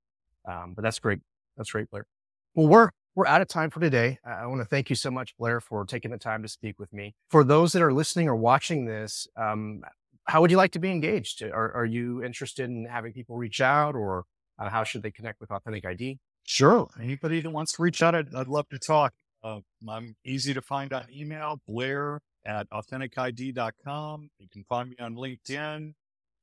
um, 0.48 0.74
but 0.74 0.82
that's 0.82 0.98
great. 0.98 1.20
That's 1.56 1.70
great, 1.72 1.90
Blair. 1.90 2.06
Well, 2.54 2.68
we're 2.68 2.90
we're 3.16 3.26
out 3.26 3.42
of 3.42 3.48
time 3.48 3.70
for 3.70 3.80
today. 3.80 4.18
I 4.24 4.46
want 4.46 4.60
to 4.60 4.64
thank 4.64 4.90
you 4.90 4.96
so 4.96 5.10
much, 5.10 5.36
Blair, 5.36 5.60
for 5.60 5.84
taking 5.84 6.12
the 6.12 6.18
time 6.18 6.42
to 6.42 6.48
speak 6.48 6.78
with 6.78 6.92
me. 6.92 7.14
For 7.30 7.42
those 7.42 7.72
that 7.72 7.82
are 7.82 7.92
listening 7.92 8.28
or 8.28 8.36
watching 8.36 8.84
this, 8.84 9.26
um, 9.36 9.82
how 10.28 10.42
would 10.42 10.50
you 10.50 10.58
like 10.58 10.72
to 10.72 10.78
be 10.78 10.90
engaged? 10.90 11.42
Are, 11.42 11.72
are 11.72 11.86
you 11.86 12.22
interested 12.22 12.68
in 12.68 12.84
having 12.84 13.12
people 13.12 13.36
reach 13.36 13.60
out 13.60 13.96
or 13.96 14.24
uh, 14.58 14.68
how 14.68 14.84
should 14.84 15.02
they 15.02 15.10
connect 15.10 15.40
with 15.40 15.48
AuthenticID? 15.48 16.18
Sure. 16.44 16.88
Anybody 17.02 17.40
that 17.40 17.50
wants 17.50 17.72
to 17.72 17.82
reach 17.82 18.02
out, 18.02 18.14
I'd, 18.14 18.34
I'd 18.34 18.46
love 18.46 18.68
to 18.68 18.78
talk. 18.78 19.14
Uh, 19.42 19.60
I'm 19.88 20.16
easy 20.24 20.52
to 20.52 20.60
find 20.60 20.92
on 20.92 21.06
email, 21.10 21.60
blair 21.66 22.20
at 22.44 22.68
authenticid.com. 22.70 24.30
You 24.38 24.48
can 24.52 24.64
find 24.68 24.90
me 24.90 24.96
on 25.00 25.14
LinkedIn. 25.14 25.94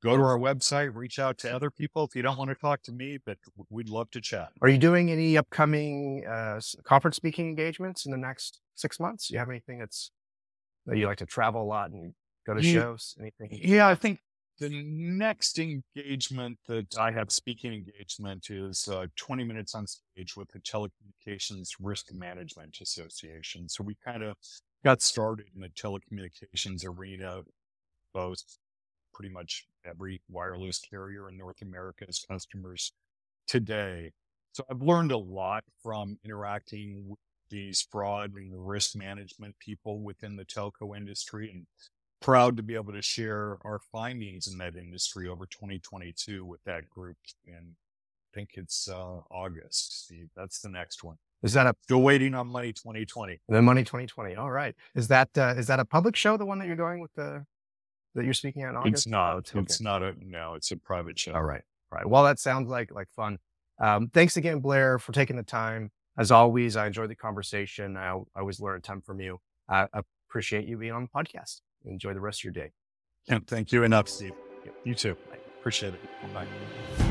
Go 0.04 0.18
to 0.18 0.24
our 0.24 0.38
website, 0.38 0.94
reach 0.94 1.20
out 1.20 1.38
to 1.40 1.54
other 1.54 1.72
people 1.72 2.04
if 2.06 2.16
you 2.16 2.22
don't 2.22 2.38
want 2.38 2.50
to 2.50 2.56
talk 2.56 2.82
to 2.84 2.92
me, 2.92 3.18
but 3.26 3.38
we'd 3.70 3.90
love 3.90 4.10
to 4.12 4.22
chat. 4.22 4.50
Are 4.62 4.70
you 4.70 4.78
doing 4.78 5.12
any 5.12 5.38
upcoming 5.38 6.26
uh, 6.28 6.60
conference 6.84 7.16
speaking 7.16 7.48
engagements 7.48 8.06
in 8.06 8.12
the 8.12 8.18
next 8.18 8.60
six 8.76 9.00
months? 9.00 9.28
Do 9.28 9.34
you 9.34 9.40
have 9.40 9.50
anything 9.50 9.80
that's 9.80 10.12
that 10.86 10.98
you 10.98 11.08
like 11.08 11.18
to 11.18 11.26
travel 11.26 11.64
a 11.64 11.66
lot 11.66 11.90
and 11.90 12.14
go 12.46 12.54
to 12.54 12.64
yeah, 12.64 12.74
shows? 12.74 13.16
Anything? 13.20 13.50
Yeah, 13.52 13.88
I 13.88 13.96
think 13.96 14.20
the 14.60 14.70
next 14.70 15.60
engagement 15.60 16.58
that 16.68 16.98
I 16.98 17.12
have 17.12 17.32
speaking 17.32 17.74
engagement 17.74 18.50
is 18.50 18.88
uh, 18.88 19.08
20 19.18 19.44
minutes 19.44 19.76
on 19.76 19.86
stage 19.88 20.38
with 20.38 20.50
the 20.52 20.60
Telecommunications 20.60 21.72
Risk 21.82 22.14
Management 22.14 22.78
Association. 22.82 23.68
So 23.68 23.84
we 23.84 23.96
kind 24.04 24.24
of 24.24 24.36
got 24.84 25.02
started 25.02 25.48
in 25.54 25.62
the 25.62 25.70
telecommunications 25.70 26.86
arena, 26.88 27.42
both 28.14 28.44
pretty 29.14 29.34
much 29.34 29.66
every 29.86 30.22
wireless 30.30 30.80
carrier 30.80 31.30
in 31.30 31.38
North 31.38 31.62
America 31.62 32.06
as 32.08 32.20
customers 32.20 32.94
today. 33.48 34.12
So 34.54 34.64
I've 34.70 34.82
learned 34.82 35.12
a 35.12 35.18
lot 35.18 35.64
from 35.84 36.18
interacting 36.24 37.04
with 37.08 37.20
these 37.50 37.86
fraud 37.92 38.32
and 38.36 38.68
risk 38.68 38.96
management 38.96 39.56
people 39.60 40.00
within 40.00 40.36
the 40.36 40.46
telco 40.46 40.96
industry 40.96 41.52
and 41.52 41.66
proud 42.26 42.58
to 42.58 42.64
be 42.64 42.74
able 42.74 42.92
to 42.92 43.04
share 43.04 43.60
our 43.64 43.80
findings 43.92 44.48
in 44.48 44.58
that 44.58 44.76
industry 44.76 45.30
over 45.30 45.46
2022 45.46 46.44
with 46.44 46.60
that 46.66 46.90
group. 46.90 47.18
And 47.46 47.74
I 47.76 48.30
think 48.34 48.52
it's 48.56 48.90
uh, 48.90 49.20
August. 49.30 50.06
Steve, 50.06 50.30
that's 50.36 50.60
the 50.60 50.70
next 50.70 51.04
one. 51.04 51.18
Is 51.44 51.54
that 51.54 51.68
a 51.68 51.76
still 51.84 52.02
waiting 52.02 52.34
on 52.34 52.48
Money 52.48 52.74
2020? 52.74 53.40
The 53.48 53.62
Money 53.62 53.84
2020. 53.84 54.36
All 54.38 54.50
right. 54.50 54.74
Is 54.96 55.08
that 55.10 55.30
uh, 55.38 55.54
is 55.56 55.68
that 55.68 55.80
a 55.80 55.86
public 55.86 56.16
show? 56.16 56.36
The 56.36 56.48
one 56.48 56.58
that 56.58 56.66
you're 56.66 56.76
going 56.76 57.00
with 57.00 57.14
the 57.14 57.46
that 58.16 58.26
you're 58.26 58.34
speaking 58.34 58.64
at 58.64 58.72
in 58.72 58.78
August? 58.78 59.06
It's 59.06 59.08
not. 59.08 59.36
Okay. 59.36 59.60
It's 59.60 59.80
not 59.80 60.02
a 60.02 60.16
no. 60.20 60.56
It's 60.56 60.72
a 60.72 60.78
private 60.78 61.20
show. 61.20 61.34
All 61.34 61.44
right. 61.44 61.62
All 61.92 62.00
right. 62.00 62.10
Well, 62.10 62.24
that 62.24 62.40
sounds 62.40 62.70
like 62.70 62.92
like 62.92 63.10
fun. 63.16 63.38
Um, 63.80 64.10
thanks 64.12 64.36
again, 64.36 64.62
Blair, 64.62 64.98
for 64.98 65.12
taking 65.12 65.36
the 65.36 65.44
time. 65.44 65.92
As 66.18 66.32
always, 66.32 66.76
I 66.76 66.88
enjoyed 66.88 67.12
the 67.12 67.16
conversation. 67.16 67.98
I, 67.98 68.16
I 68.36 68.40
always 68.40 68.60
learn 68.60 68.78
a 68.78 68.82
ton 68.82 69.02
from 69.02 69.20
you. 69.20 69.38
I 69.70 69.88
appreciate 70.28 70.66
you 70.66 70.78
being 70.78 70.94
on 70.94 71.04
the 71.04 71.10
podcast. 71.10 71.60
Enjoy 71.86 72.14
the 72.14 72.20
rest 72.20 72.42
of 72.42 72.44
your 72.46 72.54
day. 72.54 72.72
And 73.30 73.46
thank 73.48 73.72
you 73.72 73.84
enough, 73.84 74.08
Steve. 74.08 74.34
You 74.84 74.96
too. 74.96 75.18
Appreciate 75.60 75.94
it. 75.94 76.34
Bye. 76.34 77.05